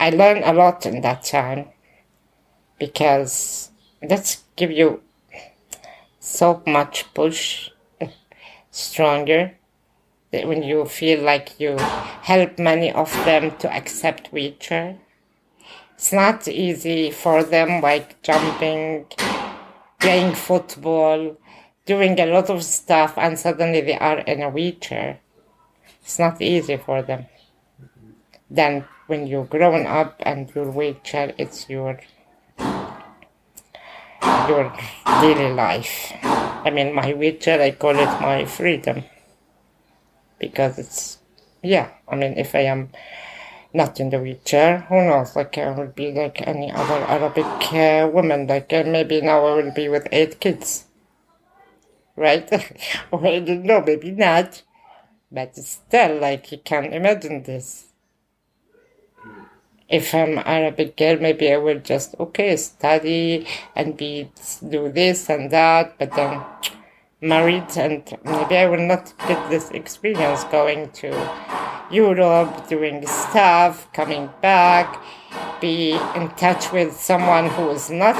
I 0.00 0.10
learned 0.10 0.42
a 0.42 0.52
lot 0.52 0.86
in 0.86 1.02
that 1.02 1.22
time 1.22 1.68
because 2.80 3.70
that's 4.02 4.42
give 4.56 4.72
you 4.72 5.02
so 6.18 6.64
much 6.66 7.14
push 7.14 7.70
stronger 8.74 9.54
when 10.32 10.64
you 10.64 10.84
feel 10.84 11.22
like 11.22 11.60
you 11.60 11.76
help 12.22 12.58
many 12.58 12.90
of 12.90 13.12
them 13.24 13.56
to 13.58 13.72
accept 13.72 14.32
wheelchair. 14.32 14.98
It's 15.94 16.12
not 16.12 16.48
easy 16.48 17.12
for 17.12 17.44
them 17.44 17.80
like 17.80 18.20
jumping 18.22 19.06
playing 20.00 20.34
football, 20.34 21.36
doing 21.86 22.18
a 22.18 22.26
lot 22.26 22.50
of 22.50 22.64
stuff, 22.64 23.16
and 23.16 23.38
suddenly 23.38 23.80
they 23.80 23.96
are 23.96 24.18
in 24.18 24.42
a 24.42 24.50
wheelchair. 24.50 25.20
It's 26.02 26.18
not 26.18 26.42
easy 26.42 26.76
for 26.76 27.00
them. 27.00 27.26
Then, 28.50 28.84
when 29.06 29.26
you're 29.26 29.46
grown 29.46 29.86
up 29.86 30.16
and 30.20 30.52
your 30.54 30.70
wheelchair, 30.70 31.32
it's 31.38 31.70
your 31.70 32.00
your 34.48 34.76
daily 35.20 35.52
life. 35.54 36.12
I 36.64 36.70
mean, 36.70 36.94
my 36.94 37.12
wheelchair, 37.12 37.60
I 37.60 37.72
call 37.72 37.98
it 37.98 38.20
my 38.20 38.44
freedom 38.46 39.04
because 40.38 40.78
it's 40.78 41.18
yeah. 41.62 41.90
I 42.08 42.16
mean, 42.16 42.38
if 42.38 42.54
I 42.54 42.60
am 42.60 42.90
not 43.74 43.98
in 43.98 44.10
the 44.10 44.20
wheelchair. 44.20 44.86
Who 44.88 45.04
knows? 45.04 45.34
Like 45.36 45.58
I 45.58 45.70
will 45.72 45.88
be 45.88 46.12
like 46.12 46.40
any 46.46 46.70
other 46.70 47.04
Arabic 47.06 47.44
uh, 47.72 48.08
woman. 48.10 48.46
Like 48.46 48.72
uh, 48.72 48.84
maybe 48.86 49.20
now 49.20 49.44
I 49.44 49.54
will 49.56 49.72
be 49.72 49.88
with 49.88 50.06
eight 50.12 50.40
kids, 50.40 50.86
right? 52.16 52.48
or 53.10 53.20
know, 53.20 53.82
maybe 53.82 54.12
not. 54.12 54.62
But 55.30 55.56
still, 55.56 56.20
like 56.20 56.52
you 56.52 56.58
can't 56.58 56.94
imagine 56.94 57.42
this. 57.42 57.93
If 59.94 60.12
I'm 60.12 60.38
Arabic 60.38 60.96
girl, 60.96 61.18
maybe 61.20 61.52
I 61.52 61.56
will 61.56 61.78
just 61.78 62.16
okay 62.18 62.56
study 62.56 63.46
and 63.76 63.96
be 63.96 64.28
do 64.68 64.90
this 64.90 65.30
and 65.30 65.52
that, 65.52 65.96
but 66.00 66.10
then 66.16 66.42
married 67.20 67.70
and 67.76 68.02
maybe 68.24 68.56
I 68.56 68.66
will 68.66 68.84
not 68.92 69.14
get 69.28 69.48
this 69.50 69.70
experience 69.70 70.42
going 70.50 70.90
to 71.02 71.10
Europe, 71.92 72.68
doing 72.68 73.06
stuff, 73.06 73.86
coming 73.92 74.30
back, 74.42 75.00
be 75.60 75.92
in 76.16 76.28
touch 76.30 76.72
with 76.72 76.92
someone 76.98 77.48
who 77.50 77.70
is 77.70 77.88
not 77.88 78.18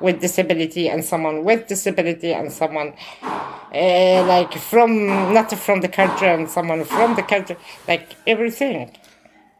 with 0.00 0.20
disability 0.20 0.88
and 0.88 1.04
someone 1.04 1.44
with 1.44 1.68
disability 1.68 2.32
and 2.34 2.50
someone 2.50 2.94
uh, 3.22 4.24
like 4.26 4.54
from 4.54 4.90
not 5.32 5.52
from 5.52 5.82
the 5.82 5.88
country 5.88 6.26
and 6.26 6.50
someone 6.50 6.82
from 6.82 7.14
the 7.14 7.22
country, 7.22 7.56
like 7.86 8.16
everything. 8.26 8.90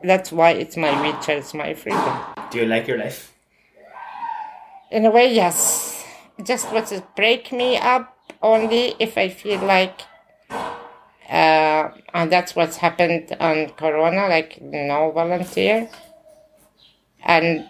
That's 0.03 0.33
why 0.33 0.51
it's 0.51 0.77
my 0.77 1.01
wheelchair, 1.01 1.39
it's 1.39 1.55
my 1.55 1.75
freedom. 1.75 2.17
Do 2.51 2.59
you 2.59 2.67
like 2.67 2.89
your 2.89 2.99
life? 2.99 3.33
In 4.91 5.07
a 5.07 5.11
way, 5.11 5.33
yes. 5.33 6.05
Just 6.43 6.73
what 6.73 6.91
it 6.93 7.05
break 7.17 7.53
me 7.53 7.77
up 7.79 8.17
only 8.43 8.95
if 8.99 9.17
I 9.17 9.29
feel 9.29 9.61
like, 9.61 10.03
uh, 11.31 11.91
and 12.13 12.33
that's 12.33 12.57
what's 12.57 12.77
happened 12.79 13.35
on 13.41 13.71
Corona, 13.71 14.29
like 14.29 14.61
no 14.61 15.11
volunteer. 15.13 15.89
And 17.23 17.67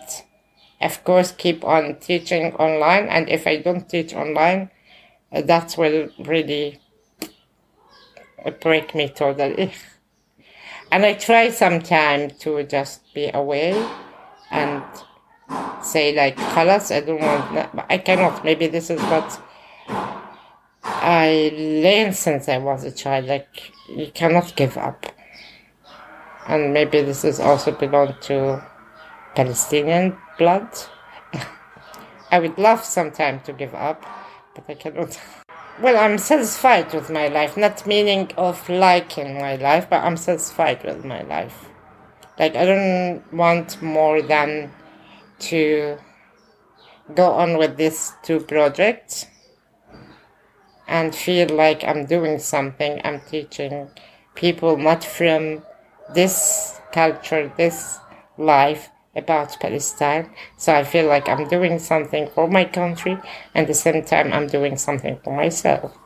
of 0.80 1.04
course, 1.04 1.32
keep 1.32 1.64
on 1.64 1.96
teaching 2.00 2.54
online. 2.54 3.08
And 3.08 3.28
if 3.28 3.46
I 3.46 3.58
don't 3.58 3.88
teach 3.88 4.14
online, 4.14 4.70
that 5.30 5.74
will 5.78 6.08
really 6.18 6.80
break 8.60 8.94
me 8.94 9.08
totally. 9.08 9.72
And 10.92 11.06
I 11.06 11.14
try 11.14 11.48
sometimes 11.48 12.34
to 12.40 12.62
just 12.64 13.14
be 13.14 13.30
away 13.32 13.72
and 14.50 14.82
say 15.82 16.14
like 16.14 16.36
colors. 16.36 16.90
I 16.90 17.00
don't 17.00 17.18
want, 17.18 17.86
I 17.88 17.96
cannot. 17.96 18.44
Maybe 18.44 18.66
this 18.66 18.90
is 18.90 19.00
what 19.00 19.42
I 20.84 21.50
learned 21.56 22.14
since 22.14 22.46
I 22.46 22.58
was 22.58 22.84
a 22.84 22.92
child. 22.92 23.24
Like 23.24 23.72
you 23.88 24.10
cannot 24.12 24.54
give 24.54 24.76
up. 24.76 25.06
And 26.46 26.74
maybe 26.74 27.00
this 27.00 27.24
is 27.24 27.40
also 27.40 27.72
belong 27.72 28.14
to 28.28 28.62
Palestinian 29.34 30.18
blood. 30.36 30.68
I 32.30 32.38
would 32.38 32.58
love 32.58 32.84
sometime 32.84 33.40
to 33.44 33.54
give 33.54 33.74
up, 33.74 34.04
but 34.54 34.64
I 34.68 34.74
cannot. 34.74 35.18
Well, 35.80 35.96
I'm 35.96 36.18
satisfied 36.18 36.92
with 36.92 37.08
my 37.08 37.28
life, 37.28 37.56
not 37.56 37.86
meaning 37.86 38.30
of 38.36 38.68
liking 38.68 39.34
my 39.34 39.56
life, 39.56 39.88
but 39.88 40.04
I'm 40.04 40.18
satisfied 40.18 40.84
with 40.84 41.02
my 41.04 41.22
life. 41.22 41.66
Like, 42.38 42.54
I 42.54 42.66
don't 42.66 43.22
want 43.32 43.80
more 43.80 44.20
than 44.20 44.70
to 45.50 45.98
go 47.14 47.32
on 47.32 47.56
with 47.56 47.78
these 47.78 48.12
two 48.22 48.40
projects 48.40 49.26
and 50.86 51.14
feel 51.14 51.48
like 51.48 51.82
I'm 51.84 52.04
doing 52.04 52.38
something. 52.38 53.00
I'm 53.02 53.20
teaching 53.22 53.88
people 54.34 54.76
not 54.76 55.02
from 55.02 55.62
this 56.14 56.80
culture, 56.92 57.50
this 57.56 57.98
life 58.36 58.90
about 59.14 59.58
Palestine. 59.60 60.30
So 60.56 60.74
I 60.74 60.84
feel 60.84 61.06
like 61.06 61.28
I'm 61.28 61.48
doing 61.48 61.78
something 61.78 62.28
for 62.28 62.48
my 62.48 62.64
country 62.64 63.12
and 63.54 63.62
at 63.64 63.66
the 63.68 63.74
same 63.74 64.04
time 64.04 64.32
I'm 64.32 64.46
doing 64.46 64.76
something 64.76 65.18
for 65.22 65.36
myself. 65.36 65.96